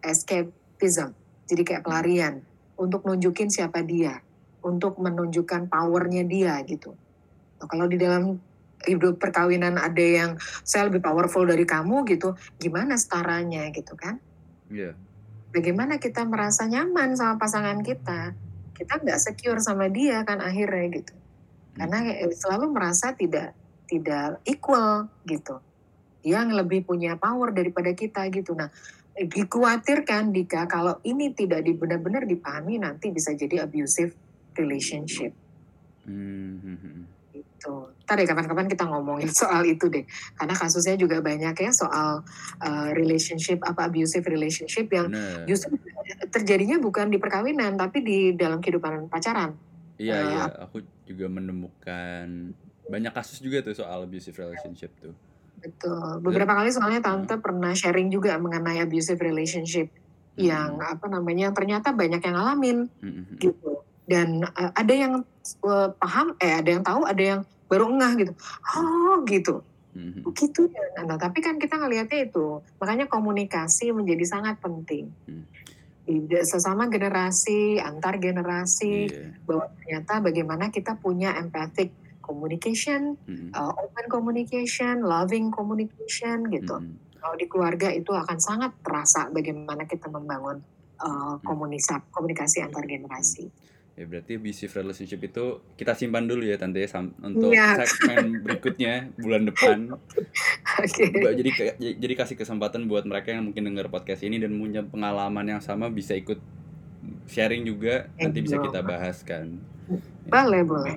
escapism. 0.00 1.12
Jadi 1.46 1.62
kayak 1.62 1.84
pelarian 1.84 2.40
untuk 2.80 3.04
nunjukin 3.04 3.52
siapa 3.52 3.84
dia, 3.84 4.24
untuk 4.64 4.96
menunjukkan 4.96 5.68
powernya 5.68 6.24
dia 6.24 6.56
gitu. 6.64 6.96
Nah, 7.60 7.66
kalau 7.68 7.86
di 7.88 8.00
dalam 8.00 8.40
hidup 8.84 9.16
perkawinan 9.16 9.80
ada 9.80 10.04
yang 10.04 10.30
saya 10.66 10.92
lebih 10.92 11.00
powerful 11.00 11.48
dari 11.48 11.64
kamu 11.64 12.04
gitu, 12.12 12.36
gimana 12.60 13.00
setaranya 13.00 13.72
gitu 13.72 13.96
kan? 13.96 14.20
Yeah. 14.68 14.92
Bagaimana 15.54 15.96
kita 15.96 16.26
merasa 16.28 16.68
nyaman 16.68 17.16
sama 17.16 17.40
pasangan 17.40 17.80
kita? 17.80 18.36
kita 18.76 19.00
nggak 19.00 19.20
secure 19.20 19.60
sama 19.64 19.88
dia 19.88 20.20
kan 20.28 20.44
akhirnya 20.44 21.00
gitu 21.00 21.14
karena 21.76 21.98
hmm. 22.04 22.32
selalu 22.36 22.66
merasa 22.76 23.16
tidak 23.16 23.56
tidak 23.88 24.44
equal 24.44 25.08
gitu 25.24 25.64
yang 26.20 26.52
lebih 26.52 26.84
punya 26.84 27.16
power 27.16 27.56
daripada 27.56 27.96
kita 27.96 28.28
gitu 28.28 28.52
nah 28.52 28.68
dikhawatirkan 29.16 30.28
Dika 30.28 30.68
kalau 30.68 31.00
ini 31.08 31.32
tidak 31.32 31.64
benar-benar 31.64 32.28
dipahami 32.28 32.76
nanti 32.76 33.08
bisa 33.08 33.32
jadi 33.32 33.64
abusive 33.64 34.12
relationship 34.52 35.32
hmm. 36.04 36.60
hmm, 36.60 37.00
gitu. 37.66 37.90
Tadi 38.06 38.22
kapan-kapan 38.22 38.66
kita 38.70 38.86
ngomongin 38.86 39.30
soal 39.42 39.66
itu 39.66 39.90
deh, 39.90 40.06
karena 40.38 40.54
kasusnya 40.54 40.94
juga 40.94 41.18
banyak 41.18 41.54
ya 41.58 41.70
soal 41.74 42.22
uh, 42.62 42.88
relationship 42.94 43.58
apa 43.66 43.90
abusive 43.90 44.22
relationship 44.22 44.86
yang 44.94 45.10
Bener. 45.10 45.42
justru 45.50 45.74
terjadinya 46.30 46.78
bukan 46.78 47.10
di 47.10 47.18
perkawinan 47.18 47.74
tapi 47.74 48.06
di 48.06 48.18
dalam 48.38 48.62
kehidupan 48.62 49.10
pacaran. 49.10 49.58
Iya 49.98 50.14
uh, 50.14 50.22
iya, 50.30 50.42
aku 50.62 50.86
juga 51.08 51.26
menemukan 51.26 52.54
banyak 52.86 53.12
kasus 53.12 53.42
juga 53.42 53.66
tuh 53.66 53.74
soal 53.74 54.06
abusive 54.06 54.38
relationship 54.38 54.94
tuh. 55.02 55.14
Betul. 55.58 56.22
Beberapa 56.22 56.54
kali 56.54 56.70
soalnya 56.70 57.02
tante 57.02 57.34
hmm. 57.34 57.42
pernah 57.42 57.72
sharing 57.74 58.12
juga 58.12 58.38
mengenai 58.38 58.78
abusive 58.86 59.18
relationship 59.18 59.90
hmm. 60.38 60.46
yang 60.46 60.78
apa 60.78 61.10
namanya 61.10 61.50
ternyata 61.50 61.90
banyak 61.90 62.22
yang 62.22 62.36
ngalamin 62.38 62.78
hmm. 63.02 63.40
gitu 63.42 63.82
dan 64.06 64.46
uh, 64.54 64.70
ada 64.70 64.94
yang 64.94 65.12
uh, 65.66 65.88
paham 65.98 66.38
eh 66.38 66.54
ada 66.62 66.70
yang 66.70 66.82
tahu 66.86 67.02
ada 67.02 67.22
yang 67.22 67.40
baru 67.66 67.90
ngeh 67.90 68.12
gitu 68.22 68.32
oh 68.78 69.22
gitu 69.26 69.54
mm-hmm. 69.96 70.22
gitu 70.32 70.70
ya 70.70 71.04
nah 71.04 71.18
tapi 71.18 71.42
kan 71.42 71.58
kita 71.58 71.78
ngelihatnya 71.78 72.30
itu 72.30 72.62
makanya 72.78 73.06
komunikasi 73.10 73.90
menjadi 73.90 74.24
sangat 74.26 74.60
penting 74.62 75.10
mm. 75.26 75.44
sesama 76.46 76.86
generasi 76.86 77.82
antar 77.82 78.22
generasi 78.22 79.10
yeah. 79.10 79.34
bahwa 79.42 79.66
ternyata 79.82 80.22
bagaimana 80.22 80.64
kita 80.70 80.94
punya 80.98 81.34
empathic 81.34 81.90
communication 82.22 83.18
mm-hmm. 83.26 83.50
uh, 83.54 83.74
open 83.74 84.06
communication 84.06 85.02
loving 85.02 85.50
communication 85.50 86.46
gitu 86.50 86.78
mm-hmm. 86.78 87.18
kalau 87.18 87.34
di 87.34 87.46
keluarga 87.50 87.88
itu 87.90 88.14
akan 88.14 88.38
sangat 88.38 88.74
terasa 88.82 89.26
bagaimana 89.34 89.86
kita 89.90 90.06
membangun 90.06 90.62
uh, 91.02 91.36
komunikasi 91.42 92.06
komunikasi 92.14 92.62
antar 92.62 92.86
generasi 92.86 93.50
Ya 93.96 94.04
berarti 94.04 94.36
abusive 94.36 94.68
relationship 94.76 95.24
itu 95.24 95.64
kita 95.80 95.96
simpan 95.96 96.28
dulu 96.28 96.44
ya 96.44 96.60
tante 96.60 96.84
ya 96.84 97.00
untuk 97.00 97.48
ya. 97.48 97.80
segmen 97.80 98.28
berikutnya 98.44 99.08
bulan 99.16 99.48
depan. 99.48 99.96
Oke. 100.84 101.08
Okay. 101.16 101.32
Jadi 101.32 101.50
jadi 101.96 102.12
kasih 102.12 102.36
kesempatan 102.36 102.92
buat 102.92 103.08
mereka 103.08 103.32
yang 103.32 103.48
mungkin 103.48 103.64
dengar 103.64 103.88
podcast 103.88 104.20
ini 104.20 104.36
dan 104.36 104.52
punya 104.52 104.84
pengalaman 104.84 105.48
yang 105.48 105.64
sama 105.64 105.88
bisa 105.88 106.12
ikut 106.12 106.36
sharing 107.24 107.64
juga 107.64 108.12
nanti 108.20 108.44
bisa 108.44 108.60
kita 108.60 108.84
bahas 108.84 109.24
kan. 109.24 109.56
Boleh, 110.28 110.60
ya. 110.60 110.68
boleh. 110.68 110.94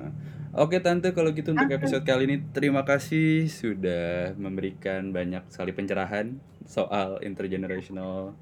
Oke 0.60 0.82
tante 0.84 1.14
kalau 1.14 1.32
gitu 1.32 1.54
untuk 1.54 1.70
episode 1.70 2.04
kali 2.04 2.26
ini 2.26 2.38
terima 2.52 2.82
kasih 2.82 3.48
sudah 3.48 4.34
memberikan 4.36 5.14
banyak 5.14 5.46
sekali 5.48 5.72
pencerahan 5.72 6.36
soal 6.68 7.22
intergenerational 7.24 8.36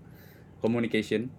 communication. 0.63 1.29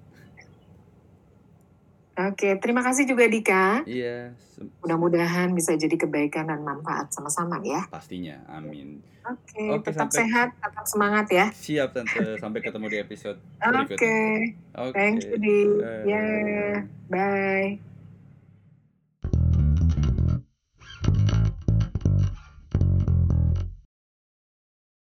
Oke, 2.19 2.59
terima 2.59 2.83
kasih 2.83 3.07
juga 3.07 3.31
Dika. 3.31 3.87
Iya. 3.87 4.35
Mudah-mudahan 4.83 5.55
bisa 5.55 5.79
jadi 5.79 5.95
kebaikan 5.95 6.51
dan 6.51 6.67
manfaat 6.67 7.15
sama-sama 7.15 7.63
ya. 7.63 7.87
Pastinya, 7.87 8.43
amin. 8.51 8.99
Oke, 9.23 9.79
Oke 9.79 9.93
tetap 9.93 10.11
sampai... 10.11 10.19
sehat, 10.27 10.49
tetap 10.59 10.85
semangat 10.91 11.27
ya. 11.31 11.47
Siap 11.55 11.95
Tante, 11.95 12.43
sampai 12.43 12.59
ketemu 12.59 12.87
di 12.91 12.99
episode 12.99 13.39
berikutnya. 13.63 13.95
Oke. 13.95 14.03
Okay. 14.03 14.93
Thank 14.99 15.19
you, 15.31 15.37
Di. 15.39 15.59
Yeah, 16.11 16.91
bye. 17.07 17.88